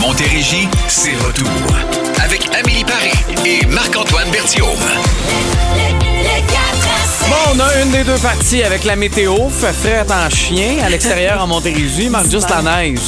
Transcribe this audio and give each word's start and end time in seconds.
Montérégie, 0.00 0.68
c'est 0.88 1.14
retour. 1.16 1.48
Avec 2.22 2.48
Amélie 2.54 2.84
Paris 2.84 3.12
et 3.44 3.64
Marc-Antoine 3.66 4.30
Berthiaume. 4.30 4.68
Bon, 7.28 7.34
on 7.54 7.60
a 7.60 7.82
une 7.82 7.90
des 7.90 8.04
deux 8.04 8.18
parties 8.18 8.62
avec 8.62 8.84
la 8.84 8.94
météo. 8.96 9.34
Fait 9.48 9.72
frais 9.72 10.06
en 10.10 10.30
chien 10.30 10.76
à 10.84 10.88
l'extérieur 10.90 11.42
en 11.42 11.46
Montérégie. 11.46 12.04
Il 12.04 12.10
manque 12.10 12.30
juste 12.30 12.48
la 12.50 12.62
neige. 12.62 12.98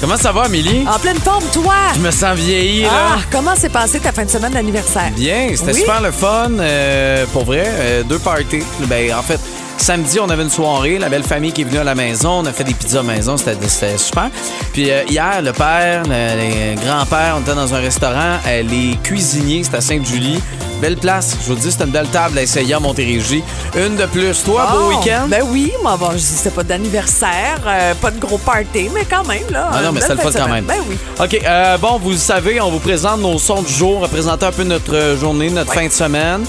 Comment 0.00 0.16
ça 0.16 0.30
va, 0.32 0.42
Amélie? 0.44 0.84
En 0.88 0.98
pleine 0.98 1.18
forme, 1.18 1.44
toi! 1.52 1.74
Je 1.94 2.00
me 2.00 2.10
sens 2.10 2.36
vieilli, 2.36 2.82
là. 2.82 2.90
Ah, 2.92 3.18
comment 3.32 3.56
s'est 3.56 3.68
passée 3.68 3.98
ta 3.98 4.12
fin 4.12 4.24
de 4.24 4.30
semaine 4.30 4.52
d'anniversaire? 4.52 5.10
Bien, 5.16 5.48
c'était 5.56 5.72
Oui? 5.72 5.80
super 5.80 6.00
le 6.00 6.12
fun. 6.12 6.50
euh, 6.60 7.26
pour 7.32 7.44
vrai, 7.44 7.64
euh, 7.66 8.02
deux 8.04 8.18
parties. 8.20 8.62
Ben, 8.82 9.12
en 9.14 9.22
fait, 9.22 9.40
samedi, 9.82 10.18
on 10.20 10.28
avait 10.28 10.42
une 10.42 10.50
soirée. 10.50 10.98
La 10.98 11.08
belle 11.08 11.22
famille 11.22 11.52
qui 11.52 11.62
est 11.62 11.64
venue 11.64 11.78
à 11.78 11.84
la 11.84 11.94
maison. 11.94 12.40
On 12.40 12.46
a 12.46 12.52
fait 12.52 12.64
des 12.64 12.74
pizzas 12.74 13.02
maison. 13.02 13.36
C'était 13.36 13.96
super. 13.98 14.30
Puis 14.72 14.90
euh, 14.90 15.02
hier, 15.08 15.40
le 15.42 15.52
père, 15.52 16.02
le, 16.04 16.74
le 16.74 16.80
grand-père, 16.80 17.36
on 17.38 17.40
était 17.42 17.54
dans 17.54 17.74
un 17.74 17.78
restaurant. 17.80 18.38
euh, 18.46 18.62
les 18.62 18.96
cuisiniers, 19.02 19.64
c'était 19.64 19.78
à 19.78 19.80
Sainte-Julie. 19.80 20.40
Belle 20.80 20.96
place. 20.96 21.36
Je 21.42 21.48
vous 21.52 21.56
dis, 21.56 21.72
c'était 21.72 21.84
une 21.84 21.90
belle 21.90 22.06
table 22.08 22.38
à 22.38 22.42
essayer 22.42 22.72
à 22.74 22.78
Montérégie. 22.78 23.42
Une 23.76 23.96
de 23.96 24.06
plus. 24.06 24.44
Toi, 24.44 24.68
beau 24.70 24.78
Oh, 24.84 24.88
week-end? 24.90 25.26
Ben 25.28 25.42
oui, 25.48 25.72
moi, 25.82 25.96
bon, 25.96 26.10
je 26.12 26.18
dis 26.18 26.22
c'était 26.22 26.50
pas 26.50 26.62
d'anniversaire, 26.62 27.58
euh, 27.66 27.94
pas 27.94 28.12
de 28.12 28.20
gros 28.20 28.38
party, 28.38 28.88
mais 28.94 29.04
quand 29.04 29.26
même, 29.26 29.42
là. 29.50 29.70
Ah 29.72 29.82
non, 29.82 29.90
mais 29.90 30.00
c'était 30.00 30.14
le 30.14 30.20
fun 30.20 30.30
quand 30.32 30.48
même. 30.48 30.64
Ben 30.66 30.76
oui. 30.88 30.96
OK, 31.18 31.40
euh, 31.44 31.76
bon, 31.78 31.98
vous 31.98 32.10
le 32.10 32.16
savez, 32.16 32.60
on 32.60 32.70
vous 32.70 32.78
présente 32.78 33.20
nos 33.20 33.38
sons 33.40 33.62
du 33.62 33.72
jour, 33.72 34.00
représenter 34.02 34.46
un 34.46 34.52
peu 34.52 34.62
notre 34.62 35.16
journée, 35.20 35.50
notre 35.50 35.72
fin 35.72 35.86
de 35.86 35.92
semaine. 35.92 36.44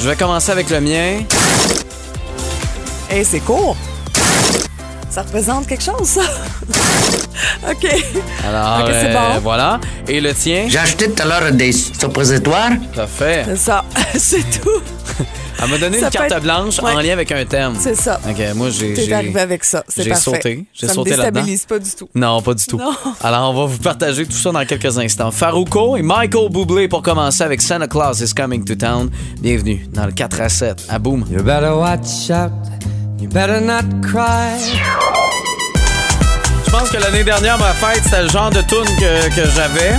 Je 0.00 0.08
vais 0.08 0.16
commencer 0.16 0.50
avec 0.50 0.70
le 0.70 0.80
mien. 0.80 1.18
Et 3.14 3.22
c'est 3.22 3.40
court. 3.40 3.76
Ça 5.08 5.22
représente 5.22 5.68
quelque 5.68 5.84
chose, 5.84 6.02
ça? 6.08 6.22
OK. 7.70 7.86
Alors, 8.44 8.88
c'est 8.88 9.06
euh, 9.06 9.34
bon. 9.34 9.40
voilà. 9.40 9.80
Et 10.08 10.20
le 10.20 10.34
tien? 10.34 10.64
J'ai 10.68 10.78
acheté 10.78 11.08
tout 11.10 11.22
à 11.22 11.26
l'heure 11.26 11.52
des 11.52 11.70
suppositoires. 11.70 12.70
Parfait. 12.94 13.44
C'est 13.46 13.56
ça. 13.56 13.84
c'est 14.16 14.42
tout. 14.60 14.80
Elle 15.62 15.70
m'a 15.70 15.78
donné 15.78 16.00
Ça 16.00 16.06
une 16.06 16.10
carte 16.10 16.32
être- 16.32 16.42
blanche 16.42 16.80
en 16.80 16.98
lien 17.00 17.12
avec 17.12 17.30
un 17.30 17.44
thème. 17.44 17.74
C'est 17.78 17.94
ça. 17.94 18.20
OK, 18.28 18.36
moi, 18.56 18.70
j'ai... 18.70 18.92
T'es 18.94 19.04
j'ai- 19.04 19.12
arrivé 19.14 19.40
avec 19.40 19.62
ça. 19.62 19.84
C'est 19.86 20.02
j'ai 20.02 20.10
parfait. 20.10 20.24
sauté. 20.24 20.64
J'ai 20.74 20.88
ça 20.88 20.94
sauté 20.94 21.12
me 21.12 21.16
là-dedans. 21.18 21.40
déstabilise 21.42 21.64
pas 21.66 21.78
du 21.78 21.90
tout. 21.92 22.08
Non, 22.16 22.42
pas 22.42 22.54
du 22.54 22.64
tout. 22.66 22.78
Non. 22.78 22.92
Alors, 23.22 23.50
on 23.50 23.54
va 23.54 23.66
vous 23.66 23.78
partager 23.78 24.26
tout 24.26 24.32
ça 24.36 24.50
dans 24.50 24.66
quelques 24.66 24.98
instants. 24.98 25.30
Farouko 25.30 25.96
et 25.96 26.02
Michael 26.02 26.48
Bublé 26.50 26.88
pour 26.88 27.02
commencer 27.02 27.44
avec 27.44 27.62
Santa 27.62 27.86
Claus 27.86 28.20
is 28.20 28.34
Coming 28.34 28.64
to 28.64 28.74
Town. 28.74 29.08
Bienvenue 29.40 29.86
dans 29.92 30.06
le 30.06 30.12
4 30.12 30.40
à 30.40 30.48
7 30.48 30.86
à 30.88 30.98
Boom. 30.98 31.24
You 31.30 31.44
better 31.44 31.70
watch 31.76 32.30
out. 32.30 32.50
You 33.24 33.30
better 33.30 33.58
not 33.58 33.84
cry. 34.02 34.60
Je 36.66 36.70
pense 36.70 36.90
que 36.90 36.98
l'année 36.98 37.24
dernière, 37.24 37.56
ma 37.56 37.72
fête, 37.72 38.02
c'était 38.04 38.22
le 38.22 38.28
genre 38.28 38.50
de 38.50 38.60
tune 38.60 38.84
que, 39.00 39.34
que 39.34 39.48
j'avais 39.56 39.94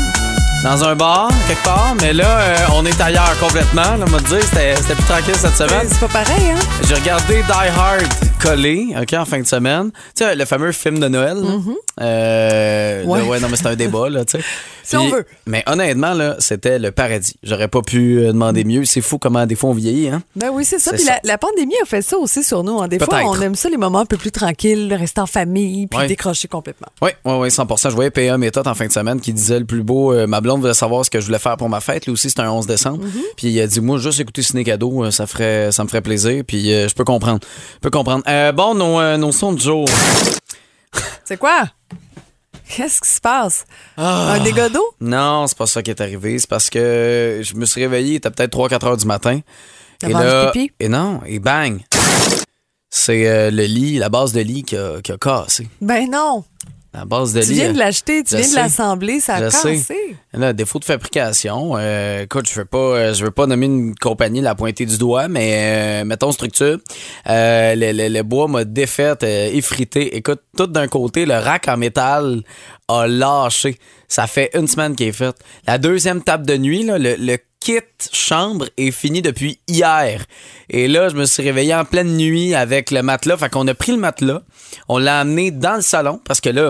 dans 0.64 0.84
un 0.84 0.96
bar, 0.96 1.30
quelque 1.48 1.64
part. 1.64 1.96
Mais 2.02 2.14
là, 2.14 2.28
euh, 2.28 2.58
on 2.76 2.86
est 2.86 3.02
ailleurs 3.02 3.36
complètement. 3.40 3.82
Là, 3.82 4.06
on 4.06 4.10
m'a 4.12 4.20
dit, 4.20 4.36
c'était 4.44 4.76
c'était 4.76 4.94
plus 4.94 5.06
tranquille 5.06 5.34
cette 5.36 5.58
semaine. 5.58 5.88
C'est 5.90 6.02
pas 6.02 6.24
pareil, 6.24 6.52
hein? 6.52 6.60
J'ai 6.88 6.94
regardé 6.94 7.42
Die 7.42 7.52
Hard 7.52 8.06
collé, 8.46 8.88
OK, 9.02 9.14
en 9.14 9.26
fin 9.26 9.40
de 9.40 9.46
semaine. 9.48 9.92
Tu 10.16 10.24
sais, 10.24 10.36
le 10.36 10.46
fameux 10.46 10.72
film 10.72 11.00
de 11.00 11.08
Noël. 11.08 11.38
là. 11.38 11.50
Euh. 12.02 13.04
Ouais. 13.06 13.20
là, 13.20 13.26
ouais, 13.26 13.40
non, 13.40 13.48
mais 13.50 13.58
c'est 13.58 13.68
un 13.68 13.76
débat, 13.76 14.10
là, 14.10 14.26
tu 14.26 14.38
sais. 14.38 14.44
Si 14.86 14.96
on 14.96 15.10
veut. 15.10 15.26
Mais 15.48 15.64
honnêtement, 15.66 16.14
là, 16.14 16.36
c'était 16.38 16.78
le 16.78 16.92
paradis. 16.92 17.34
J'aurais 17.42 17.68
pas 17.68 17.82
pu 17.82 18.20
euh, 18.20 18.28
demander 18.34 18.64
mieux. 18.64 18.86
C'est 18.86 19.02
fou 19.02 19.18
comment 19.18 19.48
des 19.48 19.56
fois 19.56 19.72
on 19.72 19.74
vieillit, 19.74 20.10
hein? 20.10 20.22
Ben 20.36 20.52
oui, 20.54 20.64
c'est 20.64 20.78
ça. 20.78 20.92
C'est 20.92 20.98
Puis 20.98 21.06
ça. 21.06 21.18
la, 21.24 21.40
pandémie 21.40 21.74
a 21.82 21.86
fait 21.88 22.04
ça 22.04 22.20
aussi 22.20 22.44
sur 22.44 22.64
nous. 22.64 22.80
hein. 22.80 22.88
Des 22.88 23.00
fois, 23.00 23.08
Peut-être. 23.08 23.26
on 23.28 23.42
aime 23.42 23.56
ça, 23.56 23.68
les 23.68 23.78
moments 23.78 24.02
un 24.02 24.06
peu 24.06 24.18
plus 24.18 24.30
tranquilles, 24.30 24.94
rester 24.94 25.22
en 25.22 25.26
famille, 25.26 25.88
puis 25.88 25.98
Ouais. 25.98 26.06
décrocher 26.06 26.48
complètement. 26.48 26.86
Oui, 27.02 27.10
oui, 27.26 27.34
oui, 27.34 27.50
100 27.50 27.66
Je 27.90 27.96
voyais 27.96 28.12
PA 28.12 28.38
Méthode 28.38 28.68
en 28.68 28.76
fin 28.76 28.86
de 28.86 28.92
semaine 28.92 29.20
qui 29.20 29.34
disait 29.34 29.58
le 29.58 29.66
plus 29.66 29.82
beau. 29.82 30.14
euh, 30.14 30.28
ma 30.28 30.40
blonde 30.40 30.62
voulait 30.62 30.76
savoir 30.76 31.04
ce 31.04 31.10
que 31.10 31.20
je 31.20 31.26
voulais 31.26 31.40
faire 31.40 31.58
pour 31.58 31.68
ma 31.68 31.80
fête. 31.80 32.06
Lui 32.06 32.14
aussi, 32.14 32.30
c'était 32.30 32.44
un 32.44 32.52
11 32.52 32.68
décembre. 32.68 33.04
Mm-hmm. 33.04 33.22
Puis 33.38 33.48
il 33.48 33.60
a 33.62 33.66
dit, 33.66 33.82
moi, 33.82 33.98
juste 33.98 34.20
écouter 34.20 34.44
Ciné 34.44 34.64
Cadeau, 34.64 35.04
euh, 35.04 35.10
ça, 35.10 35.26
ferait, 35.26 35.72
ça 35.72 35.84
me 35.84 35.88
ferait 35.90 36.02
plaisir. 36.04 36.44
Puis 36.48 36.72
euh, 36.72 36.88
je 36.88 36.94
peux 36.94 37.06
comprendre. 37.06 37.40
Je 37.74 37.80
peux 37.80 37.90
comprendre. 37.90 38.22
Euh, 38.36 38.52
bon, 38.52 38.76
nos, 38.76 39.00
euh, 39.00 39.16
nos 39.16 39.32
sons 39.32 39.54
du 39.54 39.64
jour. 39.64 39.88
C'est 41.24 41.38
quoi? 41.38 41.70
Qu'est-ce 42.68 43.00
qui 43.00 43.10
se 43.10 43.22
passe? 43.22 43.66
Ah. 43.96 44.34
Un 44.34 44.44
dégât 44.44 44.68
d'eau? 44.68 44.86
Non, 45.00 45.48
c'est 45.48 45.58
pas 45.58 45.68
ça 45.68 45.82
qui 45.82 45.90
est 45.92 46.02
arrivé. 46.02 46.38
C'est 46.38 46.50
parce 46.50 46.70
que 46.70 47.40
je 47.42 47.56
me 47.56 47.66
suis 47.66 47.82
réveillé, 47.82 48.14
il 48.14 48.16
était 48.16 48.30
peut-être 48.30 48.58
3-4 48.58 48.88
heures 48.88 48.98
du 48.98 49.06
matin. 49.06 49.40
T'as 50.00 50.10
vendu 50.10 50.52
pipi? 50.52 50.74
et 50.82 50.90
non, 50.90 51.22
et 51.26 51.40
bang! 51.40 51.80
C'est 52.90 53.26
euh, 53.28 53.52
le 53.52 53.64
lit, 53.64 53.98
la 54.00 54.10
base 54.10 54.34
de 54.34 54.42
lit 54.42 54.64
qui 54.64 54.76
a, 54.76 55.02
qui 55.02 55.14
a 55.14 55.18
cassé. 55.18 55.70
Ben 55.80 56.10
non. 56.10 56.44
La 56.98 57.04
base 57.04 57.34
de 57.34 57.42
Tu 57.42 57.50
lit. 57.50 57.54
viens 57.56 57.74
de 57.74 57.78
l'acheter, 57.78 58.24
tu 58.24 58.32
je 58.32 58.42
viens 58.42 58.50
de 58.52 58.56
l'assembler, 58.56 59.20
ça 59.20 59.36
a 59.36 59.42
cassé. 59.42 59.84
Là, 60.32 60.54
défaut 60.54 60.80
de 60.80 60.86
fabrication. 60.86 61.74
euh, 61.76 62.24
écoute, 62.24 62.48
je 62.50 62.56
veux 62.60 62.66
pas, 62.66 62.78
euh, 62.78 63.14
je 63.14 63.26
veux 63.26 63.32
pas 63.32 63.48
nommer 63.48 63.66
une 63.66 63.96
compagnie 63.96 64.40
la 64.40 64.56
pointée 64.56 64.86
du 64.86 64.98
doigt, 64.98 65.28
mais 65.28 66.02
euh, 66.02 66.06
mettons 66.06 66.32
structure. 66.32 66.78
Euh, 67.28 67.76
le, 67.76 67.92
le- 67.92 68.08
le 68.08 68.24
bois 68.24 68.48
m'a 68.48 68.64
défait, 68.64 69.14
euh, 69.24 69.50
effrité. 69.52 70.16
Écoute, 70.16 70.40
tout 70.58 70.68
d'un 70.68 70.88
côté, 70.88 71.26
le 71.26 71.34
rack 71.36 71.68
en 71.68 71.76
métal 71.78 72.42
a 72.88 73.08
lâché. 73.08 73.78
Ça 74.08 74.28
fait 74.28 74.52
une 74.54 74.68
semaine 74.68 74.96
qu'il 74.96 75.08
est 75.08 75.12
fait. 75.12 75.36
La 75.68 75.78
deuxième 75.78 76.22
table 76.24 76.46
de 76.46 76.56
nuit, 76.58 76.84
là, 76.84 76.98
le, 76.98 77.16
le 77.20 77.38
kit 77.66 77.82
chambre 78.14 78.70
est 78.78 78.92
fini 78.92 79.24
depuis 79.24 79.58
hier. 79.68 80.24
Et 80.70 80.88
là, 80.88 81.10
je 81.10 81.16
me 81.16 81.26
suis 81.26 81.42
réveillé 81.42 81.74
en 81.74 81.84
pleine 81.84 82.16
nuit 82.16 82.54
avec 82.54 82.92
le 82.92 83.02
matelas. 83.02 83.38
Fait 83.38 83.50
qu'on 83.50 83.68
a 83.68 83.74
pris 83.74 83.92
le 83.92 83.98
matelas, 83.98 84.44
on 84.88 85.00
l'a 85.00 85.22
amené 85.22 85.50
dans 85.50 85.78
le 85.78 85.82
salon 85.82 86.22
parce 86.24 86.42
que 86.42 86.50
là, 86.50 86.70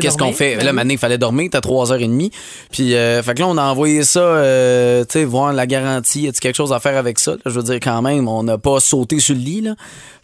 Qu'est-ce 0.00 0.18
qu'on 0.18 0.32
fait? 0.32 0.56
Ben 0.56 0.64
là, 0.66 0.72
maintenant, 0.72 0.92
il 0.92 0.98
fallait 0.98 1.18
dormir, 1.18 1.48
t'as 1.52 1.60
3h30. 1.60 2.32
Puis, 2.72 2.94
euh, 2.94 3.22
fait 3.22 3.34
que 3.34 3.40
là, 3.40 3.46
on 3.46 3.56
a 3.56 3.62
envoyé 3.62 4.02
ça, 4.02 4.18
euh, 4.20 5.04
tu 5.04 5.20
sais, 5.20 5.24
voir 5.24 5.52
la 5.52 5.66
garantie. 5.66 6.22
Y 6.22 6.28
a-tu 6.28 6.40
quelque 6.40 6.56
chose 6.56 6.72
à 6.72 6.80
faire 6.80 6.96
avec 6.96 7.18
ça? 7.20 7.32
là? 7.32 7.38
Je 7.46 7.50
veux 7.50 7.62
dire, 7.62 7.78
quand 7.80 8.02
même, 8.02 8.26
on 8.26 8.42
n'a 8.42 8.58
pas 8.58 8.80
sauté 8.80 9.20
sur 9.20 9.34
le 9.36 9.40
lit, 9.40 9.60
là. 9.60 9.74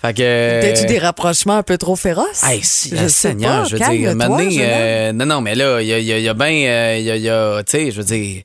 Fait 0.03 0.13
que. 0.13 0.23
euh, 0.25 0.61
T'as-tu 0.61 0.87
des 0.87 0.99
rapprochements 0.99 1.57
un 1.59 1.63
peu 1.63 1.79
trop 1.79 1.95
féroces? 1.95 2.43
Hey, 2.43 2.61
si, 2.65 2.91
Je 2.91 2.97
euh, 2.97 2.99
sais 3.03 3.09
Seigneur, 3.29 3.63
pas, 3.63 3.69
je 3.69 3.73
veux 3.77 3.79
calme-toi, 3.79 4.45
dire, 4.47 4.61
euh, 4.65 5.13
non, 5.13 5.27
non, 5.27 5.41
mais 5.41 5.55
là, 5.55 5.81
il 5.81 5.87
y 5.87 5.93
a, 5.93 5.99
y 6.01 6.13
a- 6.13 6.19
il 6.19 6.25
y 6.25 6.29
a 6.29 6.35
bien, 6.35 6.47
euh, 6.69 6.97
il 6.99 7.05
y 7.05 7.11
a, 7.13 7.17
y 7.17 7.29
a, 7.29 7.63
tu 7.63 7.71
sais, 7.79 7.91
je 7.93 7.99
veux 7.99 8.05
dire, 8.05 8.43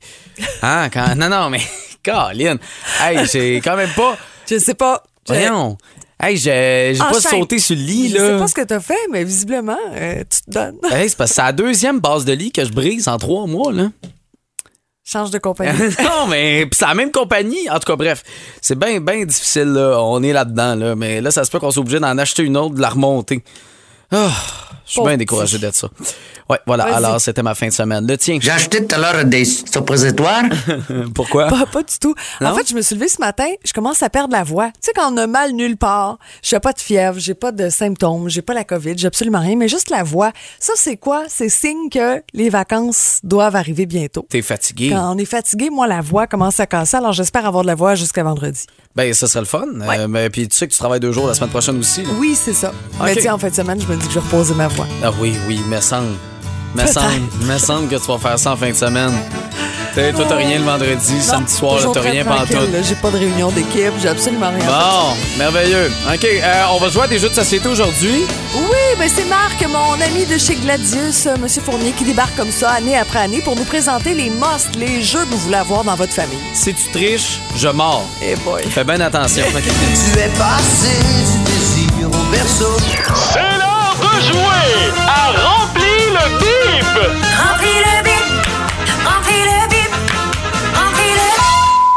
hein, 0.62 0.88
quand, 0.92 1.16
non, 1.16 1.28
non, 1.28 1.50
mais, 1.50 1.60
Caroline, 2.04 2.58
hey, 3.00 3.26
j'ai 3.30 3.56
quand 3.56 3.76
même 3.76 3.90
pas, 3.96 4.16
Je 4.48 4.58
sais 4.58 4.74
pas. 4.74 5.02
Voyons, 5.26 5.76
hey, 6.20 6.36
j'ai 6.36 6.92
j'ai 6.94 6.98
pas 6.98 7.20
sauté 7.20 7.58
sur 7.58 7.76
le 7.76 7.82
lit, 7.82 8.08
Je 8.10 8.16
là. 8.16 8.26
sais 8.26 8.38
pas 8.38 8.48
ce 8.48 8.54
que 8.54 8.60
t'as 8.62 8.80
fait, 8.80 8.98
mais 9.10 9.24
visiblement, 9.24 9.76
euh, 9.94 10.22
tu 10.30 10.42
te 10.42 10.50
donnes. 10.50 10.76
Hey, 10.90 11.08
c'est 11.08 11.16
parce 11.16 11.30
que 11.30 11.36
c'est 11.36 11.42
la 11.42 11.52
deuxième 11.52 12.00
base 12.00 12.24
de 12.24 12.32
lit 12.32 12.52
que 12.52 12.64
je 12.64 12.72
brise 12.72 13.08
en 13.08 13.16
trois 13.18 13.46
mois, 13.46 13.72
là. 13.72 13.90
Change 15.04 15.30
de 15.30 15.38
compagnie. 15.38 15.78
non, 16.04 16.26
mais 16.28 16.68
c'est 16.72 16.86
la 16.86 16.94
même 16.94 17.10
compagnie. 17.10 17.68
En 17.68 17.80
tout 17.80 17.86
cas, 17.90 17.96
bref, 17.96 18.22
c'est 18.60 18.78
bien, 18.78 19.00
bien 19.00 19.24
difficile, 19.24 19.72
là. 19.72 19.98
On 20.02 20.22
est 20.22 20.32
là-dedans, 20.32 20.74
là. 20.76 20.94
Mais 20.94 21.20
là, 21.20 21.30
ça 21.30 21.44
se 21.44 21.50
peut 21.50 21.58
qu'on 21.58 21.70
soit 21.70 21.80
obligé 21.80 21.98
d'en 21.98 22.16
acheter 22.18 22.42
une 22.44 22.56
autre, 22.56 22.74
de 22.76 22.80
la 22.80 22.90
remonter. 22.90 23.42
Ah, 24.12 24.30
je 24.90 24.94
suis 24.94 25.02
bien 25.06 25.16
découragé 25.16 25.58
de 25.58 25.70
ça. 25.72 25.88
Ouais, 26.48 26.58
voilà. 26.66 26.84
Alors, 26.96 27.20
c'était 27.20 27.44
ma 27.44 27.54
fin 27.54 27.68
de 27.68 27.72
semaine. 27.72 28.04
Le 28.06 28.18
tien. 28.18 28.38
J'ai 28.40 28.50
acheté 28.50 28.84
tout 28.84 28.94
à 28.96 28.98
l'heure 28.98 29.24
des 29.24 29.44
suppositoires. 29.44 30.42
Pourquoi? 31.14 31.46
Pas, 31.46 31.64
pas 31.66 31.82
du 31.84 31.96
tout. 32.00 32.12
Non? 32.40 32.48
En 32.50 32.54
fait, 32.56 32.68
je 32.68 32.74
me 32.74 32.82
suis 32.82 32.96
levée 32.96 33.08
ce 33.08 33.20
matin, 33.20 33.46
je 33.64 33.72
commence 33.72 34.02
à 34.02 34.10
perdre 34.10 34.32
la 34.34 34.42
voix. 34.42 34.66
Tu 34.66 34.72
sais, 34.82 34.92
quand 34.94 35.12
on 35.12 35.16
a 35.16 35.28
mal 35.28 35.52
nulle 35.52 35.76
part, 35.76 36.18
j'ai 36.42 36.58
pas 36.58 36.72
de 36.72 36.80
fièvre, 36.80 37.20
j'ai 37.20 37.34
pas 37.34 37.52
de 37.52 37.68
symptômes, 37.70 38.28
j'ai 38.28 38.42
pas 38.42 38.52
la 38.54 38.64
COVID, 38.64 38.94
j'ai 38.96 39.06
absolument 39.06 39.38
rien, 39.38 39.54
mais 39.54 39.68
juste 39.68 39.90
la 39.90 40.02
voix. 40.02 40.32
Ça, 40.58 40.72
c'est 40.76 40.96
quoi? 40.96 41.24
C'est 41.28 41.48
signe 41.48 41.88
que 41.88 42.20
les 42.34 42.50
vacances 42.50 43.20
doivent 43.22 43.54
arriver 43.54 43.86
bientôt. 43.86 44.26
T'es 44.28 44.42
fatigué? 44.42 44.90
Quand 44.90 45.14
on 45.14 45.18
est 45.18 45.24
fatigué, 45.24 45.70
moi, 45.70 45.86
la 45.86 46.00
voix 46.00 46.26
commence 46.26 46.58
à 46.58 46.66
casser, 46.66 46.96
alors 46.96 47.12
j'espère 47.12 47.46
avoir 47.46 47.62
de 47.62 47.68
la 47.68 47.76
voix 47.76 47.94
jusqu'à 47.94 48.24
vendredi. 48.24 48.66
Ben, 48.96 49.14
ça 49.14 49.28
serait 49.28 49.40
le 49.40 49.46
fun. 49.46 49.66
Euh, 49.80 50.08
mais 50.08 50.28
puis 50.30 50.48
tu 50.48 50.56
sais 50.56 50.66
que 50.66 50.72
tu 50.72 50.78
travailles 50.78 50.98
deux 50.98 51.12
jours 51.12 51.28
la 51.28 51.34
semaine 51.34 51.50
prochaine 51.50 51.78
aussi. 51.78 52.02
là. 52.02 52.08
Oui, 52.18 52.34
c'est 52.34 52.52
ça. 52.52 52.72
Mais 53.00 53.14
sais, 53.14 53.30
en 53.30 53.38
fin 53.38 53.48
de 53.48 53.54
semaine, 53.54 53.80
je 53.80 53.86
me 53.86 53.94
dis 53.96 54.06
que 54.08 54.12
je 54.12 54.18
vais 54.18 54.24
reposer 54.26 54.54
ma 54.54 54.66
voix. 54.66 54.79
Ah 55.02 55.10
oui, 55.18 55.34
oui, 55.46 55.60
me 55.68 55.80
semble. 55.80 56.16
Me 56.74 56.86
semble, 56.86 57.22
me 57.48 57.58
semble 57.58 57.88
que 57.88 57.96
tu 57.96 58.06
vas 58.12 58.18
faire 58.18 58.38
ça 58.38 58.52
en 58.52 58.56
fin 58.56 58.70
de 58.70 58.76
semaine. 58.76 59.12
T'sais, 59.92 60.12
Toi, 60.12 60.24
t'as 60.28 60.36
rien 60.36 60.60
le 60.60 60.64
vendredi, 60.64 61.14
Non, 61.14 61.20
samedi 61.20 61.52
soir, 61.52 61.80
t'as 61.92 62.00
rien 62.00 62.24
pantoute. 62.24 62.52
là. 62.72 62.80
J'ai 62.80 62.94
pas 62.94 63.10
de 63.10 63.16
réunion 63.18 63.50
d'équipe, 63.50 63.90
j'ai 64.00 64.08
absolument 64.08 64.50
rien. 64.50 64.64
Bon, 64.64 65.16
merveilleux. 65.36 65.90
OK, 66.14 66.24
euh, 66.24 66.62
on 66.72 66.78
va 66.78 66.88
jouer 66.90 67.02
à 67.02 67.06
des 67.08 67.18
jeux 67.18 67.28
de 67.28 67.34
société 67.34 67.68
aujourd'hui. 67.68 68.22
Oui, 68.54 68.78
ben 68.96 69.10
c'est 69.12 69.24
Marc, 69.24 69.60
mon 69.68 69.94
ami 70.00 70.26
de 70.26 70.38
chez 70.38 70.54
Gladius, 70.54 71.26
euh, 71.26 71.34
Monsieur 71.42 71.60
Fournier, 71.62 71.90
qui 71.90 72.04
débarque 72.04 72.36
comme 72.36 72.52
ça 72.52 72.70
année 72.70 72.96
après 72.96 73.18
année 73.18 73.40
pour 73.40 73.56
nous 73.56 73.64
présenter 73.64 74.14
les 74.14 74.30
musts, 74.30 74.76
les 74.78 75.02
jeux 75.02 75.24
que 75.24 75.30
vous 75.30 75.38
voulez 75.38 75.56
avoir 75.56 75.82
dans 75.82 75.96
votre 75.96 76.12
famille. 76.12 76.38
Si 76.54 76.72
tu 76.72 76.88
triches, 76.92 77.40
je 77.56 77.66
mords. 77.66 78.04
Eh 78.22 78.36
boy. 78.36 78.62
Fais 78.70 78.84
bien 78.84 79.00
attention. 79.00 79.44
Tu 79.52 80.18
es 80.20 80.28
passé 80.38 80.96
du 81.00 81.50
désir 81.50 82.06
au 82.06 82.30
berceau. 82.30 82.76
C'est 83.32 83.69
de 84.00 84.20
jouer 84.26 84.92
à 85.06 85.32
Remplis 85.44 86.06
le 86.16 86.24
bip! 86.38 86.94
Remplis 87.38 87.80
le 87.86 88.02
bip, 88.04 88.09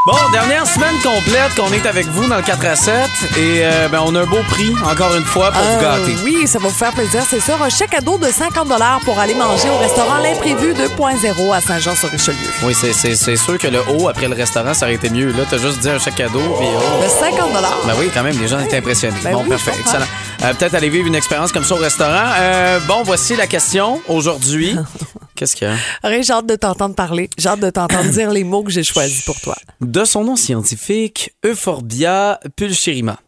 Bon, 0.06 0.18
dernière 0.34 0.68
semaine 0.68 0.96
complète 1.02 1.56
qu'on 1.56 1.72
est 1.72 1.86
avec 1.86 2.06
vous 2.08 2.28
dans 2.28 2.36
le 2.36 2.42
4 2.42 2.66
à 2.66 2.76
7 2.76 2.94
et 3.38 3.62
euh, 3.64 3.88
ben, 3.88 4.02
on 4.06 4.14
a 4.16 4.24
un 4.24 4.26
beau 4.26 4.42
prix, 4.50 4.74
encore 4.84 5.16
une 5.16 5.24
fois, 5.24 5.50
pour 5.50 5.62
vous 5.62 5.78
Euh, 5.78 5.82
gâter. 5.82 6.16
oui, 6.26 6.46
ça 6.46 6.60
va 6.60 6.68
vous 6.68 6.74
faire 6.74 6.92
plaisir, 6.92 7.22
c'est 7.30 7.40
sûr. 7.40 7.56
Un 7.64 7.70
chèque 7.70 7.92
cadeau 7.92 8.18
de 8.18 8.26
50 8.26 8.68
pour 9.06 9.18
aller 9.18 9.34
manger 9.34 9.70
au 9.70 9.78
restaurant 9.78 10.18
L'Imprévu 10.18 10.74
2.0 10.74 11.54
à 11.54 11.62
Saint-Jean-sur-Richelieu. 11.62 12.36
Oui, 12.64 12.76
c'est- 12.76 12.92
c'est 12.92 13.16
c'est 13.16 13.38
sûr 13.38 13.58
que 13.58 13.68
le 13.68 13.80
haut 13.92 14.10
après 14.10 14.28
le 14.28 14.36
restaurant, 14.36 14.74
ça 14.74 14.88
aurait 14.88 14.96
été 14.96 15.10
mieux. 15.10 15.32
Là, 15.32 15.44
t'as 15.50 15.58
juste 15.58 15.80
dit 15.80 15.90
un 15.90 16.00
chèque 16.00 16.16
cadeau, 16.16 16.40
puis 16.60 16.68
oh. 16.76 17.02
De 17.02 17.08
50 17.08 17.54
Ben 17.88 17.94
oui, 17.98 18.10
quand 18.14 18.24
même, 18.24 18.38
les 18.38 18.48
gens 18.50 18.60
étaient 18.60 18.78
impressionnés. 18.78 19.16
Ben 19.24 19.32
bon, 19.32 19.44
oui, 19.44 19.50
parfait, 19.52 19.72
excellent. 19.80 20.06
Euh, 20.44 20.54
Peut-être 20.54 20.74
aller 20.74 20.90
vivre 20.90 21.08
une 21.08 21.16
expérience 21.16 21.54
comme 21.54 21.64
ça 21.64 21.76
au 21.76 21.78
restaurant. 21.78 22.28
Euh, 22.42 22.80
bon, 22.90 23.04
voici 23.06 23.38
la 23.38 23.48
question 23.48 24.02
aujourd'hui. 24.10 24.76
Qu'est-ce 25.36 25.56
qu'il 25.56 25.68
y 25.68 25.72
a? 25.72 26.22
J'ai 26.22 26.32
hâte 26.32 26.46
de 26.46 26.56
t'entendre 26.56 26.96
parler. 26.96 27.30
J'ai 27.38 27.50
hâte 27.50 27.60
de 27.60 27.70
t'entendre 27.70 28.10
dire 28.12 28.32
les 28.32 28.44
mots 28.44 28.64
que 28.64 28.72
j'ai 28.72 28.84
choisis 28.84 29.24
pour 29.24 29.40
toi. 29.42 29.56
De 29.82 30.06
son 30.06 30.24
nom 30.24 30.36
scientifique, 30.36 31.34
Euphorbia 31.46 32.40
pulcherima. 32.56 33.20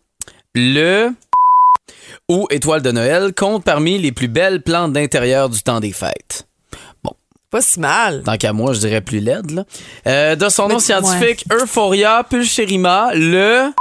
Le 0.54 1.10
ou 2.30 2.48
étoile 2.50 2.82
de 2.82 2.92
Noël 2.92 3.34
compte 3.34 3.64
parmi 3.64 3.98
les 4.00 4.12
plus 4.12 4.28
belles 4.28 4.62
plantes 4.62 4.94
d'intérieur 4.94 5.50
du 5.50 5.62
temps 5.62 5.80
des 5.80 5.92
fêtes. 5.92 6.48
Pas 7.52 7.62
si 7.62 7.80
mal. 7.80 8.24
Tant 8.24 8.36
qu'à 8.38 8.52
moi, 8.52 8.74
je 8.74 8.80
dirais 8.80 9.02
plus 9.02 9.20
laide. 9.20 9.52
Là. 9.52 9.64
Euh, 10.08 10.36
de 10.36 10.50
son 10.50 10.68
Mais- 10.68 10.74
nom 10.74 10.80
scientifique, 10.80 11.46
Euphoria 11.54 12.24
pulcherima, 12.28 13.12
le 13.14 13.72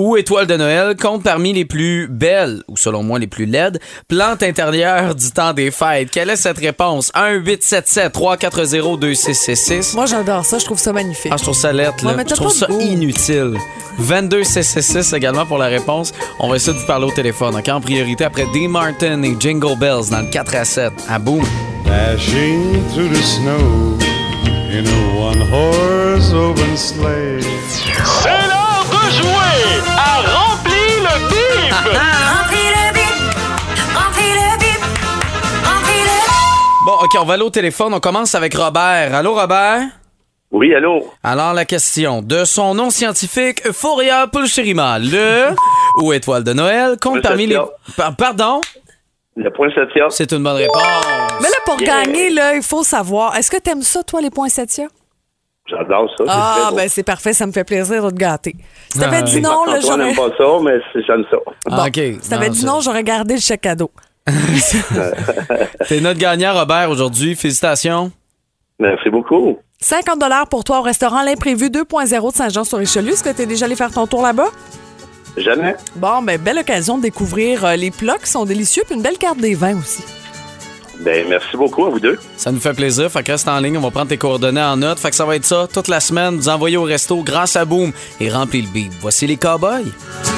ou 0.00 0.16
étoile 0.16 0.46
de 0.46 0.56
Noël 0.56 0.96
compte 0.96 1.22
parmi 1.22 1.52
les 1.52 1.66
plus 1.66 2.08
belles, 2.08 2.62
ou 2.68 2.76
selon 2.78 3.02
moi 3.02 3.18
les 3.18 3.26
plus 3.26 3.44
laides, 3.44 3.78
plantes 4.08 4.42
intérieures 4.42 5.14
du 5.14 5.30
temps 5.30 5.52
des 5.52 5.70
fêtes. 5.70 6.10
Quelle 6.10 6.30
est 6.30 6.36
cette 6.36 6.56
réponse? 6.56 7.12
1 7.14 7.34
877 7.34 8.10
340 8.12 8.98
2666 8.98 9.94
Moi, 9.94 10.06
j'adore 10.06 10.46
ça. 10.46 10.58
Je 10.58 10.64
trouve 10.64 10.78
ça 10.78 10.94
magnifique. 10.94 11.30
ah, 11.32 11.36
je 11.36 11.42
trouve 11.42 11.54
ça 11.54 11.70
lettre, 11.72 12.02
là. 12.04 12.14
Ouais, 12.14 12.24
Je 12.26 12.34
trouve 12.34 12.50
ça 12.50 12.66
goût. 12.66 12.80
inutile. 12.80 13.54
22 13.98 14.42
666 14.42 15.12
également 15.12 15.44
pour 15.44 15.58
la 15.58 15.66
réponse. 15.66 16.12
On 16.38 16.48
va 16.48 16.56
essayer 16.56 16.72
de 16.72 16.78
vous 16.78 16.86
parler 16.86 17.04
au 17.04 17.10
téléphone. 17.10 17.54
OK? 17.56 17.68
En 17.68 17.82
priorité, 17.82 18.24
après 18.24 18.46
Dean 18.54 18.68
Martin 18.70 19.22
et 19.22 19.36
Jingle 19.38 19.76
Bells 19.78 20.08
dans 20.10 20.20
le 20.20 20.30
4 20.30 20.54
à 20.56 20.64
7. 20.64 20.92
À 21.10 21.18
boum. 21.18 21.44
Dashing 21.84 22.82
through 22.94 23.10
the 23.10 23.22
snow 23.22 23.98
in 24.72 24.86
a 24.86 25.20
one 25.20 25.42
horse 25.52 26.32
open 26.32 26.74
sleigh. 26.76 27.40
C'est 28.22 28.28
l'heure 28.30 28.86
de 28.88 29.12
jouer 29.12 29.59
le 31.70 31.90
bip! 31.90 32.00
Remplis 32.34 32.68
le 32.76 32.92
bip, 32.94 33.96
remplis 33.96 34.32
le 34.34 34.58
bip, 34.58 34.82
remplis 35.64 36.02
le 36.02 36.86
Bon, 36.86 36.92
OK, 37.02 37.10
on 37.20 37.24
va 37.24 37.34
aller 37.34 37.42
au 37.42 37.50
téléphone. 37.50 37.94
On 37.94 38.00
commence 38.00 38.34
avec 38.34 38.54
Robert. 38.54 39.14
Allô, 39.14 39.34
Robert? 39.34 39.82
Oui, 40.52 40.74
allô? 40.74 41.12
Alors, 41.22 41.52
la 41.52 41.64
question. 41.64 42.22
De 42.22 42.44
son 42.44 42.74
nom 42.74 42.90
scientifique, 42.90 43.64
Euphoria 43.66 44.26
pulcherima, 44.26 44.98
le 44.98 45.54
ou 46.02 46.12
étoile 46.12 46.42
de 46.42 46.52
Noël 46.52 46.96
compte 47.00 47.22
parmi 47.22 47.46
les... 47.46 47.58
Pa- 47.96 48.10
Pardon? 48.12 48.60
Le 49.36 49.48
poinsettia. 49.52 50.06
C'est 50.10 50.32
une 50.32 50.42
bonne 50.42 50.56
réponse. 50.56 50.82
Mais 51.40 51.48
là, 51.48 51.54
pour 51.64 51.80
Yeah. 51.80 52.04
gagner, 52.04 52.30
là, 52.30 52.54
il 52.54 52.62
faut 52.62 52.82
savoir. 52.82 53.36
Est-ce 53.36 53.50
que 53.50 53.56
t'aimes 53.58 53.82
ça, 53.82 54.02
toi, 54.02 54.20
les 54.20 54.30
poinsettias? 54.30 54.88
J'adore 55.70 56.10
ça. 56.18 56.24
Ah, 56.28 56.70
ben 56.74 56.88
c'est 56.88 57.02
parfait. 57.02 57.32
Ça 57.32 57.46
me 57.46 57.52
fait 57.52 57.64
plaisir 57.64 58.02
de 58.04 58.10
te 58.10 58.14
gâter. 58.16 58.56
Si 58.92 58.98
t'avais 58.98 59.18
Ah, 59.18 59.22
dit 59.22 59.40
non, 59.40 59.64
là, 59.66 59.78
j'aurais... 59.80 59.96
n'aime 59.98 60.16
pas 60.16 60.28
ça, 60.36 60.44
mais 60.62 60.78
c'est- 60.92 61.02
j'aime 61.06 61.24
ça. 61.30 61.36
Ah, 61.70 61.86
OK. 61.86 62.00
Si 62.20 62.28
t'avais 62.28 62.50
dit 62.50 62.64
non, 62.64 62.80
j'aurais 62.80 63.04
gardé 63.04 63.34
le 63.34 63.40
chèque 63.40 63.60
cadeau. 63.62 63.90
T'es 65.88 66.00
notre 66.00 66.18
gagnant, 66.20 66.54
Robert, 66.54 66.90
aujourd'hui. 66.90 67.34
Félicitations. 67.36 68.10
Merci 68.78 69.10
beaucoup. 69.10 69.58
50 69.80 70.22
pour 70.50 70.64
toi 70.64 70.80
au 70.80 70.82
restaurant 70.82 71.22
L'Imprévu 71.22 71.68
2.0 71.68 72.30
de 72.32 72.36
Saint-Jean-sur-Richelieu. 72.36 73.12
Est-ce 73.12 73.24
que 73.24 73.30
tu 73.30 73.42
es 73.42 73.46
déjà 73.46 73.66
allé 73.66 73.76
faire 73.76 73.90
ton 73.90 74.06
tour 74.06 74.22
là-bas? 74.22 74.48
Jamais. 75.36 75.74
Bon, 75.96 76.22
ben, 76.22 76.38
belle 76.40 76.58
occasion 76.58 76.98
de 76.98 77.02
découvrir 77.02 77.64
euh, 77.64 77.76
les 77.76 77.90
plats 77.90 78.18
qui 78.18 78.28
sont 78.30 78.44
délicieux, 78.44 78.82
puis 78.84 78.96
une 78.96 79.02
belle 79.02 79.16
carte 79.16 79.38
des 79.38 79.54
vins 79.54 79.78
aussi. 79.78 80.02
Ben, 81.00 81.26
merci 81.28 81.56
beaucoup 81.56 81.86
à 81.86 81.90
vous 81.90 82.00
deux. 82.00 82.18
Ça 82.36 82.52
nous 82.52 82.60
fait 82.60 82.74
plaisir. 82.74 83.10
Fait 83.10 83.22
que 83.22 83.32
reste 83.32 83.48
en 83.48 83.58
ligne. 83.58 83.76
On 83.78 83.80
va 83.80 83.90
prendre 83.90 84.08
tes 84.08 84.18
coordonnées 84.18 84.60
en 84.60 84.76
note. 84.76 84.98
Fait 84.98 85.10
que 85.10 85.16
ça 85.16 85.24
va 85.24 85.36
être 85.36 85.44
ça 85.44 85.66
toute 85.72 85.88
la 85.88 86.00
semaine. 86.00 86.36
Vous 86.36 86.48
envoyer 86.48 86.76
au 86.76 86.82
resto 86.84 87.22
grâce 87.22 87.56
à 87.56 87.64
Boom 87.64 87.92
et 88.20 88.30
remplir 88.30 88.64
le 88.64 88.70
beat. 88.70 88.92
Voici 89.00 89.26
les 89.26 89.36
cowboys. 89.36 89.92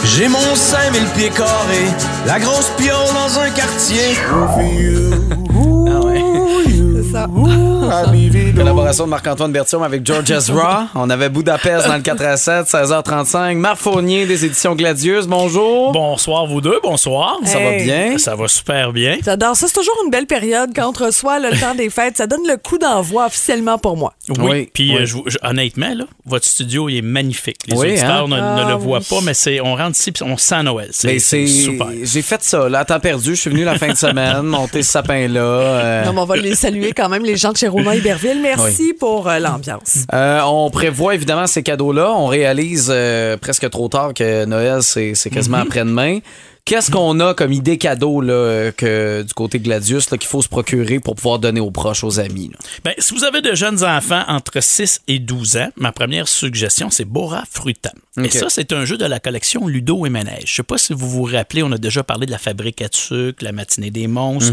J'ai 0.04 0.28
mon 0.28 0.54
5000 0.54 1.02
pieds 1.16 1.30
carrés, 1.30 1.88
la 2.26 2.38
grosse 2.40 2.70
piole 2.76 2.96
dans 3.14 3.38
un 3.38 3.50
quartier. 3.50 4.16
Ah 4.30 6.00
ouais. 6.00 6.81
Collaboration 8.56 9.04
de 9.04 9.10
Marc-Antoine 9.10 9.52
Bertium 9.52 9.82
avec 9.82 10.04
George 10.04 10.30
Ezra. 10.30 10.88
On 10.94 11.08
avait 11.10 11.28
Budapest 11.28 11.86
dans 11.86 11.94
le 11.96 12.02
4 12.02 12.22
à 12.24 12.36
7, 12.36 12.66
16h35. 12.66 13.54
Marc 13.56 13.76
Fournier 13.78 14.26
des 14.26 14.44
éditions 14.44 14.74
Gladius. 14.74 15.26
Bonjour. 15.26 15.92
Bonsoir, 15.92 16.46
vous 16.46 16.60
deux. 16.60 16.78
Bonsoir. 16.82 17.38
Ça 17.44 17.58
va 17.60 17.72
bien? 17.76 18.18
Ça 18.18 18.34
va 18.34 18.48
super 18.48 18.92
bien. 18.92 19.18
J'adore 19.24 19.54
ça. 19.56 19.66
C'est 19.68 19.74
toujours 19.74 19.96
une 20.04 20.10
belle 20.10 20.26
période 20.26 20.70
quand 20.74 20.88
on 21.00 21.04
reçoit 21.06 21.38
le 21.38 21.50
temps 21.60 21.74
des 21.74 21.90
fêtes. 21.90 22.16
Ça 22.16 22.26
donne 22.26 22.46
le 22.46 22.56
coup 22.56 22.78
d'envoi 22.78 23.26
officiellement 23.26 23.78
pour 23.78 23.96
moi. 23.96 24.14
Oui. 24.28 24.36
Oui, 24.40 24.70
Puis, 24.72 24.90
oui. 24.90 25.02
euh, 25.02 25.06
je 25.06 25.14
vous- 25.14 25.24
je- 25.26 25.38
honnêtement, 25.42 25.94
là, 25.94 26.04
votre 26.26 26.46
studio 26.46 26.88
il 26.88 26.98
est 26.98 27.02
magnifique. 27.02 27.58
Les 27.68 27.76
Oui, 27.76 27.88
auditeurs 27.92 28.24
hein? 28.24 28.28
ne, 28.28 28.36
ne 28.36 28.66
Ah, 28.66 28.68
le 28.68 28.74
voient 28.74 28.98
oui. 28.98 29.06
pas, 29.08 29.20
mais 29.24 29.34
c'est, 29.34 29.60
on 29.60 29.74
rentre 29.76 29.98
ici 29.98 30.10
puis 30.12 30.24
on 30.24 30.36
sent 30.36 30.62
Noël. 30.64 30.88
C'est, 30.92 31.06
Mais 31.08 31.18
c'est 31.18 31.46
c'est. 31.46 31.62
super. 31.62 31.86
J'ai 32.02 32.22
fait 32.22 32.42
ça, 32.42 32.68
là, 32.68 32.80
à 32.80 32.84
temps 32.84 33.00
perdu. 33.00 33.34
Je 33.34 33.40
suis 33.40 33.50
venu 33.50 33.64
la 33.64 33.78
fin 33.78 33.88
de 33.88 33.96
semaine, 33.96 34.42
monter 34.42 34.82
ce 34.82 34.90
sapin-là. 34.92 35.40
euh, 35.40 36.04
Non, 36.04 36.12
mais 36.12 36.20
on 36.20 36.24
va 36.24 36.36
les 36.36 36.54
saluer 36.54 36.92
quand 36.92 37.08
même, 37.08 37.11
les 37.20 37.36
gens 37.36 37.52
de 37.52 37.56
chez 37.56 37.68
Romain 37.68 37.94
Iberville. 37.94 38.40
Merci 38.42 38.94
pour 38.98 39.28
euh, 39.28 39.38
l'ambiance. 39.38 40.04
Euh, 40.12 40.40
on 40.44 40.70
prévoit 40.70 41.14
évidemment 41.14 41.46
ces 41.46 41.62
cadeaux-là. 41.62 42.10
On 42.12 42.26
réalise 42.26 42.88
euh, 42.90 43.36
presque 43.36 43.68
trop 43.70 43.88
tard 43.88 44.14
que 44.14 44.44
Noël, 44.44 44.82
c'est 44.82 45.12
quasiment 45.30 45.58
Mhm. 45.58 45.62
après-demain. 45.66 46.18
Qu'est-ce 46.64 46.92
qu'on 46.92 47.18
a 47.18 47.34
comme 47.34 47.52
idée 47.52 47.76
cadeau 47.76 48.20
là, 48.20 48.70
que, 48.70 49.22
du 49.22 49.34
côté 49.34 49.58
Gladius 49.58 50.06
qu'il 50.06 50.24
faut 50.24 50.42
se 50.42 50.48
procurer 50.48 51.00
pour 51.00 51.16
pouvoir 51.16 51.40
donner 51.40 51.58
aux 51.60 51.72
proches, 51.72 52.04
aux 52.04 52.20
amis? 52.20 52.50
là? 52.52 52.58
Ben, 52.84 52.94
si 52.98 53.14
vous 53.14 53.24
avez 53.24 53.40
de 53.42 53.52
jeunes 53.54 53.82
enfants 53.82 54.22
entre 54.28 54.62
6 54.62 55.00
et 55.08 55.18
12 55.18 55.56
ans, 55.56 55.68
ma 55.76 55.90
première 55.90 56.28
suggestion, 56.28 56.88
c'est 56.88 57.04
Bora 57.04 57.42
Fruta. 57.50 57.92
Et 58.22 58.30
ça, 58.30 58.46
c'est 58.48 58.72
un 58.72 58.84
jeu 58.84 58.96
de 58.96 59.04
la 59.04 59.18
collection 59.18 59.66
Ludo 59.66 60.06
et 60.06 60.10
Ménage. 60.10 60.44
Je 60.46 60.54
sais 60.54 60.62
pas 60.62 60.78
si 60.78 60.92
vous 60.92 61.08
vous 61.08 61.24
rappelez, 61.24 61.62
on 61.64 61.72
a 61.72 61.78
déjà 61.78 62.04
parlé 62.04 62.26
de 62.26 62.30
la 62.30 62.38
fabrique 62.38 62.80
à 62.80 62.88
sucre, 62.92 63.42
la 63.42 63.52
matinée 63.52 63.90
des 63.90 64.06
monstres. 64.06 64.52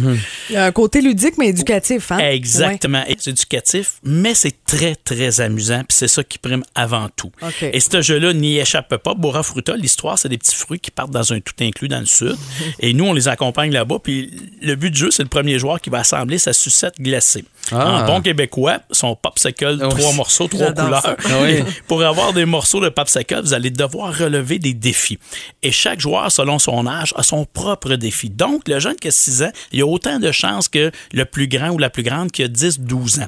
Il 0.50 0.54
y 0.54 0.58
a 0.58 0.66
un 0.66 0.72
côté 0.72 1.02
ludique, 1.02 1.38
mais 1.38 1.50
éducatif. 1.50 2.12
Hein? 2.12 2.18
Exactement. 2.20 3.04
C'est 3.20 3.32
éducatif, 3.32 4.00
mais 4.04 4.34
c'est 4.34 4.66
très, 4.66 4.96
très 4.96 5.42
amusant. 5.42 5.84
Puis 5.88 5.98
c'est 5.98 6.08
ça 6.08 6.24
qui 6.24 6.40
prime 6.40 6.64
avant 6.74 7.10
tout. 7.16 7.32
Et 7.62 7.80
ce 7.80 8.02
jeu-là 8.02 8.34
n'y 8.34 8.58
échappe 8.58 8.98
pas. 8.98 9.14
Bora 9.14 9.44
Fruta, 9.44 9.76
l'histoire, 9.76 10.18
c'est 10.18 10.30
des 10.30 10.40
petits 10.40 10.56
fruits 10.56 10.80
qui 10.80 10.90
partent 10.90 11.12
dans 11.12 11.34
un 11.34 11.40
tout 11.40 11.54
inclus 11.62 11.88
dans 11.88 11.99
le 12.00 12.06
sud. 12.06 12.36
et 12.80 12.94
nous, 12.94 13.06
on 13.06 13.14
les 13.14 13.28
accompagne 13.28 13.72
là-bas. 13.72 13.98
Puis 14.04 14.32
le 14.62 14.76
but 14.76 14.92
du 14.92 15.00
jeu, 15.00 15.12
c'est 15.12 15.24
le 15.24 15.30
premier 15.30 15.60
joueur 15.60 15.80
qui 15.82 15.90
va 15.90 16.00
assembler 16.00 16.38
sa 16.38 16.54
sucette 16.54 16.96
glacée. 17.00 17.44
Ah. 17.72 18.02
En 18.02 18.06
bon 18.06 18.22
québécois, 18.22 18.80
son 18.92 19.16
popsicle, 19.16 19.78
trois 19.90 20.14
morceaux, 20.14 20.48
trois 20.48 20.72
couleurs. 20.74 21.16
Oui. 21.44 21.64
Pour 21.88 22.04
avoir 22.04 22.34
des 22.34 22.46
morceaux 22.46 22.82
de 22.82 22.90
popsicle, 22.90 23.42
vous 23.44 23.54
allez 23.54 23.70
devoir 23.70 24.18
relever 24.18 24.58
des 24.58 24.74
défis. 24.74 25.20
Et 25.62 25.72
chaque 25.72 26.00
joueur, 26.00 26.32
selon 26.32 26.58
son 26.58 26.88
âge, 26.88 27.14
a 27.16 27.22
son 27.24 27.46
propre 27.46 27.94
défi. 27.96 28.30
Donc, 28.30 28.68
le 28.68 28.80
jeune 28.80 28.96
qui 28.96 29.10
a 29.10 29.12
6 29.12 29.44
ans, 29.44 29.52
il 29.72 29.82
a 29.82 29.86
autant 29.86 30.18
de 30.20 30.32
chances 30.32 30.68
que 30.68 30.92
le 31.14 31.26
plus 31.26 31.48
grand 31.48 31.70
ou 31.70 31.78
la 31.78 31.90
plus 31.92 32.02
grande 32.04 32.32
qui 32.32 32.42
a 32.44 32.48
10, 32.48 32.80
12 32.80 33.20
ans. 33.20 33.28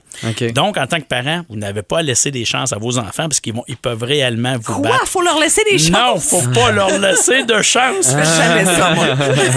Donc, 0.55 0.77
en 0.77 0.87
tant 0.87 0.99
que 0.99 1.05
parent, 1.05 1.43
vous 1.49 1.55
n'avez 1.57 1.83
pas 1.83 1.99
à 1.99 2.01
laisser 2.01 2.31
des 2.31 2.45
chances 2.45 2.73
à 2.73 2.77
vos 2.79 2.97
enfants 2.97 3.29
parce 3.29 3.39
qu'ils 3.39 3.53
vont, 3.53 3.63
ils 3.67 3.77
peuvent 3.77 4.03
réellement 4.03 4.55
vous 4.59 4.81
Quoi? 4.81 4.89
battre. 4.91 5.07
Faut 5.07 5.21
leur 5.21 5.39
laisser 5.39 5.61
des 5.69 5.77
Non, 5.91 6.15
chances? 6.15 6.29
faut 6.29 6.49
pas 6.49 6.71
leur 6.71 6.97
laisser 6.97 7.43
de 7.43 7.61
chance. 7.61 8.07
Je 8.17 8.60
ça, 8.65 8.91
moi. 8.95 9.07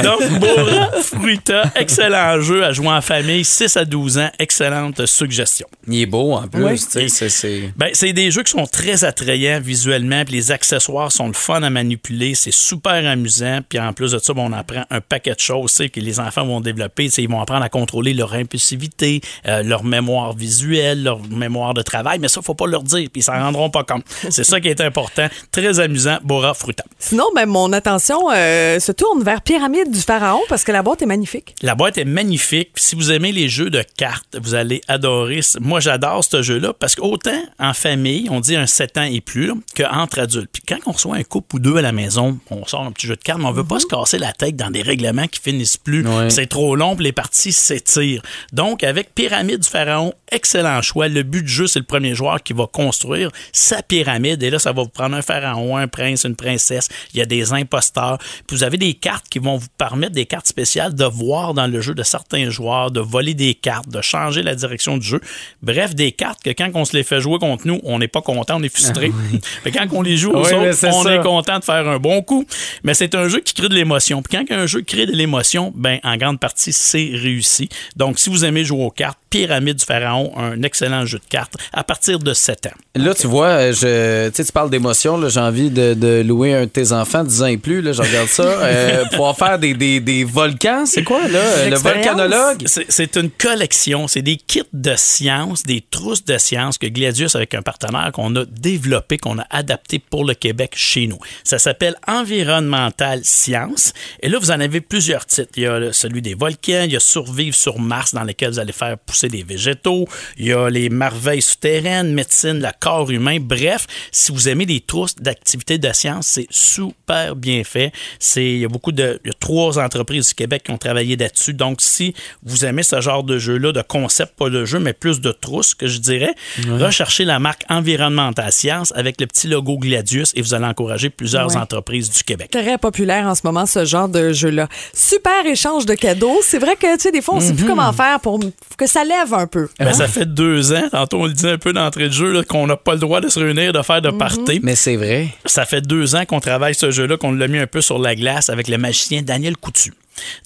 Donc, 0.03 0.41
Bora 0.41 0.91
Fruita, 1.03 1.65
excellent 1.77 2.41
jeu 2.41 2.65
à 2.65 2.73
jouer 2.73 2.89
en 2.89 3.01
famille, 3.01 3.45
6 3.45 3.77
à 3.77 3.85
12 3.85 4.19
ans, 4.19 4.31
excellent 4.39 4.65
d'excellentes 4.91 5.07
suggestions. 5.07 5.67
Il 5.89 6.01
est 6.01 6.07
beau 6.07 6.33
en 6.33 6.47
plus. 6.49 6.65
Oui. 6.65 6.79
tu 6.91 7.09
sais, 7.09 7.29
c'est- 7.29 7.73
Ben, 7.77 7.91
c'est 7.93 8.13
des 8.13 8.31
jeux 8.31 8.43
qui 8.43 8.53
sont 8.53 8.67
très 8.67 9.05
attrayants 9.05 9.61
visuellement, 9.61 10.25
puis 10.25 10.35
les 10.35 10.53
accessoires 10.53 11.11
sont 11.13 11.27
le 11.29 11.33
fun 11.35 11.63
à 11.63 11.71
manipuler, 11.71 12.35
c'est 12.35 12.53
super 12.53 13.07
amusant, 13.07 13.61
puis 13.69 13.79
en 13.79 13.93
plus 13.93 14.13
de 14.13 14.19
ça, 14.19 14.33
ben, 14.33 14.43
on 14.43 14.53
apprend 14.53 14.85
un 14.91 15.01
paquet 15.01 15.35
de 15.35 15.41
choses 15.41 15.73
tu 15.73 15.77
sais, 15.85 15.89
que 15.89 16.01
les 16.01 16.21
enfants 16.21 16.45
vont 16.47 16.61
développer. 16.61 17.05
Tu 17.07 17.11
sais, 17.11 17.23
Ils 17.23 17.29
vont 17.31 17.41
apprendre 17.41 17.65
à 17.65 17.69
contrôler 17.69 18.15
leur 18.15 18.33
impulsivité, 18.35 19.21
euh, 19.47 19.63
leur 19.63 19.85
mémoire 19.85 20.35
visuelle, 20.35 21.03
leur 21.03 21.21
mémoire 21.29 21.75
de 21.75 21.83
travail, 21.83 22.19
mais 22.19 22.29
ça, 22.29 22.41
faut 22.43 22.55
pas 22.55 22.67
leur 22.67 22.83
dire, 22.83 23.09
puis 23.13 23.21
ils 23.21 23.25
s'en 23.25 23.33
rendront 23.39 23.71
pas 23.71 23.85
compte. 23.85 24.05
C'est 24.31 24.45
ça 24.45 24.61
qui 24.61 24.69
est 24.69 24.81
important. 24.81 25.27
Très 25.53 25.81
amusant, 25.81 26.19
Bora 26.23 26.55
Fruta. 26.55 26.85
Sinon, 26.99 27.25
ben, 27.35 27.47
mon 27.47 27.73
attention 27.73 28.31
euh, 28.35 28.79
se 28.79 28.93
tourne 28.95 29.23
vers 29.23 29.43
Pyramide 29.43 29.91
du 29.91 30.01
Pharaon 30.01 30.41
parce 30.49 30.65
que 30.65 30.73
la 30.73 30.83
boîte 30.83 31.03
est 31.03 31.07
magnifique. 31.07 31.55
La 31.63 31.75
boîte 31.75 31.99
est 31.99 32.05
magnifique. 32.05 32.71
Si 32.77 32.95
vous 32.97 33.13
aimez 33.13 33.33
les 33.33 33.49
jeux 33.49 33.71
de 33.71 33.83
cartes, 33.97 34.37
vous 34.41 34.55
allez 34.55 34.81
adorer. 34.89 35.41
Moi, 35.61 35.81
j'adore 35.81 36.25
ce 36.25 36.43
jeu-là 36.43 36.73
parce 36.73 36.95
qu'autant 36.95 37.43
en 37.59 37.75
famille, 37.75 38.29
on 38.31 38.41
dit 38.41 38.57
un 38.57 38.67
7 38.67 38.99
ans 38.99 39.03
et 39.03 39.21
plus, 39.21 39.53
qu'entre 39.75 40.19
adultes. 40.19 40.51
Puis 40.53 40.63
quand 40.67 40.79
on 40.87 40.93
reçoit 40.93 41.17
un 41.17 41.23
couple 41.23 41.57
ou 41.57 41.59
deux 41.59 41.77
à 41.77 41.83
la 41.83 41.93
maison, 41.93 42.39
on 42.51 42.67
sort 42.67 42.83
un 42.83 42.93
petit 42.93 43.07
jeu 43.07 43.17
de 43.17 43.23
cartes, 43.23 43.41
mais 43.41 43.47
on 43.47 43.53
veut 43.53 43.65
pas 43.65 43.81
se 43.81 43.87
casser 43.87 44.19
la 44.19 44.33
tête 44.33 44.57
dans 44.57 44.71
des 44.71 44.83
règlements 44.83 45.27
qui 45.27 45.41
finissent 45.41 45.77
plus. 45.77 46.07
Ouais. 46.07 46.31
C'est 46.31 46.47
trop 46.47 46.77
long, 46.77 46.97
puis 46.97 47.05
les 47.05 47.13
parties 47.13 47.53
s'étirent. 47.53 48.23
Donc, 48.53 48.83
avec 48.83 49.15
Pyramide 49.15 49.61
du 49.61 49.69
Pharaon, 49.69 50.15
excellent 50.31 50.83
choix. 50.83 51.09
Le 51.09 51.23
but 51.23 51.43
du 51.43 51.53
jeu, 51.53 51.67
c'est 51.67 51.79
le 51.79 51.85
premier 51.85 52.15
joueur 52.15 52.43
qui 52.43 52.53
va 52.53 52.67
construire 52.67 53.31
sa 53.53 53.83
pyramide. 53.83 54.43
Et 54.43 54.51
là, 54.51 54.59
ça 54.59 54.73
va 54.73 54.83
vous 54.83 54.89
prendre 54.89 55.17
un 55.17 55.23
pharaon, 55.23 55.77
un 55.77 55.89
prince, 55.89 56.25
une 56.25 56.37
princesse. 56.37 56.89
Il 57.13 57.19
y 57.19 57.23
a 57.23 57.27
des 57.27 57.53
imposteurs. 57.53 58.19
Puis 58.47 58.57
vous 58.57 58.65
avez 58.65 58.77
des 58.77 58.84
cartes 58.93 59.25
qui 59.31 59.39
vont 59.39 59.57
vous 59.57 59.69
permettre, 59.79 60.13
des 60.13 60.27
cartes 60.27 60.47
spéciales, 60.47 60.95
de 60.95 61.07
voir 61.07 61.55
dans 61.55 61.67
le 61.67 61.81
jeu 61.81 61.95
de 61.95 62.03
certains 62.03 62.51
joueurs, 62.51 62.91
de 62.91 63.01
voler 63.01 63.33
des 63.33 63.55
cartes, 63.55 63.89
de 63.89 64.03
changer 64.03 64.43
la 64.43 64.55
direction 64.55 64.99
du 64.99 65.07
jeu. 65.07 65.21
Bref, 65.63 65.95
des 65.95 66.13
cartes 66.13 66.43
que 66.45 66.51
quand 66.51 66.71
on 66.75 66.85
se 66.85 66.95
les 66.95 67.03
fait 67.05 67.23
jouer 67.23 67.39
contre 67.39 67.67
nous, 67.67 67.81
on 67.85 67.99
n'est 67.99 68.09
pas 68.09 68.21
content, 68.21 68.57
on 68.59 68.63
est 68.63 68.69
frustré. 68.69 69.11
Mais 69.65 69.71
quand 69.71 69.87
on 69.93 70.03
les 70.03 70.19
joue 70.19 70.33
aux 70.33 70.45
Oui, 70.47 70.53
autres, 70.53 70.87
on 70.93 71.03
ça. 71.05 71.15
est 71.15 71.23
content 71.23 71.59
de 71.61 71.65
faire 71.65 71.89
un 71.89 71.99
bon 71.99 72.21
coup. 72.21 72.45
Mais 72.83 72.93
c'est 72.93 73.15
un 73.15 73.29
jeu 73.29 73.41
qui 73.41 73.55
crée 73.55 73.71
de 73.71 73.75
l'émotion. 73.75 74.21
Puis 74.21 74.37
quand 74.37 74.55
un 74.55 74.67
jeu 74.67 74.83
crée 74.83 75.07
de 75.07 75.13
l'émotion, 75.13 75.73
ben 75.75 75.99
en 76.05 76.17
grande 76.19 76.39
partie, 76.39 76.73
c'est 76.75 77.11
réussi. 77.15 77.71
Donc, 77.97 78.19
si 78.19 78.29
vous 78.29 78.45
aimez 78.45 78.65
jouer 78.65 78.83
aux 78.85 78.91
cartes, 78.91 79.19
Pyramide 79.31 79.79
du 79.79 79.85
Pharaon, 79.85 80.33
un 80.37 80.63
excellent 80.63 81.07
jeu 81.07 81.19
de 81.19 81.25
cartes 81.29 81.55
à 81.73 81.83
partir 81.83 82.21
de 82.21 82.33
7 82.33 82.67
ans. 82.67 82.71
Là, 82.95 83.15
tu 83.15 83.27
vois, 83.27 83.49
euh, 83.49 83.73
je, 83.73 84.29
tu 84.29 84.37
sais, 84.37 84.45
tu 84.45 84.53
parles 84.53 84.71
d'émotion. 84.71 85.29
J'ai 85.29 85.41
envie 85.41 85.71
de, 85.71 85.95
de 85.95 86.23
louer 86.25 86.55
un 86.55 86.61
de 86.63 86.71
tes 86.71 86.93
enfants, 86.93 87.25
10 87.25 87.43
ans 87.43 87.47
et 87.47 87.57
plus. 87.57 87.83
Là, 87.83 87.93
je 87.93 88.03
regarde 88.03 88.29
ça. 88.29 88.45
Euh, 88.75 89.05
pour 89.15 89.37
faire 89.37 89.59
des, 89.59 89.75
des, 89.75 90.01
des 90.01 90.25
volcans, 90.25 90.85
c'est 90.87 91.05
quoi, 91.05 91.27
là? 91.29 91.69
Le 91.69 91.77
volcanologue? 91.77 92.65
C'est- 92.67 93.15
une 93.17 93.31
collection, 93.31 94.09
c'est 94.09 94.23
des 94.23 94.37
kits 94.37 94.63
de 94.73 94.95
sciences, 94.97 95.63
des 95.63 95.85
trousses 95.89 96.25
de 96.25 96.37
sciences 96.37 96.79
que 96.79 96.87
Gladius, 96.89 97.37
avec 97.37 97.55
un 97.55 97.63
partenaire 97.63 98.11
qu'on 98.13 98.35
a 98.35 98.45
développé, 98.45 99.19
qu'on 99.19 99.39
a 99.39 99.47
adapté 99.51 99.99
pour 100.01 100.25
le 100.25 100.35
Québec 100.35 100.73
chez 100.75 101.07
nous. 101.07 101.19
Ça 101.45 101.59
s'appelle 101.59 101.95
Environnemental 102.09 103.21
Sciences. 103.23 103.93
Et 104.21 104.29
là, 104.29 104.39
vous 104.39 104.51
en 104.51 104.59
avez 104.61 104.81
plusieurs 104.81 105.27
titres. 105.27 105.53
Il 105.57 105.63
y 105.63 105.67
a 105.67 105.93
celui 105.93 106.23
des 106.23 106.35
volcans, 106.35 106.83
il 106.85 106.93
y 106.93 106.97
a 106.97 107.01
Survivre 107.01 107.55
sur 107.57 107.79
Mars, 107.79 108.15
dans 108.15 108.25
lequel 108.25 108.51
vous 108.51 108.59
allez 108.59 108.73
faire 108.73 108.99
pousser 108.99 109.29
des 109.29 109.43
végétaux. 109.45 110.07
Il 110.37 110.47
y 110.47 110.53
a 110.53 110.69
les 110.69 110.89
merveilles 110.89 111.43
souterraines, 111.43 112.13
médecine, 112.13 112.61
le 112.61 112.71
corps 112.81 113.11
humain. 113.11 113.39
Bref, 113.41 113.87
si 114.11 114.33
vous 114.33 114.49
aimez 114.49 114.67
des 114.67 114.81
trousses 114.81 115.15
d'activités 115.17 115.79
de 115.79 115.93
sciences, 115.93 116.27
c'est 116.27 116.47
super 116.51 117.37
bien 117.37 117.63
fait. 117.65 117.93
C'est, 118.19 118.64
y 118.65 118.67
a 118.67 118.69
beaucoup 118.73 118.93
de, 118.93 119.21
il 119.25 119.29
y 119.29 119.31
a 119.31 119.35
trois 119.39 119.79
entreprises 119.79 120.29
du 120.29 120.35
Québec 120.35 120.63
qui 120.65 120.71
ont 120.71 120.79
travaillé 120.79 121.17
là-dessus. 121.17 121.55
Donc, 121.55 121.81
si 121.81 122.15
vous 122.43 122.65
aimez 122.65 122.83
ce 122.83 123.01
genre 123.01 123.23
de 123.25 123.39
jeu-là, 123.39 123.73
de 123.73 123.83
concept, 123.83 124.37
pas 124.37 124.51
de 124.51 124.65
jeu, 124.65 124.79
mais 124.79 124.93
plus 124.93 125.21
de 125.21 125.33
trousses, 125.33 125.75
que 125.75 125.87
je 125.87 125.99
dirais, 125.99 126.35
recherchez 126.69 127.25
la 127.25 127.39
marque 127.39 127.65
Environnemental 127.69 128.51
Science 128.53 128.93
avec 128.97 129.21
le 129.21 129.27
petit 129.27 129.49
logo 129.49 129.79
Gladius 129.79 130.33
et 130.35 130.43
vous 130.43 130.55
allez 130.55 130.65
encourager 130.67 131.11
plusieurs 131.11 131.45
Ouais. 131.49 131.57
entreprises 131.57 132.11
du 132.11 132.23
Québec. 132.25 132.51
Très 132.51 132.79
populaire 132.79 133.27
en 133.27 133.35
ce 133.35 133.43
moment, 133.45 133.67
ce 133.67 133.85
genre 133.85 134.09
de 134.09 134.33
jeu-là. 134.33 134.69
Super 134.93 135.45
échange 135.47 135.85
de 135.87 135.95
cadeaux. 135.95 136.39
C'est 136.43 136.59
vrai 136.59 136.77
que, 136.77 136.95
tu 136.97 137.03
sais, 137.03 137.13
des 137.13 137.21
fois, 137.23 137.35
on 137.37 137.41
sait 137.41 137.53
plus 137.55 137.67
comment 137.67 137.93
faire 137.93 138.21
pour 138.21 138.41
que 138.79 138.87
ça 138.87 139.05
lève 139.05 139.33
un 139.35 139.47
peu. 139.47 139.69
Ben, 139.79 139.93
ça 139.93 140.07
fait 140.09 140.27
deux 140.27 140.73
ans, 140.73 140.85
tantôt 140.91 141.19
on 141.23 141.27
le 141.27 141.33
dit 141.33 141.47
un 141.47 141.59
peu 141.59 141.73
d'entrée 141.73 142.09
de 142.09 142.13
jeu, 142.15 142.33
là, 142.33 142.43
qu'on 142.45 142.67
n'a 142.67 142.77
pas 142.77 142.95
le 142.95 143.01
droit 143.01 143.21
de 143.21 143.29
se 143.29 143.39
réunir, 143.39 143.73
de 143.73 143.83
faire 143.83 144.01
de 144.03 144.11
party. 144.11 144.61
Mais 144.63 144.75
c'est 144.75 144.97
vrai. 144.97 145.29
Ça 145.45 145.65
fait 145.67 145.81
deux 145.83 146.15
ans 146.17 146.25
qu'on 146.25 146.41
travaille 146.41 146.75
ce 146.75 146.91
jeu-là, 146.91 147.17
qu'on 147.17 147.33
l'a 147.33 147.49
mis 147.49 147.59
un 147.59 147.67
peu 147.67 147.81
sur 147.81 147.99
la 147.99 148.15
glace 148.15 148.49
avec 148.55 148.69
le 148.69 148.79
magicien 148.79 149.23
Daniel 149.23 149.57
Coutu. 149.57 149.93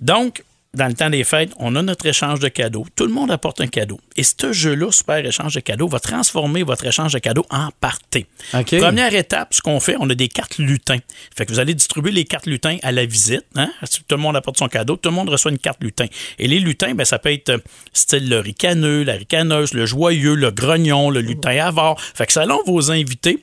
Donc, 0.00 0.42
dans 0.74 0.86
le 0.86 0.94
temps 0.94 1.08
des 1.08 1.24
fêtes, 1.24 1.50
on 1.58 1.74
a 1.76 1.82
notre 1.82 2.06
échange 2.06 2.40
de 2.40 2.48
cadeaux. 2.48 2.86
Tout 2.94 3.06
le 3.06 3.12
monde 3.12 3.30
apporte 3.30 3.60
un 3.60 3.66
cadeau. 3.66 3.98
Et 4.16 4.22
ce 4.22 4.52
jeu-là, 4.52 4.92
Super 4.92 5.24
Échange 5.24 5.54
de 5.54 5.60
cadeaux, 5.60 5.88
va 5.88 5.98
transformer 5.98 6.62
votre 6.62 6.86
échange 6.86 7.14
de 7.14 7.18
cadeaux 7.18 7.46
en 7.50 7.70
party. 7.80 8.26
OK. 8.52 8.78
Première 8.78 9.14
étape, 9.14 9.54
ce 9.54 9.62
qu'on 9.62 9.80
fait, 9.80 9.96
on 9.98 10.08
a 10.10 10.14
des 10.14 10.28
cartes 10.28 10.58
lutins. 10.58 10.98
Fait 11.36 11.46
que 11.46 11.52
vous 11.52 11.58
allez 11.58 11.74
distribuer 11.74 12.12
les 12.12 12.24
cartes 12.24 12.46
lutins 12.46 12.76
à 12.82 12.92
la 12.92 13.06
visite. 13.06 13.44
Hein? 13.56 13.70
Tout 13.90 14.16
le 14.16 14.22
monde 14.22 14.36
apporte 14.36 14.58
son 14.58 14.68
cadeau. 14.68 14.96
Tout 14.96 15.08
le 15.08 15.16
monde 15.16 15.30
reçoit 15.30 15.50
une 15.50 15.58
carte 15.58 15.82
lutin. 15.82 16.06
Et 16.38 16.46
les 16.46 16.60
lutins, 16.60 16.94
ben, 16.94 17.04
ça 17.04 17.18
peut 17.18 17.32
être 17.32 17.48
euh, 17.48 17.58
style 17.94 18.28
le 18.28 18.38
ricaneux, 18.38 19.04
la 19.04 19.14
ricaneuse, 19.14 19.72
le 19.72 19.86
joyeux, 19.86 20.34
le 20.34 20.50
grognon, 20.50 21.08
le 21.08 21.20
lutin 21.20 21.58
avare. 21.58 21.98
Fait 22.00 22.26
que 22.26 22.32
selon 22.32 22.62
vos 22.66 22.90
invités, 22.90 23.42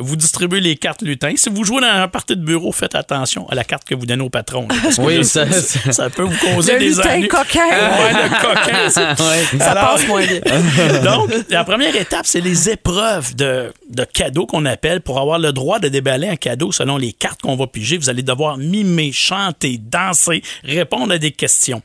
vous 0.00 0.16
distribuez 0.16 0.60
les 0.60 0.76
cartes 0.76 1.02
lutins. 1.02 1.32
Si 1.36 1.48
vous 1.50 1.64
jouez 1.64 1.80
dans 1.80 1.86
un 1.86 2.08
party 2.08 2.36
de 2.36 2.44
bureau, 2.44 2.72
faites 2.72 2.94
attention 2.94 3.48
à 3.48 3.54
la 3.54 3.64
carte 3.64 3.84
que 3.84 3.94
vous 3.94 4.06
donnez 4.06 4.22
au 4.22 4.30
patron. 4.30 4.66
là, 4.68 4.74
parce 4.82 4.96
que 4.96 5.02
Oui, 5.02 5.16
là, 5.18 5.22
ça- 5.24 5.50
ça, 5.50 5.92
ça 5.92 6.10
peut 6.10 6.22
vous 6.22 6.36
causer 6.54 6.74
Le 6.74 6.78
des 6.80 6.88
lutin 6.90 7.14
ennuis. 7.14 7.28
coquin. 7.28 7.66
Ouais, 7.68 8.12
le 8.12 8.28
coquin. 8.40 8.88
ça. 8.90 9.10
Ouais. 9.10 9.58
Ça 9.58 9.70
Alors- 9.72 9.94
passe 9.94 10.06
moins 10.08 10.24
bien. 10.26 10.40
donc, 11.04 11.30
la 11.48 11.64
première 11.64 11.94
étape, 11.96 12.26
c'est 12.26 12.40
les 12.40 12.70
épreuves 12.70 13.34
de, 13.36 13.72
de 13.90 14.04
cadeaux 14.04 14.46
qu'on 14.46 14.64
appelle. 14.66 15.00
Pour 15.00 15.18
avoir 15.20 15.38
le 15.38 15.52
droit 15.52 15.78
de 15.78 15.88
déballer 15.88 16.28
un 16.28 16.36
cadeau 16.36 16.72
selon 16.72 16.96
les 16.96 17.12
cartes 17.12 17.40
qu'on 17.42 17.56
va 17.56 17.66
piger, 17.66 17.96
vous 17.98 18.08
allez 18.10 18.22
devoir 18.22 18.56
mimer, 18.56 19.12
chanter, 19.12 19.78
danser, 19.78 20.42
répondre 20.64 21.12
à 21.12 21.18
des 21.18 21.30
questions. 21.32 21.82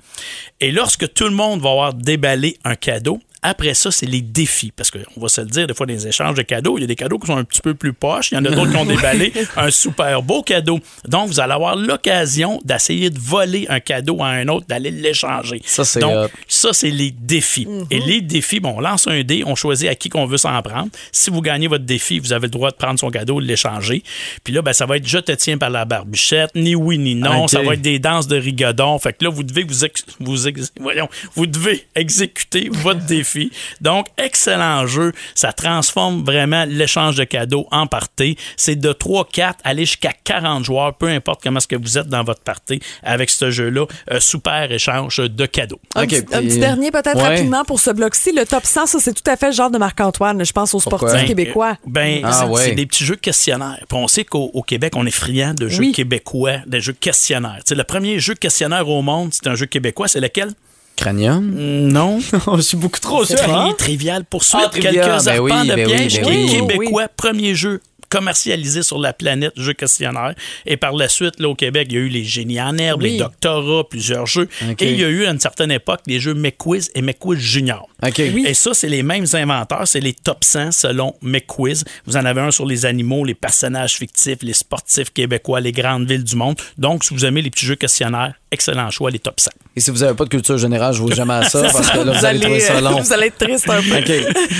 Et 0.59 0.71
lorsque 0.71 1.13
tout 1.13 1.25
le 1.25 1.31
monde 1.31 1.61
va 1.61 1.69
avoir 1.71 1.93
déballé 1.93 2.57
un 2.63 2.75
cadeau, 2.75 3.19
après 3.41 3.73
ça, 3.73 3.91
c'est 3.91 4.05
les 4.05 4.21
défis. 4.21 4.71
Parce 4.75 4.91
qu'on 4.91 5.19
va 5.19 5.29
se 5.29 5.41
le 5.41 5.47
dire, 5.47 5.67
des 5.67 5.73
fois, 5.73 5.85
dans 5.85 5.93
les 5.93 6.07
échanges 6.07 6.35
de 6.35 6.41
cadeaux, 6.41 6.77
il 6.77 6.81
y 6.81 6.83
a 6.83 6.87
des 6.87 6.95
cadeaux 6.95 7.17
qui 7.19 7.27
sont 7.27 7.37
un 7.37 7.43
petit 7.43 7.61
peu 7.61 7.73
plus 7.73 7.93
poches. 7.93 8.31
Il 8.31 8.35
y 8.35 8.37
en 8.37 8.45
a 8.45 8.49
d'autres 8.49 8.71
qui 8.71 8.77
ont 8.77 8.85
déballé 8.85 9.33
un 9.55 9.71
super 9.71 10.21
beau 10.21 10.43
cadeau. 10.43 10.79
Donc, 11.07 11.29
vous 11.29 11.39
allez 11.39 11.53
avoir 11.53 11.75
l'occasion 11.75 12.59
d'essayer 12.65 13.09
de 13.09 13.19
voler 13.19 13.65
un 13.69 13.79
cadeau 13.79 14.21
à 14.21 14.27
un 14.27 14.47
autre, 14.47 14.65
d'aller 14.67 14.91
l'échanger. 14.91 15.61
Ça, 15.65 15.85
c'est 15.85 15.99
Donc. 15.99 16.31
Ça, 16.59 16.73
c'est 16.73 16.89
les 16.89 17.11
défis. 17.11 17.67
Et 17.89 17.99
les 17.99 18.21
défis, 18.21 18.59
bon, 18.59 18.75
on 18.77 18.79
lance 18.81 19.07
un 19.07 19.21
dé, 19.23 19.43
on 19.45 19.55
choisit 19.55 19.87
à 19.89 19.95
qui 19.95 20.09
qu'on 20.09 20.25
veut 20.25 20.37
s'en 20.37 20.61
prendre. 20.61 20.89
Si 21.11 21.29
vous 21.29 21.41
gagnez 21.41 21.67
votre 21.67 21.85
défi, 21.85 22.19
vous 22.19 22.33
avez 22.33 22.47
le 22.47 22.51
droit 22.51 22.69
de 22.71 22.75
prendre 22.75 22.99
son 22.99 23.09
cadeau, 23.09 23.39
de 23.41 23.45
l'échanger. 23.45 24.03
Puis 24.43 24.53
là, 24.53 24.61
ben, 24.61 24.73
ça 24.73 24.85
va 24.85 24.97
être 24.97 25.07
je 25.07 25.17
te 25.19 25.31
tiens 25.31 25.57
par 25.57 25.69
la 25.69 25.85
barbichette, 25.85 26.51
ni 26.55 26.75
oui 26.75 26.97
ni 26.97 27.15
non. 27.15 27.47
Ça 27.47 27.61
va 27.61 27.73
être 27.75 27.81
des 27.81 27.99
danses 27.99 28.27
de 28.27 28.37
rigodon. 28.37 28.97
Fait 28.99 29.13
que 29.13 29.23
là, 29.25 29.29
vous 29.31 29.43
devez 29.43 29.63
vous, 29.63 29.85
ex- 29.85 30.05
vous 30.19 30.47
ex- 30.47 30.71
voyons, 30.79 31.07
vous 31.35 31.45
devez 31.47 31.85
exécuter 31.95 32.69
votre 32.71 33.05
défi. 33.05 33.51
Donc, 33.81 34.07
excellent 34.17 34.85
jeu. 34.87 35.13
Ça 35.35 35.53
transforme 35.53 36.23
vraiment 36.23 36.65
l'échange 36.65 37.15
de 37.15 37.23
cadeaux 37.23 37.67
en 37.71 37.87
party. 37.87 38.35
C'est 38.57 38.75
de 38.75 38.91
3, 38.91 39.27
4, 39.31 39.59
aller 39.63 39.85
jusqu'à 39.85 40.13
40 40.23 40.65
joueurs, 40.65 40.93
peu 40.95 41.07
importe 41.07 41.41
comment 41.43 41.57
est-ce 41.59 41.67
que 41.67 41.75
vous 41.75 41.97
êtes 41.97 42.07
dans 42.07 42.23
votre 42.23 42.41
party 42.41 42.79
avec 43.03 43.29
ce 43.29 43.49
jeu-là. 43.51 43.85
Euh, 44.11 44.19
super 44.19 44.71
échange 44.71 45.17
de 45.17 45.45
cadeaux. 45.45 45.79
Un, 45.95 46.03
OK, 46.03 46.09
petit, 46.09 46.25
un 46.35 46.39
puis- 46.39 46.48
petit 46.49 46.59
dernier, 46.59 46.91
peut-être 46.91 47.15
Ouais. 47.15 47.23
rapidement 47.23 47.63
pour 47.63 47.79
ce 47.79 47.89
bloc-ci. 47.91 48.31
Le 48.31 48.45
top 48.45 48.65
100, 48.65 48.85
ça, 48.87 48.99
c'est 48.99 49.13
tout 49.13 49.29
à 49.29 49.35
fait 49.37 49.47
le 49.47 49.51
genre 49.53 49.69
de 49.71 49.77
Marc-Antoine. 49.77 50.43
Je 50.43 50.51
pense 50.51 50.73
aux 50.73 50.79
sportifs 50.79 51.11
Ben, 51.13 51.25
québécois. 51.25 51.71
euh, 51.71 51.87
Ben, 51.87 52.21
Ah, 52.23 52.31
c'est 52.33 52.45
ouais. 52.45 52.71
des 52.75 52.85
petits 52.85 53.05
jeux 53.05 53.15
questionnaires. 53.15 53.83
Puis 53.87 53.97
on 53.97 54.07
sait 54.07 54.25
qu'au 54.25 54.51
au 54.53 54.61
Québec, 54.63 54.93
on 54.95 55.05
est 55.05 55.11
friand 55.11 55.53
de 55.53 55.67
jeux 55.67 55.79
Oui. 55.79 55.91
québécois, 55.91 56.57
des 56.67 56.81
jeux 56.81 56.93
questionnaires. 56.93 57.57
Tu 57.59 57.69
sais, 57.69 57.75
le 57.75 57.83
premier 57.83 58.19
jeu 58.19 58.33
questionnaire 58.35 58.87
au 58.89 59.01
monde, 59.01 59.29
c'est 59.33 59.47
un 59.47 59.55
jeu 59.55 59.65
québécois. 59.65 60.07
C'est 60.07 60.19
lequel? 60.19 60.51
Cranium? 60.95 61.49
Non. 61.55 62.19
je 62.57 62.61
suis 62.61 62.75
beaucoup 62.77 62.99
trop 62.99 63.23
C'est 63.23 63.35
tri- 63.35 63.51
Trivial 63.77 64.25
Poursuite. 64.25 64.61
Ah. 64.65 64.69
Quelques 64.73 64.95
Ben 65.25 65.39
oui, 65.39 65.51
arpents 65.51 65.63
de 65.63 65.75
ben 65.75 65.87
oui, 65.87 65.95
piège 65.95 66.21
ben 66.21 66.27
oui. 66.27 66.49
québécois. 66.67 67.07
Premier 67.15 67.55
jeu 67.55 67.81
commercialisé 68.09 68.83
sur 68.83 68.99
la 68.99 69.13
planète, 69.13 69.53
jeu 69.55 69.73
questionnaire. 69.73 70.33
Et 70.65 70.77
par 70.77 70.93
la 70.93 71.07
suite, 71.09 71.39
là, 71.39 71.49
au 71.49 71.55
Québec, 71.55 71.87
il 71.89 71.95
y 71.95 71.97
a 71.97 72.01
eu 72.01 72.09
les 72.09 72.23
génies 72.23 72.61
en 72.61 72.77
herbe, 72.77 73.03
Oui. 73.03 73.11
les 73.11 73.17
doctorats, 73.19 73.83
plusieurs 73.89 74.25
jeux. 74.25 74.49
Et 74.79 74.91
il 74.91 74.99
y 74.99 75.03
a 75.03 75.09
eu, 75.09 75.25
à 75.25 75.31
une 75.31 75.39
certaine 75.39 75.71
époque, 75.71 76.01
les 76.07 76.19
jeux 76.19 76.33
McQuiz 76.33 76.89
et 76.95 77.01
McQuiz 77.01 77.39
Junior. 77.39 77.87
OK. 78.05 78.19
Et 78.19 78.53
ça, 78.53 78.73
c'est 78.73 78.89
les 78.89 79.03
mêmes 79.03 79.25
inventeurs, 79.33 79.87
c'est 79.87 79.99
les 79.99 80.13
top 80.13 80.43
100 80.43 80.71
selon 80.71 81.15
McQuiz. 81.21 81.83
Vous 82.05 82.17
en 82.17 82.25
avez 82.25 82.41
un 82.41 82.51
sur 82.51 82.65
les 82.65 82.85
animaux, 82.85 83.25
les 83.25 83.33
personnages 83.33 83.95
fictifs, 83.95 84.39
les 84.41 84.53
sportifs 84.53 85.11
québécois, 85.11 85.59
les 85.59 85.71
grandes 85.71 86.07
villes 86.07 86.23
du 86.23 86.35
monde. 86.35 86.55
Donc, 86.77 87.03
si 87.03 87.13
vous 87.13 87.25
aimez 87.25 87.41
les 87.41 87.49
petits 87.49 87.65
jeux 87.65 87.75
questionnaires, 87.75 88.33
excellent 88.51 88.89
choix, 88.89 89.11
les 89.11 89.19
top 89.19 89.39
100. 89.39 89.51
Et 89.75 89.79
si 89.79 89.91
vous 89.91 89.99
n'avez 89.99 90.15
pas 90.15 90.23
de 90.23 90.29
culture 90.29 90.57
générale, 90.57 90.93
je 90.93 91.01
vous 91.01 91.11
jamais 91.11 91.33
à 91.33 91.43
ça 91.43 91.61
parce 91.71 91.91
que 91.91 91.99
là, 91.99 92.17
vous, 92.17 92.25
allez 92.25 92.39
trouver 92.39 92.59
ça 92.59 92.81
long. 92.81 92.99
vous 92.99 93.13
allez 93.13 93.27
être 93.27 93.37
triste 93.37 93.69
un 93.69 93.81
peu. 93.81 93.97
OK. 93.97 94.11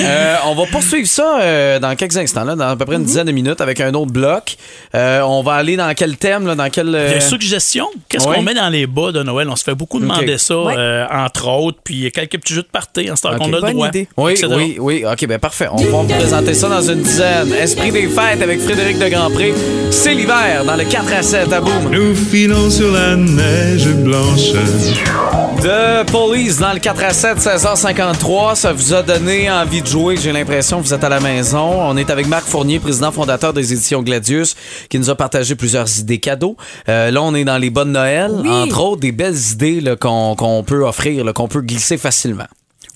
Euh, 0.02 0.36
on 0.46 0.56
va 0.56 0.66
poursuivre 0.68 1.08
ça 1.08 1.42
euh, 1.42 1.80
dans 1.80 1.96
quelques 1.96 2.18
instants, 2.18 2.44
là, 2.44 2.56
dans 2.56 2.70
à 2.70 2.76
peu 2.76 2.86
près 2.86 2.96
une 2.96 3.04
dizaine 3.04 3.26
de 3.26 3.32
minutes. 3.32 3.39
Minutes 3.42 3.62
avec 3.62 3.80
un 3.82 3.94
autre 3.94 4.12
bloc. 4.12 4.56
Euh, 4.96 5.22
on 5.22 5.42
va 5.44 5.54
aller 5.54 5.76
dans 5.78 5.94
quel 5.94 6.18
thème, 6.18 6.46
là, 6.48 6.56
dans 6.56 6.70
quel... 6.70 6.94
euh, 6.94 7.14
Des 7.16 7.20
suggestions. 7.22 7.88
Qu'est-ce 8.08 8.28
Ouais. 8.28 8.36
qu'on 8.36 8.42
met 8.42 8.54
dans 8.54 8.70
les 8.70 8.88
bas 8.88 9.12
de 9.12 9.24
Noël? 9.24 9.48
On 9.50 9.56
se 9.56 9.64
fait 9.64 9.76
beaucoup 9.76 10.00
demander 10.00 10.38
ça, 10.38 10.58
Ouais. 10.58 10.74
euh, 10.78 11.06
entre 11.12 11.48
autres. 11.48 11.80
Puis 11.84 11.96
il 11.96 12.04
y 12.04 12.08
a 12.08 12.12
quelques 12.12 12.38
petits 12.40 12.54
jeux 12.54 12.62
de 12.64 12.68
party 12.72 13.10
en 13.12 13.16
ce 13.16 13.24
temps 13.24 13.38
qu'on 13.38 13.52
a 13.54 13.60
le 13.68 13.72
droit. 13.74 13.88
idée. 13.88 14.08
Oui, 14.18 14.32
etc. 14.34 14.48
oui, 14.56 14.78
oui. 14.80 15.04
OK, 15.12 15.26
ben 15.28 15.40
parfait. 15.40 15.68
On 15.72 15.78
va 15.78 15.84
vous 16.02 16.08
présenter 16.08 16.54
ça 16.54 16.68
dans 16.70 16.82
une 16.82 17.02
dizaine. 17.02 17.54
Esprit 17.54 17.92
des 17.92 18.08
fêtes 18.08 18.42
avec 18.42 18.60
Frédéric 18.62 19.00
de 19.00 19.08
Grandpré. 19.10 19.54
C'est 19.92 20.14
l'hiver 20.14 20.64
dans 20.66 20.76
le 20.76 20.84
4 20.84 21.14
à 21.14 21.22
7 21.24 21.52
à 21.54 21.62
Boom. 21.62 21.90
Nous 21.92 22.16
filons 22.16 22.70
sur 22.70 22.92
la 22.92 23.16
neige 23.16 23.88
blanche. 23.88 24.52
De 25.64 26.04
Police 26.10 26.58
dans 26.60 26.72
le 26.74 26.80
4 26.80 27.04
à 27.04 27.14
7, 27.14 27.38
16h53. 27.38 28.56
Ça 28.56 28.72
vous 28.74 28.94
a 28.94 29.02
donné 29.04 29.52
envie 29.52 29.82
de 29.82 29.88
jouer, 29.88 30.16
j'ai 30.18 30.32
l'impression. 30.32 30.80
Vous 30.80 30.94
êtes 30.94 31.04
à 31.04 31.10
la 31.10 31.20
maison. 31.20 31.82
On 31.82 31.98
est 31.98 32.10
avec 32.10 32.28
Marc 32.28 32.46
Fournier, 32.46 32.80
président 32.80 33.12
fondateur 33.12 33.29
des 33.54 33.74
éditions 33.74 34.02
Gladius, 34.02 34.56
qui 34.90 35.00
nous 35.00 35.10
a 35.10 35.16
partagé 35.16 35.56
plusieurs 35.56 36.00
idées 36.00 36.20
cadeaux. 36.20 36.58
Euh, 36.88 37.12
là, 37.12 37.22
on 37.22 37.34
est 37.36 37.46
dans 37.46 37.58
les 37.58 37.70
bonnes 37.70 37.92
Noël. 37.92 38.32
Oui. 38.42 38.50
Entre 38.50 38.82
autres, 38.82 39.02
des 39.02 39.12
belles 39.12 39.38
idées 39.54 39.96
qu'on 40.00 40.64
peut 40.66 40.84
offrir, 40.84 41.34
qu'on 41.34 41.48
peut 41.48 41.62
glisser 41.62 41.98
facilement. 41.98 42.48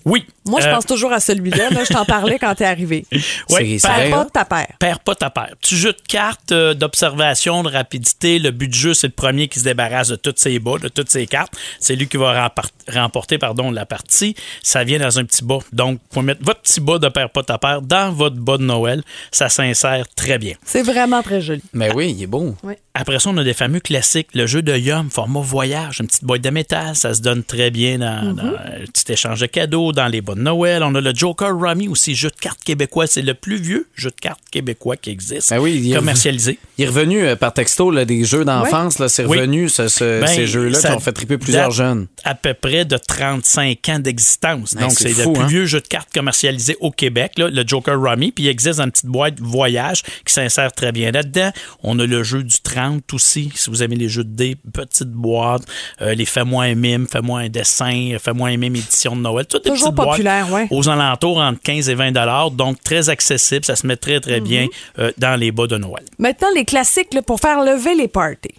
Oui. 0.06 0.26
Moi, 0.46 0.60
je 0.62 0.68
Euh, 0.68 0.74
pense 0.74 0.86
toujours 0.86 1.14
à 1.14 1.20
celui-là. 1.20 1.70
Là, 1.70 1.84
je 1.88 1.94
t'en 1.94 2.04
parlais 2.06 2.38
quand 2.40 2.54
t'es 2.56 2.66
arrivé. 2.66 3.06
Oui, 3.50 3.80
Perds 3.82 3.92
hein? 3.92 4.10
pas 4.10 4.26
ta 4.26 4.46
paire. 4.46 4.68
Perds 4.80 5.00
pas 5.00 5.16
ta 5.16 5.30
paire. 5.30 5.54
Petit 5.62 5.78
jeu 5.78 5.94
de 5.94 6.02
cartes 6.08 6.52
euh, 6.52 6.74
d'observation, 6.74 7.64
de 7.64 7.70
rapidité. 7.70 8.40
Le 8.40 8.52
but 8.52 8.68
du 8.68 8.78
jeu, 8.78 8.94
c'est 8.94 9.08
le 9.08 9.14
premier 9.14 9.48
qui 9.48 9.60
se 9.60 9.64
débarrasse 9.66 10.10
de 10.10 10.16
toutes 10.16 10.40
ses 10.40 10.60
bas, 10.60 10.78
de 10.78 10.88
toutes 10.90 11.10
ses 11.10 11.26
cartes. 11.28 11.54
C'est 11.80 11.96
lui 11.96 12.08
qui 12.08 12.18
va 12.18 12.52
remporter 12.92 13.38
pardon, 13.38 13.72
la 13.72 13.86
partie. 13.86 14.36
Ça 14.62 14.84
vient 14.84 15.00
dans 15.00 15.20
un 15.20 15.26
petit 15.26 15.44
bas. 15.44 15.60
Donc, 15.72 15.94
vous 16.00 16.08
pouvez 16.10 16.26
mettre 16.26 16.44
votre 16.44 16.62
petit 16.62 16.82
bas 16.82 16.98
de 17.00 17.08
Perds 17.08 17.30
pas 17.30 17.44
ta 17.44 17.58
paire 17.58 17.82
dans 17.82 18.12
votre 18.12 18.36
bas 18.38 18.58
de 18.58 18.64
Noël. 18.64 19.04
Ça 19.32 19.50
s'insère 19.50 20.06
très 20.16 20.38
bien. 20.38 20.56
C'est 20.66 20.84
vraiment 20.84 21.22
très 21.24 21.42
joli. 21.42 21.62
Mais 21.74 21.94
oui, 21.94 22.14
il 22.18 22.24
est 22.24 22.28
beau. 22.28 22.56
Après 22.94 23.20
ça, 23.20 23.30
on 23.30 23.38
a 23.38 23.44
des 23.44 23.54
fameux 23.54 23.80
classiques. 23.80 24.28
Le 24.34 24.46
jeu 24.48 24.62
de 24.62 24.76
Yum, 24.76 25.10
format 25.10 25.40
voyage, 25.42 26.00
une 26.00 26.08
petite 26.08 26.24
boîte 26.26 26.42
de 26.42 26.50
métal, 26.50 26.96
ça 26.96 27.14
se 27.14 27.22
donne 27.22 27.44
très 27.44 27.72
bien 27.72 27.98
dans, 28.00 28.34
dans 28.36 28.44
un 28.44 28.86
petit 28.92 29.12
échange 29.14 29.40
de 29.40 29.46
cadeaux, 29.48 29.93
dans 29.94 30.08
les 30.08 30.22
bas 30.22 30.36
de 30.36 30.42
Noël. 30.42 30.84
On 30.84 30.94
a 30.96 31.02
le 31.02 31.14
Joker 31.14 31.58
Rummy 31.58 31.88
aussi, 31.88 32.16
jeu 32.16 32.30
de 32.30 32.36
cartes 32.40 32.64
québécois. 32.64 33.08
C'est 33.08 33.22
le 33.22 33.34
plus 33.34 33.58
vieux 33.58 33.88
jeu 33.96 34.10
de 34.10 34.16
cartes 34.20 34.42
québécois 34.52 34.98
qui 34.98 35.10
existe, 35.12 35.50
Ben 35.52 35.60
oui, 35.60 35.80
il 35.84 35.92
est- 35.92 35.96
commercialisé. 35.96 36.60
Il 36.78 36.86
est 36.86 36.88
revenu 36.88 37.24
euh, 37.26 37.36
par 37.36 37.54
texto 37.54 37.92
là, 37.92 38.06
des 38.06 38.24
jeux 38.26 38.44
d'enfance. 38.46 39.00
là, 39.00 39.08
C'est 39.10 39.26
Oui. 39.26 39.38
revenu 39.38 39.70
ce- 39.70 39.88
ce- 39.88 40.20
Ben, 40.22 40.28
ces 40.28 40.48
jeux-là 40.48 40.80
qui 40.80 40.88
ont 40.88 41.00
fait 41.00 41.12
triper 41.14 41.38
plusieurs 41.38 41.72
jeunes. 41.72 42.08
À 42.24 42.36
peu 42.36 42.54
près 42.54 42.86
de 42.86 42.98
35 42.98 43.90
ans 43.90 44.00
d'existence. 44.00 44.74
Ben, 44.76 44.82
Donc, 44.82 44.92
c'est 44.92 45.10
le 45.10 45.32
plus 45.34 45.42
hein? 45.42 45.48
vieux 45.48 45.66
jeu 45.66 45.80
de 45.82 45.88
cartes 45.88 46.10
commercialisé 46.14 46.76
au 46.80 46.92
Québec, 46.92 47.34
là, 47.38 47.50
le 47.50 47.64
Joker 47.66 48.00
Rummy. 48.02 48.32
Puis 48.32 48.46
il 48.46 48.48
existe 48.48 48.78
dans 48.80 48.86
une 48.86 48.92
petite 48.92 49.06
boîte 49.06 49.40
voyage 49.40 50.02
qui 50.26 50.34
s'insère 50.34 50.72
très 50.74 50.92
bien 50.92 51.12
là-dedans. 51.12 51.52
On 51.84 51.98
a 52.00 52.06
le 52.06 52.24
jeu 52.24 52.44
du 52.44 52.60
30 52.62 53.14
aussi, 53.14 53.52
si 53.56 53.70
vous 53.70 53.84
aimez 53.84 53.96
les 53.96 54.10
jeux 54.10 54.24
de 54.24 54.30
dés, 54.36 54.56
petite 54.74 55.10
boîte, 55.10 55.64
euh, 56.02 56.14
les 56.14 56.26
Fais-moi 56.26 56.64
un 56.66 56.76
mime, 56.76 57.08
Fais-moi 57.08 57.42
un 57.42 57.50
dessin, 57.50 58.18
Fais-moi 58.20 58.50
un 58.50 58.58
mime 58.58 58.76
édition 58.76 59.16
de 59.16 59.22
Noël. 59.22 59.46
Toutes 59.46 59.66
des 59.66 59.76
Toujours 59.92 60.12
populaire, 60.12 60.52
ouais. 60.52 60.68
aux 60.72 60.90
alentours 60.90 61.38
entre 61.38 61.62
15 61.62 61.90
et 61.90 61.96
20 61.96 62.12
dollars, 62.12 62.52
donc 62.52 62.82
très 62.84 63.10
accessible. 63.10 63.66
Ça 63.66 63.76
se 63.76 63.86
met 63.86 63.98
très, 63.98 64.20
très 64.20 64.40
bien 64.40 64.68
euh, 65.00 65.12
dans 65.18 65.40
les 65.40 65.52
bas 65.52 65.68
de 65.68 65.78
Noël. 65.78 66.04
Maintenant, 66.18 66.50
les 66.56 66.66
classiques 66.66 67.14
là, 67.14 67.22
pour 67.22 67.40
faire 67.40 67.64
lever 67.64 67.96
les 67.96 68.08
parties. 68.08 68.56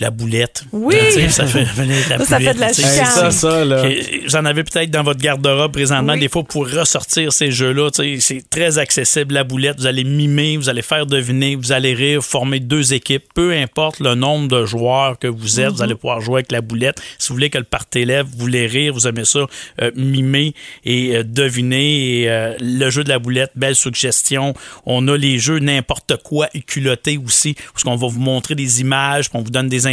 La 0.00 0.10
boulette. 0.10 0.64
Oui! 0.72 0.96
Ça 1.28 1.46
fait 1.46 1.64
venir 1.64 1.96
la 2.08 2.18
Ça, 2.18 2.24
ça 2.24 2.38
fait 2.40 2.54
de 2.54 2.60
la. 2.60 2.72
Ça, 2.72 3.30
ça, 3.30 3.64
là. 3.64 3.84
Vous 4.26 4.36
en 4.36 4.44
avez 4.44 4.64
peut-être 4.64 4.90
dans 4.90 5.02
votre 5.02 5.20
garde-robe 5.20 5.72
présentement. 5.72 6.14
Oui. 6.14 6.20
Des 6.20 6.28
fois, 6.28 6.42
pour 6.42 6.68
ressortir 6.70 7.32
ces 7.32 7.50
jeux-là, 7.50 7.90
tu 7.90 8.02
sais, 8.02 8.20
c'est 8.20 8.50
très 8.50 8.78
accessible. 8.78 9.34
La 9.34 9.44
boulette, 9.44 9.78
vous 9.78 9.86
allez 9.86 10.04
mimer, 10.04 10.56
vous 10.56 10.68
allez 10.68 10.82
faire 10.82 11.06
deviner, 11.06 11.54
vous 11.56 11.72
allez 11.72 11.94
rire, 11.94 12.22
former 12.24 12.60
deux 12.60 12.94
équipes. 12.94 13.24
Peu 13.34 13.52
importe 13.52 14.00
le 14.00 14.14
nombre 14.14 14.48
de 14.48 14.64
joueurs 14.66 15.18
que 15.18 15.26
vous 15.28 15.60
êtes, 15.60 15.68
Mhm. 15.68 15.74
vous 15.76 15.82
allez 15.82 15.94
pouvoir 15.94 16.20
jouer 16.20 16.36
avec 16.36 16.52
la 16.52 16.60
boulette. 16.60 17.00
Si 17.18 17.28
vous 17.28 17.34
voulez 17.34 17.50
que 17.50 17.58
le 17.58 17.64
party 17.64 18.04
lève, 18.04 18.26
vous 18.26 18.38
voulez 18.38 18.66
rire, 18.66 18.92
vous 18.94 19.06
aimez 19.06 19.24
ça, 19.24 19.40
euh, 19.82 19.90
mimer 19.94 20.54
et 20.84 21.16
euh, 21.16 21.22
deviner. 21.24 22.20
Et, 22.22 22.30
euh, 22.30 22.54
le 22.60 22.88
jeu 22.90 23.04
de 23.04 23.08
la 23.08 23.18
boulette, 23.18 23.50
belle 23.54 23.74
suggestion. 23.76 24.54
On 24.86 25.06
a 25.08 25.16
les 25.16 25.38
jeux 25.38 25.58
n'importe 25.58 26.16
quoi 26.22 26.48
et 26.54 26.60
culottés 26.62 27.18
aussi, 27.24 27.54
parce 27.72 27.84
qu'on 27.84 27.96
va 27.96 28.06
vous 28.08 28.20
montrer 28.20 28.54
des 28.54 28.80
images, 28.80 29.28
puis 29.30 29.38
on 29.38 29.42
vous 29.42 29.50
donne 29.50 29.68
des 29.68 29.86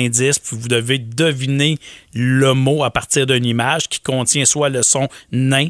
vous 0.51 0.67
devez 0.67 0.97
deviner 0.97 1.77
le 2.13 2.53
mot 2.53 2.83
à 2.83 2.91
partir 2.91 3.25
d'une 3.25 3.45
image 3.45 3.89
qui 3.89 3.99
contient 3.99 4.45
soit 4.45 4.69
le 4.69 4.83
son 4.83 5.07
nain 5.31 5.69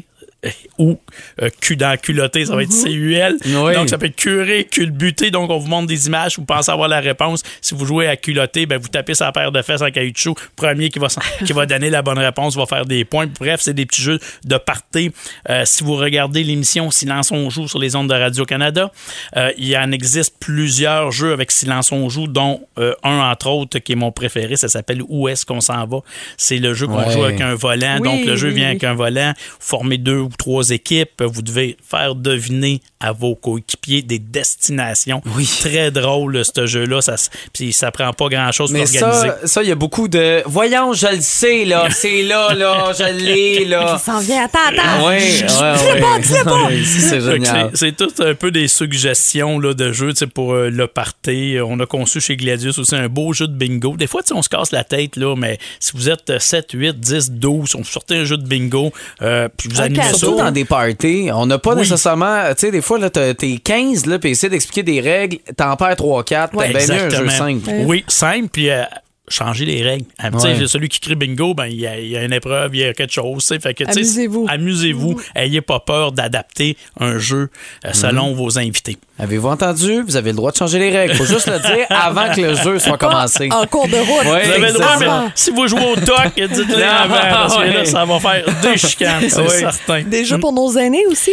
ou 0.78 0.98
euh, 1.42 1.50
cul 1.60 1.76
dans 1.76 1.96
culotté, 2.00 2.46
ça 2.46 2.54
va 2.54 2.62
être 2.62 2.70
CUL. 2.70 3.36
Oui. 3.44 3.74
Donc, 3.74 3.88
ça 3.88 3.98
peut 3.98 4.06
être 4.06 4.14
curé, 4.16 4.64
culbuté. 4.70 5.30
Donc, 5.32 5.50
on 5.50 5.58
vous 5.58 5.66
montre 5.66 5.88
des 5.88 6.06
images, 6.06 6.38
vous 6.38 6.44
pensez 6.44 6.70
avoir 6.70 6.88
la 6.88 7.00
réponse. 7.00 7.42
Si 7.60 7.74
vous 7.74 7.84
jouez 7.84 8.06
à 8.06 8.16
culotté, 8.16 8.64
ben, 8.66 8.78
vous 8.78 8.86
tapez 8.88 9.14
sa 9.14 9.32
paire 9.32 9.50
de 9.50 9.60
fesses 9.62 9.82
en 9.82 9.90
caoutchouc. 9.90 10.36
Premier 10.54 10.90
qui 10.90 11.00
va, 11.00 11.08
qui 11.44 11.52
va 11.52 11.66
donner 11.66 11.90
la 11.90 12.02
bonne 12.02 12.18
réponse 12.18 12.56
va 12.56 12.66
faire 12.66 12.86
des 12.86 13.04
points. 13.04 13.26
Bref, 13.40 13.60
c'est 13.62 13.74
des 13.74 13.84
petits 13.86 14.02
jeux 14.02 14.20
de 14.44 14.56
party. 14.56 15.10
Euh, 15.50 15.62
si 15.64 15.82
vous 15.82 15.96
regardez 15.96 16.44
l'émission 16.44 16.90
Silence 16.90 17.32
on 17.32 17.50
joue 17.50 17.66
sur 17.66 17.78
les 17.80 17.96
ondes 17.96 18.08
de 18.08 18.14
Radio-Canada, 18.14 18.92
euh, 19.36 19.50
il 19.58 19.66
y 19.66 19.76
en 19.76 19.90
existe 19.90 20.36
plusieurs 20.38 21.10
jeux 21.10 21.32
avec 21.32 21.50
Silence 21.50 21.90
on 21.92 22.08
joue, 22.08 22.28
dont 22.28 22.60
euh, 22.78 22.94
un, 23.02 23.18
entre 23.30 23.48
autres, 23.48 23.78
qui 23.80 23.92
est 23.92 23.96
mon 23.96 24.12
préféré. 24.12 24.56
Ça 24.56 24.68
s'appelle 24.68 25.02
Où 25.08 25.28
est-ce 25.28 25.44
qu'on 25.44 25.60
s'en 25.60 25.84
va? 25.86 25.98
C'est 26.36 26.58
le 26.58 26.74
jeu 26.74 26.86
qu'on 26.86 26.98
Ouais. 26.98 27.12
joue 27.12 27.24
avec 27.24 27.40
un 27.40 27.54
volant. 27.54 27.98
Oui, 28.00 28.04
Donc, 28.04 28.24
le 28.24 28.36
jeu 28.36 28.48
vient 28.48 28.68
avec 28.68 28.84
un 28.84 28.94
volant, 28.94 29.32
former 29.58 29.98
deux 29.98 30.27
ou 30.28 30.36
trois 30.36 30.70
équipes. 30.70 31.22
Vous 31.22 31.42
devez 31.42 31.76
faire 31.88 32.14
deviner 32.14 32.80
à 33.00 33.12
vos 33.12 33.34
coéquipiers 33.34 34.02
des 34.02 34.18
destinations. 34.18 35.22
Oui. 35.36 35.48
Très 35.60 35.90
drôle, 35.90 36.42
ce 36.44 36.66
jeu-là. 36.66 37.00
Ça, 37.00 37.16
puis 37.52 37.72
ça 37.72 37.90
prend 37.90 38.12
pas 38.12 38.28
grand-chose 38.28 38.70
pour 38.70 38.80
Mais 38.80 38.86
organiser. 38.86 39.28
ça, 39.40 39.46
ça, 39.46 39.62
il 39.62 39.68
y 39.68 39.72
a 39.72 39.76
beaucoup 39.76 40.08
de. 40.08 40.42
Voyons, 40.46 40.92
je 40.92 41.06
le 41.06 41.20
sais, 41.20 41.64
là. 41.64 41.88
C'est 41.90 42.22
là, 42.22 42.54
là. 42.54 42.92
Je 42.98 43.04
l'ai, 43.04 43.64
là. 43.64 43.98
Ça 43.98 44.12
s'en 44.12 44.20
vient. 44.20 44.44
Attends, 44.44 44.58
attends. 44.68 45.06
Oui, 45.08 45.14
ouais, 45.14 46.02
ouais. 46.02 46.66
Oui, 46.68 46.84
C'est 46.84 47.20
génial. 47.20 47.70
C'est 47.74 47.88
c'est 47.88 47.96
tout 47.96 48.22
un 48.22 48.34
peu 48.34 48.50
des 48.50 48.68
suggestions 48.68 49.58
là, 49.58 49.72
de 49.72 49.92
jeux 49.92 50.12
tu 50.12 50.18
sais, 50.18 50.26
pour 50.26 50.52
euh, 50.52 50.68
le 50.68 50.86
party. 50.86 51.56
Euh, 51.56 51.64
On 51.64 51.80
a 51.80 51.86
conçu 51.86 52.20
chez 52.20 52.36
Gladius 52.36 52.78
aussi 52.78 52.94
un 52.94 53.08
beau 53.08 53.32
jeu 53.32 53.46
de 53.46 53.54
bingo. 53.54 53.96
Des 53.96 54.06
fois, 54.06 54.20
on 54.32 54.42
se 54.42 54.48
casse 54.48 54.72
la 54.72 54.84
tête, 54.84 55.16
là, 55.16 55.34
mais 55.36 55.58
si 55.80 55.92
vous 55.94 56.10
êtes 56.10 56.28
euh, 56.30 56.38
7, 56.38 56.72
8, 56.72 57.00
10, 57.00 57.30
12, 57.32 57.74
on 57.76 57.84
sortait 57.84 58.16
un 58.16 58.24
jeu 58.24 58.36
de 58.36 58.46
bingo, 58.46 58.92
euh, 59.22 59.48
puis 59.56 59.68
vous 59.70 59.80
Un 59.80 59.84
animez 59.84 60.02
ça. 60.02 60.17
Surtout 60.18 60.38
dans 60.38 60.50
des 60.50 60.64
parties, 60.64 61.30
on 61.32 61.46
n'a 61.46 61.58
pas 61.58 61.70
Oui. 61.72 61.78
nécessairement, 61.78 62.42
tu 62.50 62.54
sais, 62.66 62.70
des 62.70 62.82
fois, 62.82 62.98
là, 62.98 63.10
t'as- 63.10 63.34
t'es 63.34 63.56
15, 63.62 64.06
là, 64.06 64.18
puis 64.18 64.30
essayer 64.30 64.50
d'expliquer 64.50 64.82
des 64.82 65.00
règles, 65.00 65.38
t'en 65.56 65.76
perds 65.76 65.96
3-4, 65.96 66.54
Ouais, 66.54 66.72
t'as 66.72 66.78
bien 66.78 66.86
mieux 66.86 66.92
un 67.02 67.10
jeu 67.10 67.24
exactement. 67.24 67.30
simple. 67.60 67.70
Oui, 67.86 68.04
simple, 68.08 68.48
puis 68.52 68.70
euh, 68.70 68.82
changer 69.30 69.64
les 69.64 69.82
règles. 69.82 70.04
Ah, 70.18 70.30
tu 70.30 70.38
sais, 70.40 70.48
Ouais. 70.48 70.66
Celui 70.66 70.88
qui 70.88 71.00
crie 71.00 71.14
bingo, 71.14 71.54
ben, 71.54 71.66
il 71.66 71.80
y, 71.80 71.86
a, 71.86 71.98
il 71.98 72.08
y 72.08 72.16
a 72.16 72.24
une 72.24 72.32
épreuve, 72.32 72.74
il 72.74 72.80
y 72.80 72.84
a 72.84 72.92
quelque 72.92 73.12
chose. 73.12 73.46
Fait 73.46 73.74
que, 73.74 73.84
tu 73.84 73.92
sais, 73.92 73.98
Amusez-vous. 74.00 74.46
Amusez-vous. 74.48 75.20
Ayez 75.34 75.60
pas 75.60 75.80
peur 75.80 76.12
d'adapter 76.12 76.76
un 77.00 77.18
jeu 77.18 77.50
euh, 77.84 77.90
selon 77.92 78.34
vos 78.34 78.58
invités. 78.58 78.96
Avez-vous 79.18 79.48
entendu? 79.48 80.02
Vous 80.02 80.16
avez 80.16 80.30
le 80.30 80.36
droit 80.36 80.52
de 80.52 80.56
changer 80.56 80.78
les 80.78 80.90
règles. 80.96 81.14
Faut 81.14 81.24
juste 81.24 81.48
le 81.48 81.58
dire 81.58 81.86
avant 81.90 82.32
que 82.32 82.40
le 82.40 82.54
jeu 82.54 82.78
soit 82.78 82.98
commencé. 82.98 83.48
En 83.52 83.66
cours 83.66 83.88
de 83.88 83.96
route. 83.96 84.26
Ouais, 84.32 84.44
Vous 84.44 84.50
avez 84.52 84.66
le 84.68 84.72
droit, 84.74 84.96
mais 85.00 85.30
si 85.34 85.50
vous 85.50 85.66
jouez 85.66 85.84
au 85.84 85.96
toc, 85.96 86.32
dites-le 86.36 86.84
avant, 86.84 87.14
parce 87.30 87.54
que 87.56 87.60
ouais. 87.60 87.72
là, 87.74 87.84
ça 87.84 88.04
va 88.04 88.20
faire 88.20 88.44
des 88.62 88.76
chicanes, 88.76 89.24
c'est 89.28 89.40
Oui. 89.40 89.48
certain. 89.58 90.02
Des 90.02 90.24
jeux 90.24 90.38
pour 90.38 90.52
nos 90.52 90.70
aînés 90.76 91.04
aussi? 91.10 91.32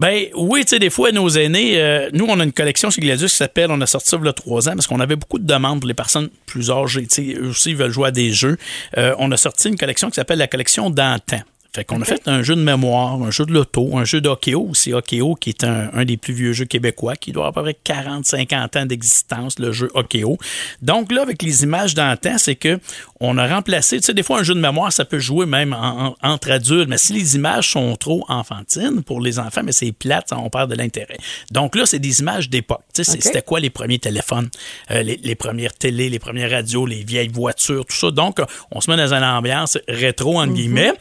Ben 0.00 0.28
oui, 0.34 0.64
tu 0.64 0.70
sais, 0.70 0.78
des 0.78 0.88
fois, 0.88 1.12
nos 1.12 1.28
aînés, 1.28 1.78
euh, 1.78 2.08
nous, 2.14 2.24
on 2.26 2.40
a 2.40 2.44
une 2.44 2.52
collection 2.52 2.88
chez 2.88 3.02
Gladius 3.02 3.32
qui 3.32 3.36
s'appelle, 3.36 3.70
on 3.70 3.78
a 3.82 3.86
sorti 3.86 4.08
ça 4.08 4.16
il 4.18 4.24
y 4.24 4.28
a 4.28 4.32
trois 4.32 4.66
ans, 4.66 4.72
parce 4.72 4.86
qu'on 4.86 4.98
avait 4.98 5.14
beaucoup 5.14 5.38
de 5.38 5.46
demandes 5.46 5.80
pour 5.80 5.88
les 5.88 5.94
personnes 5.94 6.30
plus 6.46 6.70
âgées. 6.70 7.06
Tu 7.06 7.32
sais, 7.32 7.38
eux 7.38 7.48
aussi, 7.48 7.74
veulent 7.74 7.90
jouer 7.90 8.08
à 8.08 8.10
des 8.10 8.32
jeux. 8.32 8.56
Euh, 8.96 9.14
on 9.18 9.30
a 9.30 9.36
sorti 9.36 9.68
une 9.68 9.76
collection 9.76 10.08
qui 10.08 10.14
s'appelle 10.14 10.38
la 10.38 10.46
collection 10.46 10.88
d'antan. 10.88 11.40
Fait 11.72 11.84
qu'on 11.84 12.00
a 12.00 12.04
fait 12.04 12.26
un 12.26 12.42
jeu 12.42 12.56
de 12.56 12.60
mémoire, 12.62 13.14
un 13.22 13.30
jeu 13.30 13.46
de 13.46 13.52
loto, 13.52 13.96
un 13.96 14.04
jeu 14.04 14.20
d'Okeo 14.20 14.60
aussi. 14.70 14.92
Okeo, 14.92 15.36
qui 15.36 15.50
est 15.50 15.62
un, 15.62 15.88
un 15.94 16.04
des 16.04 16.16
plus 16.16 16.34
vieux 16.34 16.52
jeux 16.52 16.64
québécois, 16.64 17.14
qui 17.14 17.30
doit 17.30 17.46
avoir 17.46 17.64
à 17.64 17.68
peu 17.72 17.74
près 17.84 17.94
40-50 17.94 18.78
ans 18.78 18.86
d'existence, 18.86 19.58
le 19.58 19.70
jeu 19.70 19.88
Okeo. 19.94 20.36
Donc 20.82 21.12
là, 21.12 21.22
avec 21.22 21.42
les 21.42 21.62
images 21.62 21.94
d'antan, 21.94 22.38
c'est 22.38 22.56
que 22.56 22.80
on 23.20 23.38
a 23.38 23.46
remplacé, 23.46 23.98
tu 24.00 24.06
sais, 24.06 24.14
des 24.14 24.22
fois, 24.22 24.40
un 24.40 24.42
jeu 24.42 24.54
de 24.54 24.60
mémoire, 24.60 24.92
ça 24.92 25.04
peut 25.04 25.18
jouer 25.18 25.46
même 25.46 25.72
en- 25.74 26.06
en- 26.08 26.16
entre 26.22 26.50
adultes, 26.50 26.88
mais 26.88 26.98
si 26.98 27.12
les 27.12 27.36
images 27.36 27.70
sont 27.70 27.94
trop 27.96 28.24
enfantines 28.28 29.02
pour 29.04 29.20
les 29.20 29.38
enfants, 29.38 29.60
mais 29.62 29.72
c'est 29.72 29.92
plate, 29.92 30.30
ça, 30.30 30.38
on 30.38 30.48
perd 30.50 30.70
de 30.70 30.74
l'intérêt. 30.76 31.18
Donc 31.52 31.76
là, 31.76 31.86
c'est 31.86 31.98
des 31.98 32.20
images 32.20 32.48
d'époque. 32.50 32.80
Tu 32.94 33.04
sais, 33.04 33.20
c'était 33.20 33.42
quoi 33.42 33.60
les 33.60 33.70
premiers 33.70 33.98
téléphones, 33.98 34.48
euh, 34.90 35.02
les, 35.02 35.20
les 35.22 35.34
premières 35.34 35.74
télés, 35.74 36.08
les 36.08 36.18
premières 36.18 36.50
radios, 36.50 36.86
les 36.86 37.04
vieilles 37.04 37.28
voitures, 37.28 37.84
tout 37.84 37.94
ça. 37.96 38.10
Donc, 38.10 38.38
on 38.72 38.80
se 38.80 38.90
met 38.90 38.96
dans 38.96 39.14
une 39.14 39.22
ambiance 39.24 39.78
rétro, 39.86 40.40
entre 40.40 40.54
guillemets. 40.54 40.92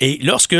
Et 0.00 0.05
lorsque 0.22 0.56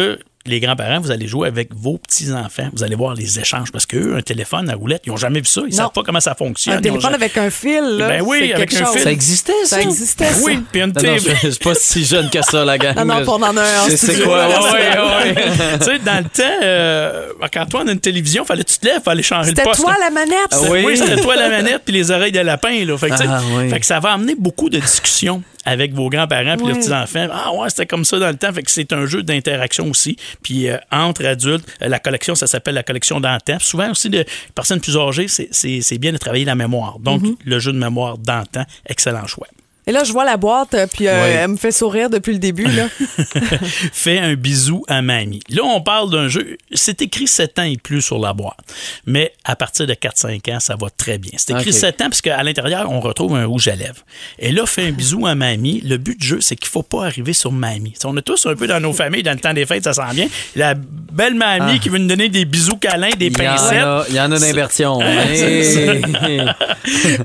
les 0.48 0.60
grands-parents, 0.60 1.00
vous 1.00 1.10
allez 1.10 1.26
jouer 1.26 1.48
avec 1.48 1.74
vos 1.74 1.98
petits-enfants. 1.98 2.68
Vous 2.72 2.84
allez 2.84 2.94
voir 2.94 3.14
les 3.14 3.40
échanges 3.40 3.72
parce 3.72 3.84
qu'eux, 3.84 4.14
un 4.16 4.20
téléphone 4.22 4.70
à 4.70 4.74
roulette, 4.76 5.02
ils 5.04 5.08
n'ont 5.10 5.16
jamais 5.16 5.40
vu 5.40 5.46
ça. 5.46 5.62
Ils 5.64 5.70
ne 5.70 5.74
savent 5.74 5.90
pas 5.92 6.04
comment 6.04 6.20
ça 6.20 6.36
fonctionne. 6.36 6.74
Un 6.74 6.76
Ils 6.76 6.78
ont 6.78 6.82
téléphone 6.82 7.02
jamais- 7.02 7.14
avec 7.16 7.36
un 7.36 7.50
fil, 7.50 7.82
là. 7.98 8.08
Ben 8.10 8.22
oui, 8.24 8.52
avec 8.52 8.72
un 8.72 8.84
chose. 8.84 8.92
fil. 8.94 9.00
Ça 9.02 9.10
existait, 9.10 9.52
ça? 9.64 9.76
Ça? 9.76 9.82
existait, 9.82 10.26
ça. 10.30 10.44
Oui, 10.44 10.60
puis 10.70 10.82
une 10.82 10.92
TV. 10.92 11.18
je 11.18 11.30
je 11.42 11.48
suis 11.50 11.58
pas 11.64 11.74
si 11.74 12.04
jeune 12.04 12.30
que 12.30 12.40
ça, 12.42 12.64
la 12.64 12.78
gang. 12.78 12.94
Non, 12.94 13.04
non, 13.06 13.24
on 13.26 13.42
en 13.42 13.56
a 13.56 13.60
un 13.60 13.88
C'est- 13.90 14.22
quoi? 14.22 14.46
Ouais, 14.46 14.54
ouais, 14.54 14.70
ouais, 14.70 15.34
ouais. 15.34 15.34
tu 15.80 15.84
sais, 15.84 15.98
dans 15.98 16.18
le 16.18 16.28
temps, 16.30 16.62
euh, 16.62 17.32
Marc-Antoine, 17.40 17.88
une 17.90 17.98
télévision, 17.98 18.44
fallait 18.44 18.62
que 18.62 18.70
tu 18.70 18.78
te 18.78 18.86
lèves, 18.86 19.02
fallait 19.02 19.24
changer 19.24 19.50
le 19.50 19.56
C'était 19.56 19.68
poste. 19.68 19.80
toi 19.80 19.94
là. 19.94 19.98
la 20.04 20.10
manette? 20.10 20.36
Ah 20.52 20.58
Oui, 20.70 20.84
oui. 20.86 20.96
c'était 20.96 21.20
toi 21.22 21.34
la 21.34 21.48
manette 21.48 21.82
puis 21.84 21.92
les 21.92 22.12
oreilles 22.12 22.30
de 22.30 22.38
lapin. 22.38 22.84
Là. 22.84 22.96
Fait, 22.96 23.08
que, 23.10 23.14
Ah, 23.18 23.40
oui. 23.56 23.68
fait 23.68 23.80
que 23.80 23.86
ça 23.86 23.98
va 23.98 24.12
amener 24.12 24.36
beaucoup 24.36 24.70
de 24.70 24.78
discussions 24.78 25.42
avec 25.66 25.92
vos 25.92 26.08
grands-parents 26.08 26.56
puis 26.56 26.66
leurs 26.68 26.78
petits-enfants. 26.78 27.26
Ah 27.30 27.52
ouais, 27.52 27.68
c'était 27.68 27.84
comme 27.86 28.04
ça 28.06 28.18
dans 28.18 28.28
le 28.28 28.36
temps. 28.36 28.52
Fait 28.52 28.62
que 28.62 28.70
c'est 28.70 28.92
un 28.94 29.04
jeu 29.04 29.22
d'interaction 29.22 29.90
aussi. 29.90 30.16
Puis 30.42 30.68
euh, 30.68 30.78
entre 30.90 31.26
adultes, 31.26 31.66
euh, 31.82 31.88
la 31.88 31.98
collection, 31.98 32.34
ça 32.34 32.46
s'appelle 32.46 32.74
la 32.76 32.82
collection 32.82 33.20
d'antan. 33.20 33.58
Souvent 33.60 33.90
aussi, 33.90 34.08
de 34.08 34.24
personnes 34.54 34.80
plus 34.80 34.96
âgées, 34.96 35.28
c'est- 35.28 35.48
c'est 35.50 35.80
c'est 35.82 35.98
bien 35.98 36.12
de 36.12 36.16
travailler 36.18 36.44
la 36.46 36.54
mémoire. 36.54 36.98
Donc, 37.00 37.22
Mm-hmm. 37.22 37.36
le 37.44 37.58
jeu 37.58 37.72
de 37.72 37.78
mémoire 37.78 38.16
d'antan, 38.18 38.64
excellent 38.86 39.26
choix. 39.26 39.46
Et 39.88 39.92
là, 39.92 40.02
je 40.02 40.12
vois 40.12 40.24
la 40.24 40.36
boîte, 40.36 40.74
euh, 40.74 40.86
puis 40.92 41.06
euh, 41.06 41.22
Ouais. 41.22 41.30
elle 41.42 41.48
me 41.52 41.56
fait 41.56 41.70
sourire 41.70 42.10
depuis 42.10 42.32
le 42.32 42.40
début. 42.40 42.64
Là. 42.66 42.88
Fais 43.92 44.18
un 44.18 44.34
bisou 44.34 44.84
à 44.88 45.00
mamie. 45.00 45.42
Là, 45.48 45.62
on 45.64 45.80
parle 45.80 46.10
d'un 46.10 46.26
jeu. 46.28 46.56
C'est 46.72 47.02
écrit 47.02 47.28
7 47.28 47.58
ans 47.60 47.62
et 47.62 47.76
plus 47.76 48.02
sur 48.02 48.18
la 48.18 48.32
boîte. 48.32 48.58
Mais 49.06 49.32
à 49.44 49.54
partir 49.54 49.86
de 49.86 49.94
4-5 49.94 50.48
ans, 50.56 50.58
ça 50.58 50.74
va 50.74 50.88
très 50.90 51.18
bien. 51.18 51.30
C'est 51.36 51.52
écrit 51.52 51.70
Ok. 51.70 51.74
7 51.76 52.00
ans 52.02 52.04
parce 52.06 52.20
qu'à 52.20 52.42
l'intérieur, 52.42 52.90
on 52.90 52.98
retrouve 53.00 53.36
un 53.36 53.46
rouge 53.46 53.68
à 53.68 53.76
lèvres. 53.76 54.04
Et 54.40 54.50
là, 54.50 54.66
fais 54.66 54.88
un 54.88 54.90
bisou 54.90 55.24
à 55.26 55.36
mamie. 55.36 55.80
Le 55.84 55.98
but 55.98 56.18
du 56.20 56.26
jeu, 56.26 56.40
c'est 56.40 56.56
qu'il 56.56 56.68
faut 56.68 56.82
pas 56.82 57.04
arriver 57.06 57.32
sur 57.32 57.52
mamie. 57.52 57.92
T'sais, 57.92 58.06
on 58.06 58.16
a 58.16 58.22
tous 58.22 58.44
un 58.46 58.56
peu 58.56 58.66
dans 58.66 58.80
nos 58.80 58.92
familles, 58.92 59.22
dans 59.22 59.32
le 59.34 59.38
temps 59.38 59.54
des 59.54 59.66
fêtes, 59.66 59.84
ça 59.84 59.92
sent 59.92 60.02
bien. 60.14 60.26
La 60.56 60.74
belle 60.74 61.34
mamie 61.34 61.74
Ah. 61.76 61.78
qui 61.80 61.90
veut 61.90 61.98
nous 61.98 62.08
donner 62.08 62.28
des 62.28 62.44
bisous 62.44 62.76
câlins, 62.76 63.10
des 63.16 63.26
Il 63.26 63.32
y 63.40 63.48
en 63.48 63.52
pincettes. 63.54 64.06
il 64.08 64.14
y 64.16 64.20
en 64.20 64.32
a 64.32 64.38
d'inversion. 64.40 65.00
Hey. 65.00 66.40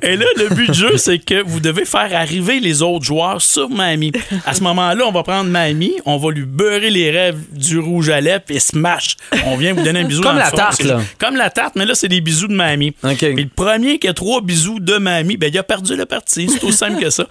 Et 0.04 0.15
là, 0.15 0.26
le 0.38 0.54
but 0.54 0.69
du 0.71 0.78
jeu, 0.80 0.97
c'est 0.97 1.17
que 1.19 1.41
vous 1.43 1.60
devez 1.60 1.86
faire 1.86 2.13
arriver 2.13 2.51
les 2.60 2.82
autres 2.82 3.06
joueurs 3.06 3.42
sur 3.42 3.70
Mamie. 3.70 4.12
À 4.46 4.54
ce 4.54 4.64
moment-là, 4.64 5.06
on 5.06 5.12
va 5.12 5.24
prendre 5.24 5.50
Mamie, 5.50 5.94
on 6.06 6.18
va 6.18 6.32
lui 6.32 6.46
beurrer 6.46 6.90
les 6.90 7.12
rêves 7.12 7.40
du 7.52 7.80
rouge 7.80 8.10
à 8.10 8.20
lèvres 8.22 8.44
et 8.50 8.60
smash. 8.60 9.18
On 9.46 9.56
vient 9.58 9.74
vous 9.74 9.84
donner 9.84 10.02
un 10.02 10.06
bisou 10.06 10.22
Comme 10.22 10.34
dans 10.34 10.40
la 10.40 10.52
tarte, 10.52 10.84
là. 10.84 11.00
Comme 11.18 11.36
la 11.36 11.50
tarte, 11.50 11.76
mais 11.76 11.86
là, 11.86 11.96
c'est 11.96 12.08
des 12.08 12.22
bisous 12.22 12.48
de 12.48 12.54
Mamie. 12.54 12.96
OK. 13.04 13.18
Puis 13.18 13.44
le 13.44 13.50
premier 13.50 14.00
qui 14.00 14.08
a 14.08 14.14
trois 14.14 14.42
bisous 14.42 14.80
de 14.80 14.98
Mamie, 14.98 15.38
ben, 15.38 15.50
il 15.54 15.58
a 15.58 15.64
perdu 15.64 15.96
le 15.96 16.06
parti. 16.06 16.50
C'est 16.50 16.64
aussi 16.64 16.78
simple 16.78 17.00
que 17.00 17.10
ça. 17.10 17.26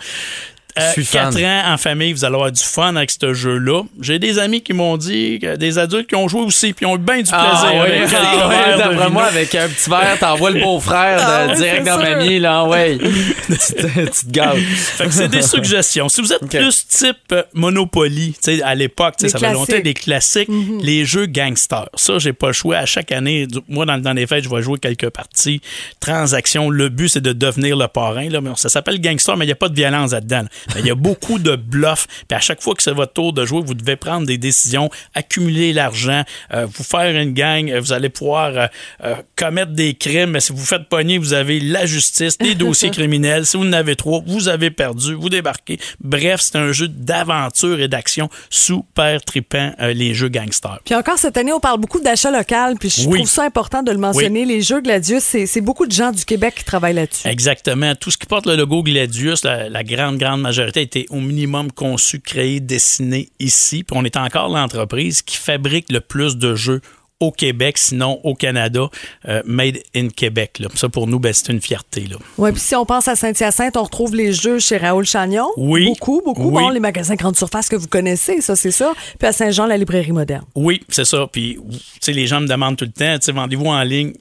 Euh, 0.80 0.86
Je 0.88 0.92
suis 0.92 1.04
fan. 1.04 1.32
Quatre 1.32 1.44
ans 1.44 1.72
en 1.72 1.76
famille, 1.76 2.12
vous 2.12 2.24
allez 2.24 2.34
avoir 2.34 2.50
du 2.52 2.62
fun 2.62 2.96
avec 2.96 3.10
ce 3.10 3.32
jeu-là. 3.34 3.82
J'ai 4.00 4.18
des 4.18 4.38
amis 4.38 4.60
qui 4.62 4.72
m'ont 4.72 4.96
dit, 4.96 5.38
que 5.40 5.56
des 5.56 5.78
adultes 5.78 6.08
qui 6.08 6.16
ont 6.16 6.28
joué 6.28 6.42
aussi, 6.42 6.72
puis 6.72 6.86
ont 6.86 6.96
eu 6.96 6.98
bien 6.98 7.16
du 7.18 7.22
plaisir. 7.24 7.36
Ah 7.36 7.70
oui, 7.72 7.78
avec 7.80 8.08
ah 8.14 8.48
ouais, 8.48 8.78
d'après 8.78 9.10
moi, 9.10 9.24
avec 9.24 9.54
un 9.54 9.68
petit 9.68 9.90
verre, 9.90 10.18
t'envoies 10.18 10.50
le 10.50 10.60
beau-frère 10.60 11.18
Ah 11.22 11.54
direct 11.54 11.82
c'est 11.84 11.90
dans 11.90 12.00
sûr. 12.00 12.10
mamie, 12.16 12.38
là, 12.40 12.64
ouais. 12.64 12.98
tu, 13.46 13.56
te, 13.56 13.86
tu 13.86 14.26
te 14.26 14.30
gâtes. 14.30 14.56
Fait 14.56 15.04
que 15.04 15.10
c'est 15.12 15.28
des 15.28 15.42
suggestions. 15.42 16.08
Si 16.08 16.20
vous 16.20 16.32
êtes 16.32 16.46
plus 16.48 16.86
type 16.88 17.16
euh, 17.32 17.42
Monopoly, 17.54 18.32
tu 18.42 18.56
sais, 18.56 18.62
à 18.62 18.74
l'époque, 18.74 19.14
tu 19.18 19.26
sais, 19.28 19.32
Des 19.32 19.38
ça 19.38 19.38
fait 19.38 19.52
longtemps, 19.52 19.66
classiques. 19.66 19.84
des 19.84 19.94
classiques, 19.94 20.48
les 20.82 21.04
jeux 21.04 21.26
gangsters. 21.26 21.88
Ça, 21.94 22.18
j'ai 22.18 22.32
pas 22.32 22.48
le 22.48 22.52
choix. 22.52 22.76
À 22.76 22.86
chaque 22.86 23.12
année, 23.12 23.46
moi, 23.68 23.86
dans, 23.86 23.98
dans 23.98 24.12
les 24.12 24.26
fêtes, 24.26 24.44
je 24.44 24.48
vais 24.48 24.62
jouer 24.62 24.78
quelques 24.78 25.10
parties. 25.10 25.60
Transactions. 26.00 26.70
Le 26.70 26.88
but, 26.88 27.08
c'est 27.08 27.20
de 27.20 27.32
devenir 27.32 27.76
le 27.76 27.88
parrain. 27.88 28.28
Là. 28.28 28.40
Ça 28.56 28.68
s'appelle 28.68 29.00
gangster, 29.00 29.36
mais 29.36 29.44
il 29.44 29.48
n'y 29.48 29.52
a 29.52 29.56
pas 29.56 29.68
de 29.68 29.74
violence 29.74 30.12
là-dedans. 30.12 30.44
Mais 30.74 30.80
Il 30.80 30.86
y 30.86 30.90
a 30.90 30.94
beaucoup 30.94 31.38
de 31.38 31.56
bluff. 31.56 32.06
Puis 32.28 32.36
à 32.36 32.40
chaque 32.40 32.62
fois 32.62 32.74
que 32.74 32.82
c'est 32.82 32.92
votre 32.92 33.12
tour 33.12 33.32
de 33.32 33.44
jouer, 33.44 33.62
vous 33.64 33.74
devez 33.74 33.96
prendre 33.96 34.26
des 34.26 34.38
décisions, 34.38 34.90
accumuler 35.14 35.72
l'argent, 35.72 36.22
euh, 36.54 36.66
vous 36.66 36.84
faire 36.84 37.14
une 37.20 37.32
gang. 37.32 37.70
euh, 37.70 37.80
Vous 37.80 37.92
allez 37.92 38.08
pouvoir 38.08 38.52
euh, 38.56 38.66
euh, 39.04 39.14
commettre 39.36 39.72
des 39.72 39.94
crimes. 39.94 40.30
Mais 40.30 40.40
si 40.40 40.52
vous 40.52 40.64
faites 40.64 40.88
pogner, 40.88 41.18
vous 41.18 41.32
avez 41.32 41.60
la 41.60 41.86
justice, 41.86 42.36
les 42.40 42.54
dossiers 42.54 42.90
criminels. 42.98 43.46
Si 43.46 43.56
vous 43.56 43.64
en 43.66 43.72
avez 43.72 43.96
trois, 43.96 44.22
vous 44.26 44.48
avez 44.48 44.70
perdu, 44.70 45.14
vous 45.14 45.28
débarquez. 45.28 45.78
Bref, 46.00 46.40
c'est 46.40 46.56
un 46.56 46.72
jeu 46.72 46.88
d'aventure 46.88 47.80
et 47.80 47.88
d'action 47.88 48.28
super 48.48 49.22
trippant, 49.22 49.72
euh, 49.80 49.92
les 49.92 50.14
jeux 50.14 50.28
gangsters. 50.28 50.80
Puis 50.84 50.94
encore 50.94 51.18
cette 51.18 51.36
année, 51.36 51.52
on 51.52 51.60
parle 51.60 51.80
beaucoup 51.80 52.00
d'achat 52.00 52.30
local, 52.30 52.76
puis 52.78 52.90
je 52.90 53.08
Oui. 53.08 53.18
trouve 53.18 53.28
ça 53.28 53.44
important 53.44 53.82
de 53.82 53.90
le 53.92 53.98
mentionner. 53.98 54.44
Les 54.44 54.62
Jeux 54.62 54.80
Gladius, 54.80 55.22
c'est 55.22 55.46
c'est 55.46 55.60
beaucoup 55.60 55.86
de 55.86 55.92
gens 55.92 56.12
du 56.12 56.24
Québec 56.24 56.54
qui 56.56 56.64
travaillent 56.64 56.94
là-dessus. 56.94 57.26
Exactement. 57.28 57.94
Tout 57.94 58.10
ce 58.10 58.18
qui 58.18 58.26
porte 58.26 58.46
le 58.46 58.56
logo 58.56 58.82
Gladius, 58.82 59.44
la, 59.44 59.68
la 59.68 59.82
grande, 59.84 60.18
grande 60.18 60.40
majorité 60.50 60.80
a 60.80 60.82
été 60.82 61.06
au 61.10 61.20
minimum 61.20 61.70
conçu, 61.70 62.18
créé, 62.18 62.58
dessiné 62.58 63.28
ici. 63.38 63.84
Puis 63.84 63.96
on 63.96 64.04
est 64.04 64.16
encore 64.16 64.48
l'entreprise 64.48 65.22
qui 65.22 65.36
fabrique 65.36 65.92
le 65.92 66.00
plus 66.00 66.36
de 66.36 66.56
jeux 66.56 66.80
au 67.20 67.30
Québec, 67.30 67.76
sinon 67.78 68.18
au 68.24 68.34
Canada, 68.34 68.88
euh, 69.28 69.42
made 69.44 69.78
in 69.94 70.08
Québec. 70.08 70.58
Là. 70.58 70.68
Ça, 70.74 70.88
pour 70.88 71.06
nous, 71.06 71.18
ben, 71.18 71.32
c'est 71.32 71.52
une 71.52 71.60
fierté. 71.60 72.06
Là. 72.10 72.16
Ouais, 72.38 72.50
puis 72.50 72.60
si 72.60 72.74
on 72.74 72.86
pense 72.86 73.08
à 73.08 73.14
Saint-Hyacinthe, 73.14 73.76
on 73.76 73.82
retrouve 73.82 74.14
les 74.14 74.32
jeux 74.32 74.58
chez 74.58 74.78
Raoul 74.78 75.04
Chagnon. 75.04 75.48
Oui. 75.56 75.86
Beaucoup, 75.86 76.22
beaucoup. 76.24 76.50
Oui. 76.50 76.62
Bon, 76.62 76.70
les 76.70 76.80
magasins 76.80 77.14
grande 77.16 77.36
surface 77.36 77.68
que 77.68 77.76
vous 77.76 77.86
connaissez, 77.86 78.40
ça, 78.40 78.56
c'est 78.56 78.70
sûr. 78.70 78.94
Puis 79.18 79.28
à 79.28 79.32
Saint-Jean, 79.32 79.66
la 79.66 79.76
librairie 79.76 80.12
moderne. 80.12 80.44
Oui, 80.54 80.80
c'est 80.88 81.04
ça. 81.04 81.26
Puis, 81.30 81.58
tu 81.70 81.78
sais, 82.00 82.12
les 82.12 82.26
gens 82.26 82.40
me 82.40 82.46
demandent 82.46 82.76
tout 82.76 82.86
le 82.86 82.92
temps, 82.92 83.18
tu 83.18 83.26
sais, 83.26 83.32
vendez-vous 83.32 83.66
en 83.66 83.82
ligne? 83.82 84.14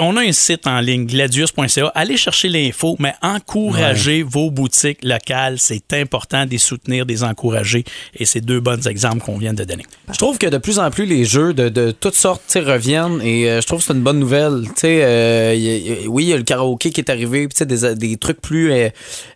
On 0.00 0.16
a 0.16 0.22
un 0.22 0.32
site 0.32 0.66
en 0.66 0.80
ligne, 0.80 1.06
gladius.ca. 1.06 1.92
Allez 1.94 2.16
chercher 2.16 2.48
l'info, 2.48 2.96
mais 2.98 3.14
encouragez 3.20 4.22
vos 4.22 4.50
boutiques 4.50 5.04
locales. 5.04 5.58
C'est 5.58 5.92
important 5.92 6.46
de 6.46 6.50
les 6.50 6.58
soutenir, 6.58 7.04
de 7.04 7.12
les 7.12 7.22
encourager. 7.22 7.84
Et 8.14 8.24
c'est 8.24 8.40
deux 8.40 8.60
bons 8.60 8.86
exemples 8.88 9.22
qu'on 9.22 9.36
vient 9.36 9.52
de 9.52 9.64
donner. 9.64 9.84
Je 10.10 10.18
trouve 10.18 10.38
que 10.38 10.46
de 10.46 10.58
plus 10.58 10.78
en 10.78 10.90
plus 10.90 11.04
les 11.04 11.24
jeux 11.24 11.52
de, 11.52 11.68
de 11.68 11.90
toutes 11.90 12.13
sortes 12.16 12.42
tu 12.46 12.52
sais, 12.54 12.60
reviennent 12.60 13.20
et 13.22 13.48
euh, 13.50 13.60
je 13.60 13.66
trouve 13.66 13.78
que 13.80 13.84
c'est 13.86 13.92
une 13.92 14.02
bonne 14.02 14.18
nouvelle. 14.18 14.62
Euh, 14.84 15.54
y 15.56 15.68
a- 15.68 15.76
y 15.76 15.92
a- 16.06 16.08
oui, 16.08 16.24
il 16.24 16.28
y 16.28 16.32
a 16.32 16.36
le 16.36 16.42
karaoké 16.42 16.90
qui 16.90 17.00
est 17.00 17.10
arrivé, 17.10 17.48
des, 17.60 17.94
des 17.94 18.16
trucs 18.16 18.40
plus 18.40 18.72
euh, 18.72 18.88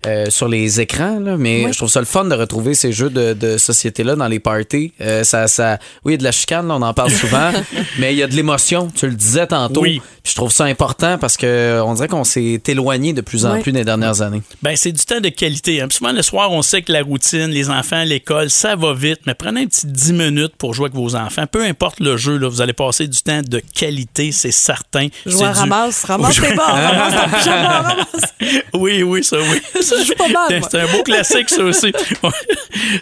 euh, 0.07 0.27
sur 0.31 0.49
les 0.49 0.81
écrans, 0.81 1.19
là, 1.21 1.37
mais 1.37 1.65
Oui. 1.67 1.73
je 1.73 1.79
trouve 1.79 1.89
ça 1.91 2.01
le 2.01 2.07
fun 2.07 2.25
de 2.25 2.35
retrouver 2.35 2.75
ces 2.75 2.93
jeux 2.93 3.11
de, 3.11 3.33
de 3.33 3.59
société-là 3.59 4.17
dans 4.17 4.29
les 4.29 4.41
parties. 4.41 4.93
Euh, 5.01 5.25
ça, 5.25 5.47
ça, 5.49 5.79
oui, 6.05 6.13
il 6.13 6.15
y 6.15 6.15
a 6.15 6.19
de 6.19 6.25
la 6.25 6.33
chicane, 6.33 6.69
là, 6.69 6.75
on 6.77 6.83
en 6.83 6.95
parle 6.95 7.11
souvent, 7.11 7.51
mais 7.99 8.13
il 8.15 8.19
y 8.19 8.23
a 8.23 8.27
de 8.27 8.35
l'émotion. 8.35 8.89
Tu 8.95 9.07
le 9.07 9.15
disais 9.15 9.47
tantôt. 9.47 9.83
Oui. 9.83 10.01
Je 10.25 10.35
trouve 10.35 10.53
ça 10.53 10.65
important 10.65 11.17
parce 11.19 11.37
que 11.39 11.81
on 11.85 11.95
dirait 11.95 12.09
qu'on 12.09 12.25
s'est 12.25 12.61
éloigné 12.69 13.13
de 13.15 13.23
plus 13.23 13.47
en 13.47 13.55
Oui. 13.55 13.63
plus 13.63 13.73
dans 13.73 13.79
les 13.79 13.85
dernières 13.85 14.21
années. 14.21 14.43
Ben, 14.63 14.77
c'est 14.77 14.93
du 14.93 15.03
temps 15.05 15.21
de 15.21 15.31
qualité. 15.31 15.81
hein. 15.81 15.89
Puis 15.89 15.99
Souvent, 15.99 16.13
le 16.13 16.21
soir, 16.23 16.53
on 16.53 16.61
sait 16.63 16.83
que 16.83 16.93
la 16.93 17.03
routine, 17.03 17.47
les 17.49 17.71
enfants, 17.71 18.05
l'école, 18.05 18.51
ça 18.51 18.77
va 18.77 18.93
vite, 18.93 19.21
mais 19.27 19.35
prenez 19.35 19.63
un 19.63 19.67
petit 19.67 19.87
10 19.87 20.13
minutes 20.13 20.53
pour 20.59 20.75
jouer 20.75 20.87
avec 20.87 20.95
vos 20.97 21.17
enfants. 21.17 21.47
Peu 21.51 21.65
importe 21.65 22.01
le 22.01 22.17
jeu, 22.19 22.37
là, 22.37 22.49
vous 22.49 22.61
allez 22.61 22.68
passer 22.73 23.07
du 23.09 23.19
temps 23.23 23.41
de 23.43 23.61
qualité, 23.75 24.33
c'est 24.33 24.51
certain. 24.53 25.09
Jouer 25.27 25.45
à 25.45 25.55
C'est 25.55 25.65
du- 25.65 25.71
ramasse, 25.71 26.05
ramasse 26.07 26.41
tes 26.41 26.55
bords, 26.55 26.67
ramasse 26.67 27.15
ton 27.15 27.29
pyjama, 27.39 27.69
ramasse. 27.81 28.35
Oui, 28.75 29.03
oui, 29.03 29.25
ça, 29.25 29.37
oui. 29.39 29.61
Ça, 29.83 29.97
je 30.01 30.05
joue 30.07 30.15
pas 30.15 30.29
mal. 30.29 30.61
C'est 30.71 30.81
un 30.81 30.87
beau 30.93 31.03
classique, 31.03 31.49
ça 31.51 31.63
aussi. 31.65 31.93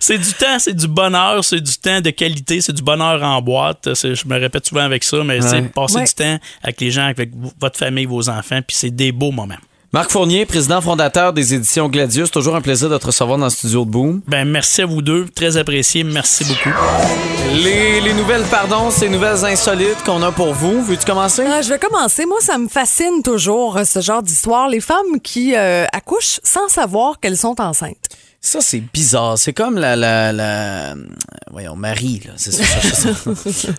C'est 0.00 0.18
du 0.18 0.33
temps, 0.33 0.59
c'est 0.59 0.74
du 0.74 0.87
bonheur, 0.88 1.44
c'est 1.44 1.61
du 1.61 1.76
temps 1.76 2.00
de 2.00 2.11
qualité, 2.11 2.61
c'est 2.61 2.72
du 2.72 2.83
bonheur 2.83 3.22
en 3.22 3.40
boîte. 3.42 3.88
Je 3.94 4.26
me 4.29 4.38
répète 4.38 4.66
souvent 4.66 4.83
avec 4.83 5.05
ça, 5.05 5.22
mais 5.24 5.40
c'est 5.40 5.62
passer 5.72 5.96
Ouais. 5.96 6.05
du 6.05 6.12
temps 6.14 6.38
avec 6.62 6.81
les 6.81 6.90
gens, 6.90 7.07
avec 7.07 7.31
votre 7.61 7.79
famille, 7.79 8.07
vos 8.07 8.29
enfants, 8.29 8.61
puis 8.66 8.76
c'est 8.76 8.90
des 8.90 9.12
beaux 9.12 9.33
moments. 9.33 9.57
Marc 9.92 10.11
Fournier, 10.11 10.46
président 10.46 10.81
fondateur 10.81 11.33
des 11.33 11.55
éditions 11.55 11.88
Gladius, 11.88 12.31
toujours 12.31 12.57
un 12.57 12.61
plaisir 12.61 12.90
de 12.90 12.99
te 12.99 13.07
recevoir 13.07 13.38
dans 13.38 13.44
le 13.44 13.51
studio 13.51 13.85
de 13.85 13.90
Boom. 13.90 14.20
Ben, 14.27 14.44
merci 14.44 14.83
à 14.83 14.87
vous 14.87 15.01
deux, 15.01 15.27
très 15.29 15.57
apprécié, 15.57 16.03
merci 16.03 16.44
beaucoup. 16.44 16.70
Les, 17.55 18.01
les 18.01 18.12
nouvelles, 18.12 18.42
pardon, 18.51 18.90
ces 18.90 19.09
nouvelles 19.09 19.44
insolites 19.44 20.03
qu'on 20.05 20.22
a 20.22 20.33
pour 20.33 20.53
vous. 20.53 20.83
Veux-tu 20.83 21.07
commencer? 21.07 21.44
Ah, 21.46 21.62
je 21.62 21.68
vais 21.68 21.79
commencer. 21.79 22.27
Moi, 22.27 22.38
ça 22.40 22.59
me 22.59 22.68
fascine 22.68 23.22
toujours, 23.22 23.77
euh, 23.79 23.85
ce 23.85 24.01
genre 24.01 24.22
d'histoire. 24.22 24.68
Les 24.68 24.81
femmes 24.81 25.20
qui 25.22 25.55
euh, 25.55 25.87
accouchent 25.92 26.40
sans 26.42 26.68
savoir 26.68 27.20
qu'elles 27.20 27.37
sont 27.38 27.59
enceintes. 27.61 28.09
Ça, 28.40 28.61
c'est 28.61 28.81
bizarre. 28.81 29.37
C'est 29.38 29.53
comme 29.53 29.77
la, 29.77 29.96
la, 29.96 30.33
la... 30.33 30.94
Voyons, 31.51 31.75
Marie, 31.75 32.22
là. 32.25 32.33
C'est 32.37 32.53
ça, 32.53 32.62
cherchais 32.62 32.94
ça. 32.94 33.09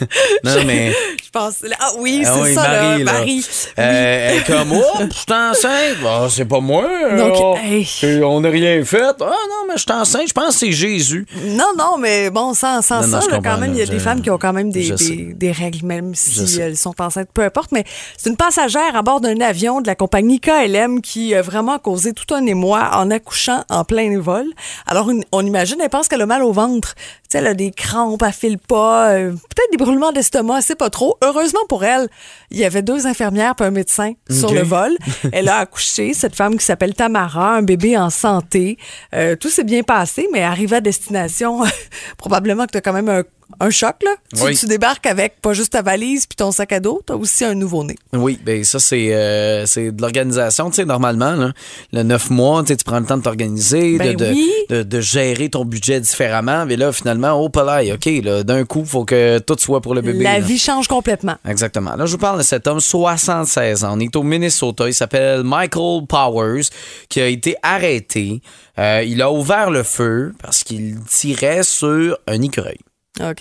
non, 0.44 0.64
mais... 0.64 0.92
Je 1.22 1.30
pense. 1.30 1.56
Ah 1.78 1.90
oui, 1.98 2.22
Ah 2.26 2.32
c'est 2.34 2.40
oui, 2.40 2.54
ça, 2.54 2.62
Marie, 2.62 3.04
là. 3.04 3.12
Marie. 3.12 3.46
Euh, 3.78 4.28
elle 4.30 4.38
est 4.38 4.44
comme, 4.46 4.72
oh, 4.72 4.82
je 5.00 5.12
suis 5.14 5.32
enceinte. 5.32 5.96
Ah, 6.06 6.26
c'est 6.30 6.44
pas 6.46 6.60
moi. 6.60 6.88
Donc, 7.16 7.34
Oh, 7.36 7.56
hey. 7.62 7.84
c'est- 7.84 8.22
On 8.22 8.40
n'a 8.40 8.48
rien 8.50 8.82
fait. 8.84 9.02
Ah 9.02 9.12
non, 9.20 9.66
mais 9.68 9.74
je 9.76 9.82
suis 9.82 9.92
enceinte. 9.92 10.28
Je 10.28 10.32
pense 10.32 10.54
que 10.54 10.60
c'est 10.60 10.72
Jésus. 10.72 11.26
Non, 11.44 11.72
non, 11.78 11.98
mais 11.98 12.30
bon, 12.30 12.54
sans, 12.54 12.80
sans 12.82 13.02
Non, 13.02 13.06
non, 13.08 13.20
ça, 13.20 13.30
là, 13.30 13.40
quand 13.44 13.58
même, 13.58 13.72
il 13.74 13.78
y 13.78 13.82
a 13.82 13.86
des 13.86 13.98
femmes 13.98 14.22
qui 14.22 14.30
ont 14.30 14.38
quand 14.38 14.52
même 14.52 14.70
des, 14.70 14.90
des, 14.92 15.34
des 15.34 15.52
règles, 15.52 15.84
même 15.86 16.14
si 16.14 16.58
elles 16.60 16.76
sont 16.76 16.94
enceintes, 17.00 17.28
peu 17.34 17.42
importe. 17.42 17.70
Mais 17.72 17.84
c'est 18.16 18.30
une 18.30 18.36
passagère 18.36 18.96
à 18.96 19.02
bord 19.02 19.20
d'un 19.20 19.40
avion 19.40 19.80
de 19.82 19.86
la 19.86 19.94
compagnie 19.94 20.40
KLM 20.40 21.00
qui 21.02 21.34
a 21.34 21.42
vraiment 21.42 21.78
causé 21.78 22.12
tout 22.12 22.34
un 22.34 22.44
émoi 22.46 22.90
en 22.94 23.10
accouchant 23.10 23.62
en 23.68 23.79
plein 23.84 24.18
vol. 24.20 24.46
Alors, 24.86 25.10
une- 25.10 25.24
on 25.32 25.44
imagine, 25.44 25.78
elle 25.80 25.88
pense 25.90 26.08
qu'elle 26.08 26.20
a 26.22 26.26
mal 26.26 26.42
au 26.42 26.52
ventre. 26.52 26.94
Tu 26.94 27.02
sais, 27.30 27.38
elle 27.38 27.46
a 27.46 27.54
des 27.54 27.70
crampes, 27.70 28.22
elle 28.26 28.32
file 28.32 28.58
pas, 28.58 29.10
euh, 29.10 29.30
peut-être 29.30 29.70
des 29.70 29.76
brûlements 29.76 30.12
d'estomac, 30.12 30.62
sait 30.62 30.74
pas 30.76 30.90
trop. 30.90 31.16
Heureusement 31.22 31.60
pour 31.68 31.84
elle, 31.84 32.08
il 32.50 32.58
y 32.58 32.64
avait 32.64 32.82
deux 32.82 33.06
infirmières 33.06 33.54
et 33.60 33.64
un 33.64 33.70
médecin 33.70 34.12
sur 34.30 34.52
le 34.52 34.62
vol. 34.62 34.96
Elle 35.32 35.48
a 35.48 35.56
accouché, 35.58 36.12
cette 36.14 36.34
femme 36.34 36.56
qui 36.58 36.64
s'appelle 36.64 36.94
Tamara, 36.94 37.54
un 37.56 37.62
bébé 37.62 37.96
en 37.96 38.10
santé. 38.10 38.78
Euh, 39.14 39.36
tout 39.36 39.48
s'est 39.50 39.64
bien 39.64 39.82
passé, 39.82 40.28
mais 40.32 40.42
arrivé 40.42 40.76
à 40.76 40.80
destination, 40.80 41.62
probablement 42.16 42.66
que 42.66 42.72
tu 42.72 42.78
as 42.78 42.80
quand 42.80 42.92
même 42.92 43.08
un, 43.08 43.22
un 43.58 43.70
choc, 43.70 43.96
là. 44.04 44.14
Tu, 44.34 44.42
Oui. 44.42 44.56
tu 44.56 44.66
débarques 44.66 45.06
avec 45.06 45.40
pas 45.40 45.52
juste 45.52 45.72
ta 45.72 45.82
valise 45.82 46.26
puis 46.26 46.36
ton 46.36 46.52
sac 46.52 46.72
à 46.72 46.80
dos, 46.80 47.02
t'as 47.04 47.14
aussi 47.14 47.44
un 47.44 47.54
nouveau-né. 47.54 47.96
Oui, 48.12 48.38
ben 48.44 48.62
ça, 48.64 48.78
c'est 48.78 49.14
euh, 49.14 49.66
c'est 49.66 49.92
de 49.92 50.00
l'organisation. 50.00 50.70
Tu 50.70 50.76
sais, 50.76 50.84
normalement, 50.84 51.32
là, 51.34 51.52
le 51.92 52.02
neuf 52.02 52.30
mois, 52.30 52.62
tu 52.62 52.68
sais, 52.68 52.76
tu 52.76 52.84
prends 52.84 53.00
le 53.00 53.06
temps 53.06 53.16
de 53.16 53.22
t'organiser, 53.22 53.98
Ben 53.98 54.16
de, 54.16 54.26
oui. 54.26 54.50
de, 54.68 54.82
de 54.82 55.00
gérer 55.00 55.48
ton 55.48 55.64
budget 55.64 56.00
différemment. 56.00 56.64
Mais 56.66 56.76
là, 56.76 56.92
finalement, 56.92 57.32
oh, 57.42 57.50
là, 57.56 57.82
OK, 57.94 58.06
là, 58.22 58.42
d'un 58.42 58.64
coup, 58.64 58.80
il 58.80 58.86
faut 58.86 59.04
que 59.04 59.38
tout 59.38 59.56
soit 59.58 59.80
pour 59.80 59.94
le 59.94 60.00
bébé. 60.02 60.22
La 60.24 60.38
là. 60.38 60.40
vie 60.44 60.58
change 60.58 60.88
complètement. 60.88 61.36
Exactement. 61.48 61.96
Là, 61.96 62.06
je 62.06 62.12
vous 62.12 62.18
parle 62.18 62.38
de 62.38 62.44
cet 62.44 62.66
homme, 62.66 62.80
76 62.80 63.84
ans. 63.84 63.94
On 63.96 64.00
est 64.00 64.14
au 64.16 64.22
Minnesota. 64.22 64.88
Il 64.88 64.94
s'appelle 64.94 65.42
Michael 65.42 66.06
Powers, 66.06 66.62
qui 67.08 67.20
a 67.20 67.26
été 67.26 67.56
arrêté. 67.62 68.40
Euh, 68.78 69.02
il 69.06 69.20
a 69.22 69.30
ouvert 69.30 69.70
le 69.70 69.82
feu 69.82 70.32
parce 70.42 70.64
qu'il 70.64 70.98
tirait 71.08 71.62
sur 71.62 72.16
un 72.26 72.40
écureuil. 72.42 72.78
OK? 73.18 73.40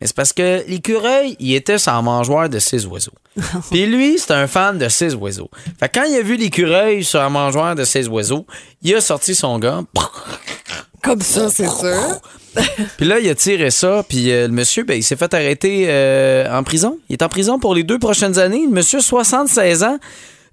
Mais 0.00 0.06
c'est 0.06 0.16
parce 0.16 0.32
que 0.32 0.64
l'écureuil, 0.66 1.36
il 1.40 1.54
était 1.54 1.78
sans 1.78 2.02
mangeoire 2.02 2.48
de 2.48 2.58
six 2.58 2.86
oiseaux. 2.86 3.12
Puis 3.70 3.84
lui, 3.86 4.18
c'est 4.18 4.32
un 4.32 4.46
fan 4.46 4.78
de 4.78 4.88
six 4.88 5.14
oiseaux. 5.14 5.50
Fait 5.78 5.88
que 5.88 5.98
quand 5.98 6.06
il 6.06 6.16
a 6.16 6.22
vu 6.22 6.36
l'écureuil 6.36 7.04
sur 7.04 7.20
un 7.20 7.28
mangeoire 7.28 7.74
de 7.74 7.84
six 7.84 8.08
oiseaux, 8.08 8.46
il 8.82 8.94
a 8.94 9.00
sorti 9.00 9.34
son 9.34 9.58
gant. 9.58 9.84
Comme 11.02 11.20
ça, 11.20 11.50
c'est 11.50 11.68
sûr. 11.68 12.20
Puis 12.96 13.06
là, 13.06 13.18
il 13.18 13.28
a 13.28 13.34
tiré 13.34 13.70
ça. 13.70 14.02
Puis 14.08 14.30
euh, 14.32 14.46
le 14.48 14.52
monsieur, 14.52 14.84
ben, 14.84 14.94
il 14.94 15.02
s'est 15.02 15.16
fait 15.16 15.32
arrêter 15.34 15.86
euh, 15.88 16.50
en 16.50 16.62
prison. 16.62 16.98
Il 17.08 17.14
est 17.14 17.22
en 17.22 17.28
prison 17.28 17.58
pour 17.58 17.74
les 17.74 17.84
deux 17.84 17.98
prochaines 17.98 18.38
années. 18.38 18.64
Le 18.66 18.72
monsieur, 18.72 19.00
76 19.00 19.82
ans. 19.82 19.98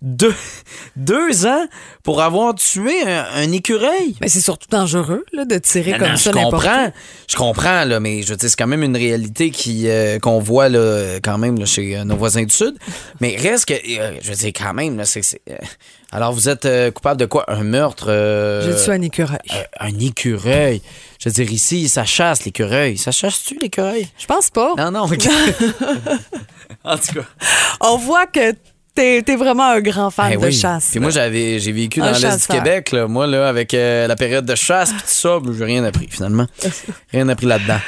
Deux, 0.02 0.36
deux 0.96 1.48
ans 1.48 1.66
pour 2.04 2.22
avoir 2.22 2.54
tué 2.54 3.02
un, 3.02 3.26
un 3.34 3.52
écureuil. 3.52 4.16
Mais 4.22 4.30
c'est 4.30 4.42
surtout 4.42 4.68
dangereux 4.70 5.26
là, 5.34 5.44
de 5.46 5.58
tirer 5.58 5.94
Non, 5.94 5.98
comme 5.98 6.10
non, 6.10 6.18
ça 6.18 6.32
je 6.32 6.36
comprends, 6.36 6.92
je 7.28 7.36
comprends 7.36 7.84
là, 7.84 8.00
mais 8.00 8.22
je 8.22 8.36
c'est 8.40 8.56
quand 8.56 8.68
même 8.68 8.84
une 8.84 8.96
réalité 8.96 9.50
qui 9.50 9.90
euh, 9.90 10.20
qu'on 10.20 10.40
voit 10.40 10.70
là, 10.70 11.20
quand 11.24 11.38
même 11.40 11.58
là, 11.60 11.66
chez 11.66 11.98
euh, 11.98 12.04
nos 12.04 12.16
voisins 12.16 12.44
du 12.44 12.54
sud. 12.54 12.76
Mais 13.22 13.36
reste 13.36 13.66
que, 13.66 13.74
euh, 13.74 14.18
je 14.22 14.30
veux 14.30 14.36
dire, 14.36 14.52
quand 14.56 14.74
même 14.74 14.98
là, 14.98 15.06
c'est, 15.06 15.24
c'est, 15.24 15.42
euh, 15.50 15.56
alors 16.12 16.32
vous 16.32 16.48
êtes 16.48 16.94
coupable 16.94 17.20
de 17.20 17.26
quoi? 17.26 17.46
Un 17.48 17.64
meurtre 17.64 18.08
J'ai 18.66 18.84
tué 18.84 18.94
un 18.94 19.02
écureuil. 19.02 19.40
un 19.80 20.00
écureuil. 20.00 20.82
Je 21.20 21.30
veux 21.30 21.34
dire, 21.34 21.52
ici, 21.52 21.90
ça 21.90 22.06
chasse 22.06 22.46
l'écureuil. 22.46 22.98
Ça 22.98 23.12
chasse-tu 23.12 23.58
l'écureuil? 23.60 24.08
Je 24.18 24.26
pense 24.26 24.50
pas. 24.50 24.74
Non, 24.78 24.92
non. 24.92 25.06
ok. 25.06 25.28
en 26.84 26.98
tout 26.98 27.14
cas. 27.14 27.26
On 27.82 27.98
voit 27.98 28.28
que 28.28 28.54
t'es 28.98 29.24
es 29.28 29.36
vraiment 29.36 29.70
un 29.70 29.80
grand 29.80 30.10
fan 30.10 30.32
Eh 30.34 30.38
de 30.38 30.46
oui. 30.46 30.52
chasse. 30.52 30.90
Puis 30.92 31.00
moi, 31.00 31.12
j'avais, 31.12 31.60
j'ai 31.60 31.72
vécu 31.72 32.02
Un 32.02 32.12
dans 32.12 32.18
l'Est 32.18 32.50
du. 32.52 32.58
Québec, 32.58 32.92
là. 32.92 33.08
Moi, 33.08 33.28
là, 33.28 33.48
avec 33.48 33.74
euh, 33.74 34.08
la 34.08 34.16
période 34.16 34.46
de 34.46 34.56
chasse, 34.56 34.90
puis 34.92 35.02
tout 35.02 35.08
ça, 35.08 35.40
ben, 35.40 35.54
j'ai 35.58 35.66
rien 35.66 35.84
appris, 35.84 36.08
finalement. 36.10 36.48
Rien 37.14 37.30
appris 37.30 37.46
là-dedans. 37.46 37.80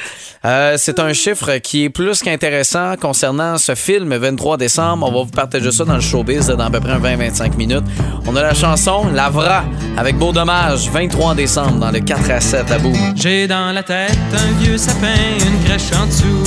Euh, 0.45 0.75
c'est 0.77 0.99
un 0.99 1.11
chiffre 1.11 1.57
qui 1.57 1.83
est 1.83 1.89
plus 1.89 2.21
qu'intéressant 2.21 2.95
concernant 2.95 3.57
ce 3.57 3.75
film 3.75 4.15
23 4.15 4.55
décembre. 4.55 5.05
On 5.07 5.11
va 5.11 5.23
vous 5.25 5.31
partager 5.31 5.69
ça 5.71 5.83
dans 5.83 5.95
le 5.95 5.99
showbiz 6.01 6.47
dans 6.47 6.59
à 6.59 6.69
peu 6.69 6.79
près 6.79 6.97
20-25 6.97 7.57
minutes. 7.57 7.83
On 8.25 8.35
a 8.37 8.41
la 8.41 8.53
chanson 8.53 9.07
Lavra 9.13 9.65
avec 9.97 10.17
Beau 10.17 10.31
Dommage 10.31 10.89
23 10.89 11.35
décembre 11.35 11.79
dans 11.79 11.91
le 11.91 11.99
4 11.99 12.31
à 12.31 12.39
7 12.39 12.71
à 12.71 12.79
Boom. 12.79 12.93
J'ai 13.15 13.47
dans 13.47 13.73
la 13.73 13.83
tête 13.83 14.17
un 14.33 14.61
vieux 14.63 14.77
sapin, 14.77 15.07
une 15.45 15.63
crèche 15.65 15.91
en 16.01 16.05
dessous. 16.05 16.43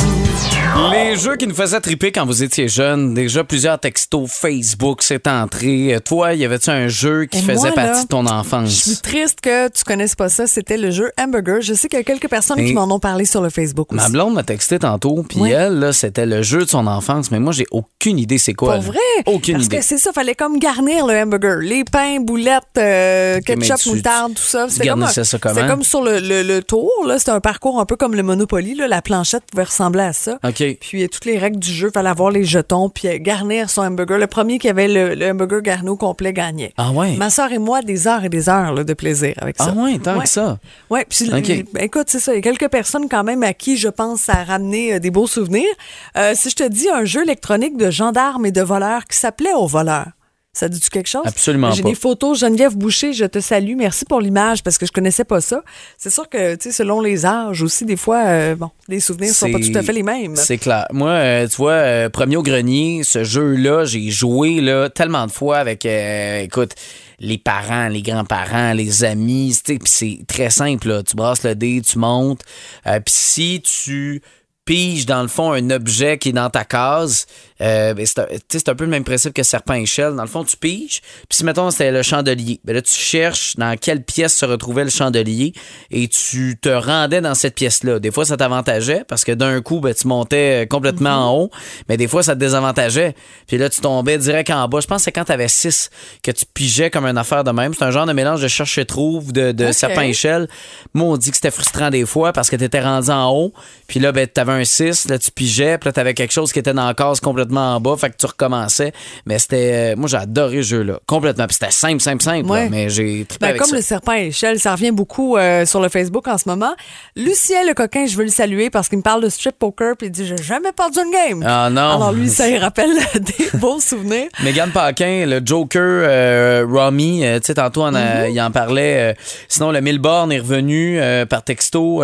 Les 0.90 1.16
jeux 1.16 1.36
qui 1.36 1.46
nous 1.46 1.54
faisaient 1.54 1.80
triper 1.80 2.12
quand 2.12 2.24
vous 2.24 2.42
étiez 2.42 2.66
jeune, 2.66 3.12
déjà 3.12 3.44
plusieurs 3.44 3.78
textos 3.78 4.30
Facebook, 4.32 5.02
c'est 5.02 5.26
entré. 5.28 5.98
Toi, 6.02 6.32
y 6.32 6.46
avait-tu 6.46 6.70
un 6.70 6.88
jeu 6.88 7.26
qui 7.26 7.38
Et 7.38 7.42
faisait 7.42 7.54
moi, 7.56 7.68
là, 7.68 7.74
partie 7.88 8.04
de 8.04 8.08
ton 8.08 8.26
Je 8.26 8.32
enfance? 8.32 8.70
suis 8.70 8.96
triste 8.96 9.40
que 9.42 9.68
tu 9.68 9.84
connaisses 9.84 10.14
pas 10.16 10.30
ça. 10.30 10.46
C'était 10.46 10.78
le 10.78 10.90
jeu 10.90 11.10
Hamburger. 11.20 11.60
Je 11.60 11.74
sais 11.74 11.88
qu'il 11.88 11.98
y 11.98 12.00
a 12.00 12.04
quelques 12.04 12.28
personnes 12.28 12.58
Et- 12.58 12.64
qui 12.64 12.72
m'en 12.72 12.84
ont 12.90 12.98
parlé 13.00 13.26
sur 13.26 13.42
le 13.42 13.50
Facebook 13.50 13.81
aussi. 13.90 14.02
Ma 14.02 14.08
blonde 14.08 14.34
m'a 14.34 14.42
texté 14.42 14.78
tantôt, 14.78 15.24
puis 15.28 15.40
Ouais. 15.40 15.50
elle, 15.50 15.78
là, 15.78 15.92
c'était 15.92 16.26
le 16.26 16.42
jeu 16.42 16.64
de 16.64 16.68
son 16.70 16.86
enfance, 16.86 17.30
mais 17.30 17.40
moi, 17.40 17.52
j'ai 17.52 17.66
aucune 17.70 18.18
idée 18.18 18.38
c'est 18.38 18.54
quoi. 18.54 18.74
Pour 18.74 18.82
vrai? 18.82 18.98
Aucune 19.26 19.54
Parce 19.54 19.66
idée. 19.66 19.78
que 19.78 19.84
c'est 19.84 19.98
ça, 19.98 20.12
fallait 20.12 20.34
comme 20.34 20.58
garnir 20.58 21.06
le 21.06 21.14
hamburger. 21.14 21.58
Les 21.60 21.84
pains, 21.84 22.20
boulettes, 22.20 22.62
euh, 22.78 23.40
ketchup, 23.40 23.76
tu- 23.78 23.88
moutarde, 23.90 24.34
tout 24.34 24.42
ça. 24.42 24.66
C'était 24.68 24.88
comme, 24.88 25.06
ça 25.06 25.38
comment? 25.38 25.66
comme 25.66 25.82
sur 25.82 26.02
le, 26.02 26.18
le- 26.20 26.42
le 26.42 26.62
tour. 26.62 26.90
là. 27.06 27.18
C'était 27.18 27.30
un 27.32 27.40
parcours 27.40 27.80
un 27.80 27.86
peu 27.86 27.96
comme 27.96 28.14
le 28.14 28.22
Monopoly. 28.22 28.74
là. 28.74 28.88
La 28.88 29.02
planchette 29.02 29.44
pouvait 29.50 29.64
ressembler 29.64 30.02
à 30.02 30.12
ça. 30.12 30.38
OK. 30.44 30.62
Puis 30.80 31.02
euh, 31.04 31.08
toutes 31.08 31.24
les 31.24 31.38
règles 31.38 31.58
du 31.58 31.72
jeu, 31.72 31.90
fallait 31.92 32.08
avoir 32.10 32.30
les 32.30 32.44
jetons, 32.44 32.88
puis 32.88 33.08
euh, 33.08 33.18
garnir 33.20 33.70
son 33.70 33.82
hamburger. 33.82 34.18
Le 34.18 34.26
premier 34.26 34.58
qui 34.58 34.68
avait 34.68 34.88
le, 34.88 35.14
le 35.14 35.30
hamburger 35.30 35.62
garni 35.62 35.88
au 35.88 35.96
complet 35.96 36.32
gagnait. 36.32 36.72
Ah 36.76 36.90
ouais? 36.92 37.16
Ma 37.16 37.30
soeur 37.30 37.52
et 37.52 37.58
moi, 37.58 37.82
des 37.82 38.06
heures 38.08 38.24
et 38.24 38.28
des 38.28 38.48
heures 38.48 38.72
là, 38.74 38.84
de 38.84 38.94
plaisir 38.94 39.34
avec 39.38 39.56
ça. 39.58 39.72
Ah 39.76 39.80
ouais, 39.82 39.98
tant 39.98 40.18
que 40.20 40.28
ça. 40.28 40.58
Ouais, 40.90 41.06
puis 41.08 41.30
écoute, 41.78 42.06
c'est 42.08 42.18
ça. 42.20 42.32
Il 42.32 42.36
y 42.36 42.38
a 42.38 42.42
quelques 42.42 42.68
personnes 42.70 43.08
quand 43.08 43.24
même 43.24 43.42
à 43.42 43.52
qui 43.52 43.71
je 43.76 43.88
pense 43.88 44.28
a 44.28 44.44
ramené 44.44 44.94
euh, 44.94 44.98
des 44.98 45.10
beaux 45.10 45.26
souvenirs. 45.26 45.74
Euh, 46.16 46.32
si 46.34 46.50
je 46.50 46.56
te 46.56 46.68
dis 46.68 46.88
un 46.88 47.04
jeu 47.04 47.22
électronique 47.22 47.76
de 47.76 47.90
gendarmes 47.90 48.46
et 48.46 48.52
de 48.52 48.62
voleurs 48.62 49.04
qui 49.04 49.16
s'appelait 49.16 49.54
Au 49.54 49.66
voleur. 49.66 50.06
Ça 50.54 50.68
dit-tu 50.68 50.90
quelque 50.90 51.08
chose? 51.08 51.22
Absolument 51.24 51.70
J'ai 51.70 51.82
des 51.82 51.94
photos. 51.94 52.38
Geneviève 52.38 52.76
Boucher, 52.76 53.14
je 53.14 53.24
te 53.24 53.40
salue. 53.40 53.74
Merci 53.74 54.04
pour 54.04 54.20
l'image 54.20 54.62
parce 54.62 54.76
que 54.76 54.84
je 54.84 54.92
connaissais 54.92 55.24
pas 55.24 55.40
ça. 55.40 55.62
C'est 55.96 56.10
sûr 56.10 56.28
que, 56.28 56.56
tu 56.56 56.64
sais, 56.64 56.72
selon 56.72 57.00
les 57.00 57.24
âges 57.24 57.62
aussi, 57.62 57.86
des 57.86 57.96
fois, 57.96 58.22
euh, 58.26 58.54
bon, 58.54 58.68
les 58.86 59.00
souvenirs 59.00 59.32
sont 59.32 59.50
pas 59.50 59.58
tout 59.58 59.72
à 59.74 59.82
fait 59.82 59.94
les 59.94 60.02
mêmes. 60.02 60.36
C'est 60.36 60.58
clair. 60.58 60.86
Moi, 60.92 61.08
euh, 61.08 61.48
tu 61.48 61.56
vois, 61.56 61.72
euh, 61.72 62.10
premier 62.10 62.36
au 62.36 62.42
grenier, 62.42 63.00
ce 63.02 63.24
jeu-là, 63.24 63.86
j'ai 63.86 64.10
joué 64.10 64.60
là, 64.60 64.90
tellement 64.90 65.26
de 65.26 65.32
fois 65.32 65.56
avec, 65.56 65.86
écoute, 65.86 66.74
les 67.22 67.38
parents, 67.38 67.88
les 67.88 68.02
grands-parents, 68.02 68.74
les 68.74 69.04
amis. 69.04 69.56
c'est 69.84 70.18
très 70.26 70.50
simple. 70.50 70.88
Là. 70.88 71.02
Tu 71.02 71.16
brasses 71.16 71.44
le 71.44 71.54
dé, 71.54 71.80
tu 71.80 71.98
montes. 71.98 72.42
Euh, 72.86 72.98
Puis 73.00 73.14
si 73.14 73.62
tu 73.62 74.20
piges 74.64 75.06
dans 75.06 75.22
le 75.22 75.28
fond 75.28 75.52
un 75.52 75.70
objet 75.70 76.18
qui 76.18 76.28
est 76.28 76.32
dans 76.32 76.50
ta 76.50 76.64
case, 76.64 77.26
euh, 77.60 77.94
ben, 77.94 78.06
c'est 78.06 78.68
un, 78.68 78.74
peu 78.74 78.84
le 78.84 78.90
même 78.90 79.04
principe 79.04 79.34
que 79.34 79.42
serpent 79.42 79.74
échelle. 79.74 80.14
Dans 80.14 80.22
le 80.22 80.28
fond, 80.28 80.44
tu 80.44 80.56
piges. 80.56 81.00
Puis 81.28 81.38
si 81.38 81.44
mettons 81.44 81.70
c'était 81.70 81.90
le 81.90 82.02
chandelier, 82.02 82.60
ben 82.64 82.74
là 82.74 82.82
tu 82.82 82.92
cherches 82.92 83.56
dans 83.56 83.76
quelle 83.76 84.02
pièce 84.02 84.36
se 84.36 84.44
retrouvait 84.44 84.84
le 84.84 84.90
chandelier 84.90 85.52
et 85.90 86.08
tu 86.08 86.58
te 86.60 86.68
rendais 86.68 87.20
dans 87.20 87.34
cette 87.34 87.56
pièce-là. 87.56 87.98
Des 87.98 88.10
fois 88.10 88.24
ça 88.24 88.36
t'avantageait 88.36 89.04
parce 89.06 89.24
que 89.24 89.32
d'un 89.32 89.60
coup 89.62 89.80
ben, 89.80 89.94
tu 89.94 90.06
montais 90.06 90.62
euh, 90.62 90.66
complètement 90.66 91.30
en 91.30 91.36
haut, 91.36 91.50
mais 91.88 91.96
des 91.96 92.06
fois 92.06 92.22
ça 92.22 92.34
te 92.34 92.40
désavantageait. 92.40 93.14
Puis 93.48 93.58
là 93.58 93.68
tu 93.68 93.80
tombais 93.80 94.18
direct 94.18 94.50
en 94.50 94.68
bas. 94.68 94.80
Je 94.80 94.86
pense 94.86 94.98
que 94.98 95.04
c'est 95.04 95.12
quand 95.12 95.24
tu 95.24 95.32
avais 95.32 95.48
6 95.48 95.90
que 96.22 96.30
tu 96.30 96.44
pigeais 96.46 96.90
comme 96.90 97.06
une 97.06 97.18
affaire 97.18 97.44
de 97.44 97.50
même. 97.50 97.74
C'est 97.74 97.84
un 97.84 97.90
genre 97.90 98.06
de 98.06 98.12
mélange 98.12 98.42
de 98.42 98.48
cherche 98.48 98.84
trouve 98.86 99.32
de, 99.32 99.72
serpent 99.72 100.02
échelle. 100.02 100.48
Moi 100.94 101.06
on 101.06 101.16
dit 101.16 101.30
que 101.30 101.36
c'était 101.36 101.50
frustrant 101.50 101.90
des 101.90 102.06
fois 102.06 102.32
parce 102.32 102.48
que 102.48 102.56
tu 102.56 102.64
étais 102.64 102.80
rendu 102.80 103.10
en 103.10 103.30
haut, 103.30 103.52
puis 103.86 103.98
là 103.98 104.12
ben 104.12 104.26
t'avais 104.26 104.51
un 104.52 104.64
6, 104.64 105.08
là 105.08 105.18
tu 105.18 105.30
pigeais, 105.30 105.78
puis 105.78 105.88
là 105.88 105.92
t'avais 105.92 106.14
quelque 106.14 106.32
chose 106.32 106.52
qui 106.52 106.58
était 106.58 106.72
dans 106.72 106.86
la 106.86 106.94
case 106.94 107.20
complètement 107.20 107.76
en 107.76 107.80
bas, 107.80 107.96
fait 107.96 108.10
que 108.10 108.16
tu 108.18 108.26
recommençais. 108.26 108.92
Mais 109.26 109.38
c'était 109.38 109.92
euh, 109.92 109.96
moi 109.96 110.08
j'ai 110.08 110.16
adoré 110.18 110.56
ce 110.58 110.68
jeu 110.68 110.82
là, 110.82 110.98
complètement. 111.06 111.46
Puis 111.46 111.56
c'était 111.60 111.72
simple 111.72 112.00
simple 112.00 112.22
simple, 112.22 112.46
là, 112.46 112.52
Ouais. 112.52 112.68
mais 112.70 112.88
j'ai 112.88 113.26
Ben, 113.40 113.48
avec 113.48 113.60
comme 113.60 113.70
ça. 113.70 113.76
le 113.76 113.82
serpent 113.82 114.12
à 114.12 114.18
échelle, 114.20 114.58
ça 114.60 114.72
revient 114.72 114.90
beaucoup 114.92 115.36
euh, 115.36 115.64
sur 115.66 115.80
le 115.80 115.88
Facebook 115.88 116.26
en 116.28 116.38
ce 116.38 116.48
moment. 116.48 116.72
Lucien 117.16 117.64
le 117.66 117.74
coquin, 117.74 118.06
je 118.06 118.16
veux 118.16 118.24
le 118.24 118.30
saluer 118.30 118.70
parce 118.70 118.88
qu'il 118.88 118.98
me 118.98 119.02
parle 119.02 119.22
de 119.22 119.28
strip 119.28 119.58
poker 119.58 119.96
puis 119.96 120.08
il 120.08 120.10
dit 120.10 120.26
j'ai 120.26 120.36
jamais 120.42 120.72
perdu 120.72 120.98
une 120.98 121.12
game. 121.12 121.44
Ah 121.46 121.68
non. 121.70 121.80
Alors 121.96 122.12
lui, 122.12 122.28
ça 122.28 122.48
il 122.48 122.58
rappelle 122.58 122.90
des 123.14 123.58
beaux 123.58 123.80
souvenirs. 123.80 124.28
Megan 124.42 124.70
Paquin, 124.70 125.24
le 125.26 125.40
Joker, 125.44 125.80
euh, 125.82 126.66
Romy, 126.68 127.24
euh, 127.24 127.38
tu 127.40 127.46
sais, 127.46 127.54
tantôt, 127.54 127.82
on 127.82 127.94
a- 127.94 128.28
il 128.28 128.40
en 128.40 128.50
parlait. 128.50 129.16
sinon, 129.48 129.70
le 129.72 129.80
Milborn 129.80 130.30
est 130.32 130.38
revenu 130.40 130.98
par 131.28 131.42
texto. 131.44 132.02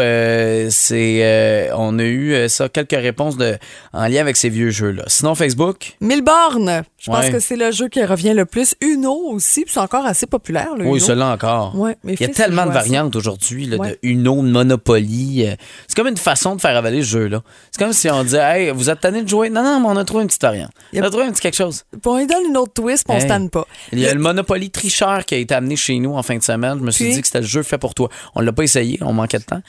c'est, 0.70 1.70
on 1.74 1.98
a 1.98 2.02
eu 2.02 2.38
euh, 2.44 2.48
ça, 2.48 2.68
quelques 2.68 2.92
réponses 2.92 3.37
de, 3.37 3.57
en 3.92 4.07
lien 4.09 4.20
avec 4.20 4.37
ces 4.37 4.48
vieux 4.48 4.70
jeux-là. 4.70 5.05
Sinon, 5.07 5.35
Facebook? 5.35 5.96
Milborn, 6.01 6.83
je 6.98 7.11
pense 7.11 7.24
Ouais. 7.27 7.33
que 7.33 7.38
c'est 7.40 7.57
le 7.57 7.70
jeu 7.70 7.88
qui 7.88 8.03
revient 8.05 8.35
le 8.35 8.44
plus. 8.44 8.74
Uno 8.81 9.12
aussi, 9.33 9.62
puis 9.64 9.72
c'est 9.74 9.81
encore 9.81 10.07
assez 10.07 10.27
populaire. 10.27 10.74
Le 10.77 10.87
Oui, 10.87 11.01
celui-là 11.01 11.29
encore. 11.33 11.74
Ouais, 11.77 11.96
Il 12.05 12.20
y 12.20 12.24
a 12.24 12.29
tellement 12.29 12.66
de 12.66 12.70
variantes 12.72 13.14
aujourd'hui 13.16 13.74
Ouais. 13.77 13.90
de 13.90 13.98
Uno, 14.03 14.42
de 14.42 14.48
Monopoly. 14.48 15.46
euh, 15.46 15.55
C'est 15.87 15.96
comme 15.96 16.07
une 16.09 16.16
façon 16.16 16.57
de 16.57 16.61
faire 16.61 16.77
avaler 16.77 17.03
ce 17.03 17.09
jeu-là. 17.09 17.42
C'est 17.70 17.83
comme 17.83 17.92
si 17.92 18.09
on 18.11 18.22
disait 18.22 18.38
Hey, 18.38 18.70
vous 18.70 18.90
êtes 18.90 19.01
tanné 19.01 19.22
de 19.22 19.29
jouer? 19.29 19.51
Non, 19.51 19.62
non, 19.62 19.81
mais 19.81 19.87
on 19.88 19.96
a 19.96 20.05
trouvé 20.05 20.22
une 20.22 20.29
petite 20.29 20.42
variante. 20.42 20.70
On 20.94 21.03
a 21.03 21.11
trouvé 21.11 21.24
un 21.24 21.33
petit 21.33 21.40
quelque 21.40 21.57
chose. 21.57 21.85
Puis 21.90 22.01
on 22.07 22.16
lui 22.18 22.27
donne 22.27 22.44
une 22.48 22.57
autre 22.57 22.72
twist, 22.72 23.05
puis 23.07 23.16
on 23.16 23.20
se 23.20 23.27
tanne 23.27 23.51
pas. 23.51 23.66
Il 23.92 23.98
y 24.01 24.07
a 24.07 24.14
le 24.14 24.20
Monopoly 24.20 24.70
tricheur 24.70 25.24
qui 25.24 25.35
a 25.35 25.38
été 25.38 25.55
amené 25.55 25.77
chez 25.77 25.98
nous 25.98 26.14
en 26.14 26.22
fin 26.22 26.37
de 26.37 26.42
semaine. 26.42 26.79
Je 26.79 26.85
me 26.85 26.90
suis 26.90 27.05
Puis? 27.07 27.14
dit 27.14 27.20
que 27.20 27.27
c'était 27.27 27.40
le 27.40 27.46
jeu 27.46 27.62
fait 27.62 27.79
pour 27.79 27.94
toi. 27.94 28.09
On 28.35 28.40
l'a 28.40 28.53
pas 28.53 28.62
essayé, 28.62 28.98
on 29.03 29.12
manquait 29.12 29.38
de 29.38 29.44
temps. 29.44 29.61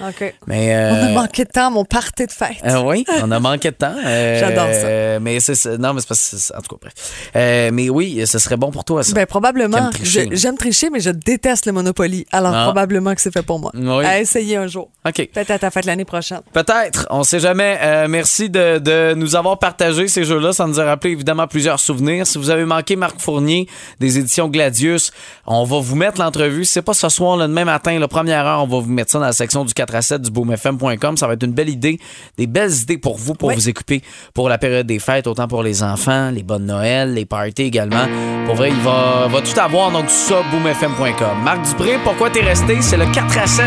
Mais 0.48 0.76
On 0.76 0.96
a 0.96 1.10
euh, 1.10 1.14
manqué 1.14 1.44
de 1.46 1.50
temps 1.50 1.72
mon 1.72 1.86
party 1.86 2.26
de 2.26 2.32
fête. 2.32 2.59
Euh, 2.66 2.82
oui, 2.84 3.06
on 3.24 3.32
a 3.32 3.40
manqué 3.40 3.72
de 3.72 3.76
temps. 3.76 3.94
Euh, 4.06 4.40
J'adore 4.40 4.74
ça. 4.74 5.20
mais 5.20 5.40
c'est 5.40 5.78
non, 5.78 5.94
mais 5.94 6.02
c'est 6.02 6.08
parce 6.08 6.30
que 6.52 6.58
en 6.58 6.62
tout 6.62 6.76
cas 6.76 6.80
bref. 6.82 7.30
Euh, 7.36 7.70
mais 7.74 7.90
oui, 7.90 8.22
ce 8.26 8.40
serait 8.40 8.58
bon 8.58 8.72
pour 8.72 8.84
toi 8.84 9.04
ça. 9.04 9.14
Ben, 9.14 9.26
probablement. 9.26 9.90
J'aime 10.02 10.58
tricher, 10.58 10.90
mais 10.90 11.00
je 11.00 11.10
déteste 11.12 11.66
le 11.66 11.72
Monopoly. 11.74 12.26
Alors, 12.32 12.54
Ah. 12.56 12.64
probablement 12.64 13.14
que 13.14 13.22
c'est 13.22 13.32
fait 13.34 13.44
pour 13.44 13.60
moi. 13.60 13.72
Oui. 13.76 14.06
À 14.06 14.20
essayer 14.20 14.56
un 14.58 14.68
jour. 14.68 14.90
OK. 15.08 15.30
Peut-être 15.34 15.52
à 15.52 15.60
ta 15.60 15.70
fête 15.72 15.86
l'année 15.86 16.06
prochaine. 16.06 16.42
Peut-être, 16.54 17.08
on 17.12 17.24
sait 17.24 17.40
jamais. 17.40 18.08
Merci 18.08 18.50
de, 18.50 18.80
de 18.80 19.14
nous 19.16 19.36
avoir 19.36 19.60
partagé 19.60 20.08
ces 20.08 20.24
jeux-là. 20.24 20.54
Ça 20.54 20.66
nous 20.66 20.80
a 20.80 20.86
rappelé 20.86 21.14
évidemment 21.14 21.48
plusieurs 21.48 21.80
souvenirs. 21.80 22.26
Si 22.26 22.38
vous 22.38 22.50
avez 22.50 22.66
manqué 22.66 22.96
Marc 22.96 23.20
Fournier 23.20 23.68
des 24.00 24.18
éditions 24.18 24.48
Gladius, 24.48 25.12
on 25.46 25.64
va 25.64 25.80
vous 25.80 25.96
mettre 25.96 26.20
l'entrevue. 26.22 26.66
C'est 26.66 26.82
pas 26.82 26.94
ce 26.94 27.10
soir, 27.10 27.38
le 27.38 27.48
demain 27.48 27.66
matin, 27.66 27.98
la 28.00 28.08
première 28.08 28.46
heure, 28.46 28.64
on 28.64 28.68
va 28.68 28.80
vous 28.80 28.90
mettre 28.92 29.12
ça 29.12 29.20
dans 29.20 29.26
la 29.26 29.34
section 29.34 29.66
du 29.66 29.74
4 29.74 29.96
à 29.96 30.02
7 30.02 30.22
du 30.22 30.32
boomfm.com. 30.32 31.18
Ça 31.18 31.28
va 31.28 31.34
être 31.34 31.44
une 31.44 31.54
belle 31.54 31.70
idée. 31.70 32.00
Des 32.38 32.48
belles 32.50 32.74
idées 32.74 32.98
pour 32.98 33.18
vous, 33.18 33.34
pour 33.34 33.50
Oui. 33.50 33.56
vous 33.56 33.70
occuper 33.70 34.02
pour 34.34 34.50
la 34.50 34.58
période 34.58 34.86
des 34.88 35.00
fêtes, 35.00 35.28
autant 35.28 35.48
pour 35.48 35.64
les 35.64 35.82
enfants, 35.84 36.30
les 36.32 36.44
bonnes 36.44 36.66
Noël, 36.66 37.14
les 37.14 37.26
parties 37.26 37.64
également. 37.64 38.08
Pour 38.46 38.56
vrai, 38.56 38.70
il 38.70 38.82
va, 38.84 39.28
va 39.30 39.42
tout 39.42 39.58
avoir, 39.60 39.92
donc 39.92 40.08
tout 40.08 40.14
ça, 40.14 40.42
boomfm.com. 40.52 41.44
Marc 41.44 41.62
Dupré, 41.70 41.98
pourquoi 42.04 42.30
t'es 42.30 42.42
resté? 42.42 42.78
C'est 42.82 42.98
le 42.98 43.06
4 43.06 43.38
à 43.38 43.48
7. 43.48 43.66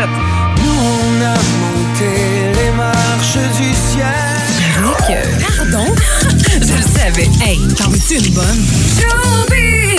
Nous, 0.57 0.71
on 0.71 1.21
a 1.25 1.33
monté 1.33 2.53
les 2.63 2.71
marches 2.77 3.37
du 3.57 3.73
ciel. 3.73 4.05
Pardon? 5.57 5.85
Je 6.61 6.73
le 6.75 6.81
savais. 6.81 7.29
Hey, 7.43 7.59
t'en 7.77 7.89
veux-tu 7.89 8.15
une 8.25 8.33
bonne? 8.33 9.92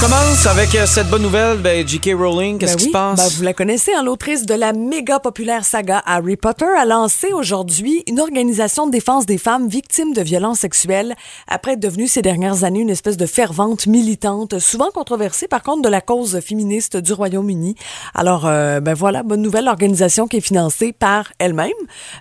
Commence 0.00 0.46
avec 0.46 0.76
euh, 0.76 0.86
cette 0.86 1.08
bonne 1.08 1.22
nouvelle, 1.22 1.58
ben, 1.58 1.86
J.K. 1.86 2.10
Rowling, 2.16 2.56
qu'est-ce 2.58 2.74
Ben 2.74 2.78
qui 2.78 2.84
oui, 2.84 2.90
se 2.90 2.92
passe? 2.92 3.16
ben, 3.18 3.36
vous 3.36 3.42
la 3.42 3.52
connaissez, 3.52 3.92
hein, 3.92 4.04
l'autrice 4.04 4.46
de 4.46 4.54
la 4.54 4.72
méga 4.72 5.18
populaire 5.18 5.64
saga 5.64 6.00
Harry 6.06 6.36
Potter 6.36 6.68
a 6.78 6.84
lancé 6.84 7.32
aujourd'hui 7.32 8.04
une 8.06 8.20
organisation 8.20 8.86
de 8.86 8.92
défense 8.92 9.26
des 9.26 9.38
femmes 9.38 9.66
victimes 9.66 10.12
de 10.12 10.22
violences 10.22 10.60
sexuelles 10.60 11.16
après 11.48 11.72
être 11.72 11.80
devenue 11.80 12.06
ces 12.06 12.22
dernières 12.22 12.62
années 12.62 12.78
une 12.78 12.90
espèce 12.90 13.16
de 13.16 13.26
fervente 13.26 13.88
militante, 13.88 14.60
souvent 14.60 14.90
controversée 14.92 15.48
par 15.48 15.64
contre 15.64 15.82
de 15.82 15.88
la 15.88 16.00
cause 16.00 16.38
féministe 16.38 16.96
du 16.96 17.12
Royaume-Uni. 17.12 17.74
Alors, 18.14 18.46
euh, 18.46 18.78
ben 18.78 18.94
voilà, 18.94 19.24
bonne 19.24 19.42
nouvelle, 19.42 19.64
l'organisation 19.64 20.28
qui 20.28 20.36
est 20.36 20.40
financée 20.40 20.92
par 20.92 21.32
elle-même, 21.40 21.72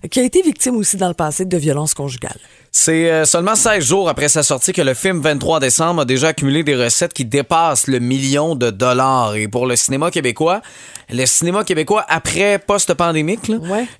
qui 0.09 0.19
a 0.19 0.23
été 0.23 0.41
victime 0.41 0.77
aussi 0.77 0.97
dans 0.97 1.09
le 1.09 1.13
passé 1.13 1.45
de 1.45 1.57
violences 1.57 1.93
conjugales. 1.93 2.39
C'est 2.71 3.11
euh, 3.11 3.25
seulement 3.25 3.55
16 3.55 3.83
jours 3.83 4.09
après 4.09 4.29
sa 4.29 4.43
sortie 4.43 4.73
que 4.73 4.81
le 4.81 4.93
film 4.93 5.21
23 5.21 5.59
décembre 5.59 6.01
a 6.01 6.05
déjà 6.05 6.29
accumulé 6.29 6.63
des 6.63 6.75
recettes 6.75 7.13
qui 7.13 7.25
dépassent 7.25 7.87
le 7.87 7.99
million 7.99 8.55
de 8.55 8.69
dollars. 8.69 9.35
Et 9.35 9.47
pour 9.47 9.65
le 9.65 9.75
cinéma 9.75 10.11
québécois, 10.11 10.61
le 11.09 11.25
cinéma 11.25 11.63
québécois 11.63 12.05
après 12.09 12.59
post-pandémique, 12.59 13.49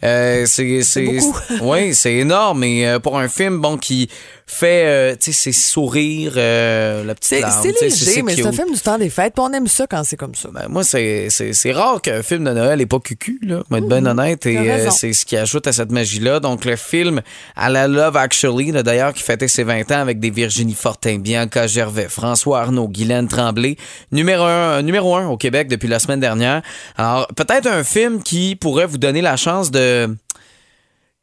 euh, 0.04 0.46
c'est 0.46 0.82
oui, 1.62 1.96
c'est 1.96 2.14
énorme. 2.16 2.64
Et 2.66 2.88
euh, 2.88 3.00
pour 3.00 3.18
un 3.18 3.30
film 3.30 3.60
bon 3.62 3.78
qui 3.78 4.10
fait 4.46 4.86
euh, 4.86 5.16
tu 5.20 5.32
sais 5.32 5.52
ses 5.52 5.52
sourires, 5.52 6.34
euh, 6.38 7.04
la 7.04 7.16
petite 7.16 7.30
C'est 7.30 7.40
larme, 7.42 7.64
léger, 7.82 8.22
mais 8.24 8.36
c'est 8.36 8.46
un 8.46 8.52
film 8.52 8.74
du 8.74 8.80
temps 8.80 8.98
des 8.98 9.10
fêtes, 9.10 9.34
puis 9.34 9.44
on 9.46 9.52
aime 9.52 9.68
ça 9.68 9.88
quand 9.88 10.04
c'est 10.04 10.16
comme 10.16 10.36
ça. 10.36 10.50
Ben, 10.52 10.68
moi, 10.70 10.84
c'est, 10.84 11.28
rare 11.72 12.02
qu'un 12.02 12.24
film 12.24 12.46
de 12.46 12.52
Noël 12.52 12.80
n'est 12.80 12.86
pas 12.86 13.00
cucu, 13.00 13.40
là. 13.44 13.64
Pour 13.68 13.78
être 13.78 13.88
bien 13.88 14.06
honnête. 14.06 14.46
Et 14.46 14.90
c'est 14.92 15.14
ce 15.14 15.26
qui 15.26 15.38
ajoute 15.38 15.68
à 15.68 15.74
cette 15.74 15.92
magie-là. 15.92 16.40
Donc, 16.40 16.66
le 16.66 16.76
film 16.76 17.22
à 17.56 17.70
la 17.70 17.88
Love 17.88 18.18
Actually, 18.18 18.67
d'ailleurs, 18.72 19.14
qui 19.14 19.24
fêtait 19.24 19.48
ses 19.48 19.64
20 19.64 19.92
ans 19.92 20.00
avec 20.00 20.20
des 20.20 20.30
Virginie 20.30 20.74
Fortin, 20.74 21.20
Bianca 21.20 21.68
Gervais, 21.68 22.08
François 22.10 22.62
Arnaud, 22.62 22.88
Guylaine 22.88 23.28
Tremblay, 23.28 23.78
numéro 24.12 24.44
un, 24.44 24.82
numéro 24.82 25.16
un 25.16 25.28
au 25.28 25.38
Québec 25.38 25.68
depuis 25.68 25.88
la 25.88 26.00
semaine 26.00 26.20
dernière. 26.20 26.62
Alors, 26.98 27.28
peut-être 27.36 27.68
un 27.68 27.84
film 27.84 28.22
qui 28.24 28.56
pourrait 28.56 28.86
vous 28.86 28.98
donner 28.98 29.22
la 29.22 29.38
chance 29.38 29.72
de 29.72 30.16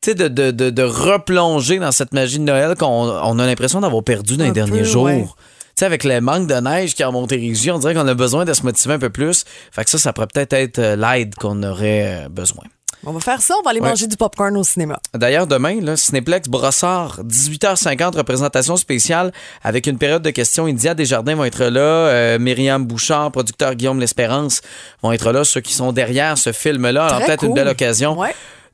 de, 0.06 0.28
de, 0.28 0.50
de, 0.50 0.68
de 0.68 0.82
replonger 0.82 1.78
dans 1.78 1.92
cette 1.92 2.12
magie 2.12 2.38
de 2.38 2.44
Noël 2.44 2.74
qu'on 2.76 2.86
on 2.86 3.38
a 3.38 3.46
l'impression 3.46 3.80
d'avoir 3.80 4.02
perdu 4.02 4.36
dans 4.36 4.44
les 4.44 4.50
derniers 4.50 4.80
peu, 4.80 4.84
jours. 4.84 5.04
ouais. 5.04 5.24
Tu 5.24 5.80
sais, 5.80 5.86
avec 5.86 6.04
le 6.04 6.20
manque 6.20 6.46
de 6.46 6.54
neige 6.54 6.94
qui 6.94 7.02
est 7.02 7.04
en 7.04 7.10
Montérégie, 7.10 7.72
on 7.72 7.78
dirait 7.78 7.94
qu'on 7.94 8.06
a 8.06 8.14
besoin 8.14 8.44
de 8.44 8.52
se 8.52 8.62
motiver 8.62 8.94
un 8.94 8.98
peu 8.98 9.10
plus. 9.10 9.44
Fait 9.72 9.82
que 9.82 9.90
ça, 9.90 9.98
ça 9.98 10.12
pourrait 10.12 10.28
peut-être 10.28 10.52
être 10.52 10.78
euh, 10.78 10.94
l'aide 10.94 11.34
qu'on 11.34 11.60
aurait 11.64 12.26
euh, 12.26 12.28
besoin. 12.28 12.62
On 13.06 13.12
va 13.12 13.20
faire 13.20 13.40
ça, 13.42 13.54
on 13.58 13.62
va 13.62 13.70
aller 13.70 13.80
Ouais. 13.80 13.88
manger 13.88 14.06
du 14.06 14.16
popcorn 14.16 14.56
au 14.56 14.64
cinéma. 14.64 14.98
D'ailleurs, 15.14 15.46
demain, 15.46 15.80
là, 15.80 15.96
Cinéplex 15.96 16.48
Brossard, 16.48 17.20
18h50, 17.24 18.16
représentation 18.16 18.76
spéciale 18.76 19.32
avec 19.62 19.86
une 19.86 19.98
période 19.98 20.22
de 20.22 20.30
questions. 20.30 20.66
India 20.66 20.94
Desjardins 20.94 21.34
vont 21.34 21.44
être 21.44 21.64
là. 21.64 21.80
euh, 21.80 22.38
Myriam 22.38 22.84
Bouchard, 22.84 23.30
producteur 23.30 23.74
Guillaume 23.74 24.00
L'Espérance 24.00 24.62
vont 25.02 25.12
être 25.12 25.32
là. 25.32 25.44
Ceux 25.44 25.60
qui 25.60 25.74
sont 25.74 25.92
derrière 25.92 26.38
ce 26.38 26.52
film-là. 26.52 27.06
Alors, 27.06 27.24
peut-être 27.26 27.44
une 27.44 27.54
belle 27.54 27.68
occasion. 27.68 28.16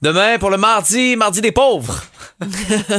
Demain, 0.02 0.38
pour 0.38 0.48
le 0.48 0.56
mardi, 0.56 1.14
mardi 1.14 1.42
des 1.42 1.52
pauvres. 1.52 2.02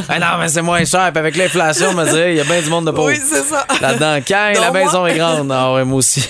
ah 0.07 0.19
non, 0.19 0.27
mais 0.39 0.49
c'est 0.49 0.61
moins 0.61 0.85
cher. 0.85 1.09
Puis 1.11 1.17
avec 1.19 1.35
l'inflation, 1.35 1.87
on 1.89 1.93
me 1.95 2.05
dirait, 2.05 2.33
il 2.33 2.37
y 2.37 2.41
a 2.41 2.43
bien 2.43 2.61
du 2.61 2.69
monde 2.69 2.85
de 2.85 2.91
pauvres. 2.91 3.07
Oui, 3.09 3.17
c'est 3.17 3.41
ça. 3.41 3.65
Là-dedans, 3.81 4.19
quand 4.27 4.51
la 4.59 4.71
maison 4.71 5.07
est 5.07 5.17
grande. 5.17 5.51
Ah 5.51 5.73
ouais, 5.73 5.83
moi 5.83 5.97
aussi. 5.97 6.23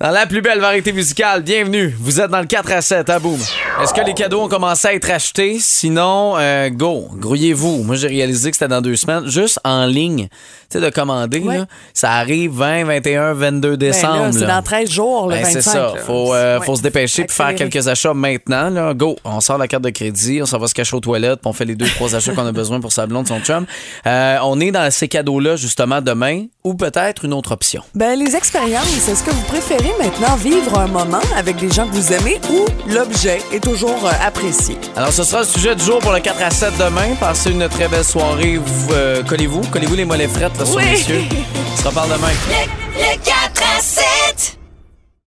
Dans 0.00 0.10
la 0.10 0.26
plus 0.26 0.40
belle 0.40 0.58
variété 0.60 0.92
musicale, 0.92 1.42
bienvenue. 1.42 1.94
Vous 2.00 2.18
êtes 2.18 2.30
dans 2.30 2.40
le 2.40 2.46
4 2.46 2.72
à 2.72 2.80
7, 2.80 3.10
à 3.10 3.18
boum. 3.18 3.38
Est-ce 3.82 3.92
que 3.92 4.00
les 4.06 4.14
cadeaux 4.14 4.40
ont 4.42 4.48
commencé 4.48 4.88
à 4.88 4.94
être 4.94 5.10
achetés? 5.10 5.58
Sinon, 5.60 6.34
euh, 6.38 6.70
go, 6.70 7.08
grouillez-vous. 7.14 7.82
Moi, 7.82 7.96
j'ai 7.96 8.08
réalisé 8.08 8.50
que 8.50 8.56
c'était 8.56 8.68
dans 8.68 8.80
deux 8.82 8.96
semaines. 8.96 9.26
Juste 9.26 9.58
en 9.64 9.84
ligne, 9.84 10.28
tu 10.70 10.78
sais, 10.78 10.80
de 10.80 10.88
commander, 10.90 11.40
là, 11.40 11.66
ça 11.92 12.12
arrive 12.12 12.52
20, 12.52 12.84
21, 12.84 13.32
22 13.34 13.76
décembre. 13.76 14.24
Ben 14.24 14.32
c'est 14.32 14.46
dans 14.46 14.62
13 14.62 14.90
jours, 14.90 15.28
le 15.28 15.36
Ben, 15.36 15.44
25. 15.44 15.52
c'est 15.52 15.62
ça. 15.70 15.92
Faut, 16.06 16.34
euh, 16.34 16.58
Ouais. 16.58 16.64
faut 16.66 16.76
se 16.76 16.82
dépêcher 16.82 17.24
pour 17.24 17.34
faire 17.34 17.54
quelques 17.54 17.86
achats 17.88 18.14
maintenant. 18.14 18.68
Là. 18.70 18.92
Go, 18.94 19.16
on 19.24 19.40
sort 19.40 19.58
la 19.58 19.66
carte 19.68 19.84
de 19.84 19.90
crédit, 19.90 20.05
on 20.42 20.46
s'en 20.46 20.58
va 20.58 20.66
se 20.68 20.74
cacher 20.74 20.96
aux 20.96 21.00
toilettes, 21.00 21.40
puis 21.40 21.48
on 21.48 21.52
fait 21.52 21.64
les 21.64 21.74
deux, 21.74 21.86
trois 21.86 22.14
achats 22.14 22.32
qu'on 22.32 22.46
a 22.46 22.52
besoin 22.52 22.80
pour 22.80 22.92
sa 22.92 23.06
blonde, 23.06 23.26
son 23.28 23.40
chum. 23.40 23.66
Euh, 24.06 24.38
on 24.42 24.60
est 24.60 24.70
dans 24.70 24.90
ces 24.90 25.08
cadeaux-là, 25.08 25.56
justement, 25.56 26.00
demain, 26.00 26.44
ou 26.64 26.74
peut-être 26.74 27.24
une 27.24 27.32
autre 27.32 27.52
option. 27.52 27.82
Ben, 27.94 28.18
les 28.18 28.34
expériences, 28.36 29.08
est-ce 29.08 29.22
que 29.22 29.30
vous 29.30 29.42
préférez 29.44 29.92
maintenant 30.02 30.36
vivre 30.36 30.78
un 30.78 30.86
moment 30.88 31.20
avec 31.36 31.56
des 31.56 31.70
gens 31.70 31.86
que 31.86 31.94
vous 31.94 32.12
aimez 32.12 32.40
ou 32.50 32.64
l'objet 32.92 33.38
est 33.52 33.62
toujours 33.62 34.06
euh, 34.06 34.10
apprécié? 34.26 34.76
Alors, 34.96 35.12
ce 35.12 35.22
sera 35.24 35.40
le 35.42 35.46
sujet 35.46 35.74
du 35.74 35.84
jour 35.84 35.98
pour 36.00 36.12
le 36.12 36.20
4 36.20 36.42
à 36.42 36.50
7 36.50 36.72
demain. 36.78 37.14
Passez 37.20 37.50
une 37.50 37.68
très 37.68 37.88
belle 37.88 38.04
soirée. 38.04 38.56
Vous, 38.58 38.92
euh, 38.92 39.22
collez-vous, 39.22 39.60
collez-vous 39.70 39.94
les 39.94 40.04
mollets 40.04 40.28
frettes 40.28 40.58
là, 40.58 40.64
sur 40.66 40.76
Oui. 40.76 40.84
les. 41.08 41.24
On 41.72 41.76
se 41.82 41.88
reparle 41.88 42.10
demain. 42.12 42.28
Le 42.98 43.16
4 43.24 43.62
à 43.76 43.80
7. 43.80 44.04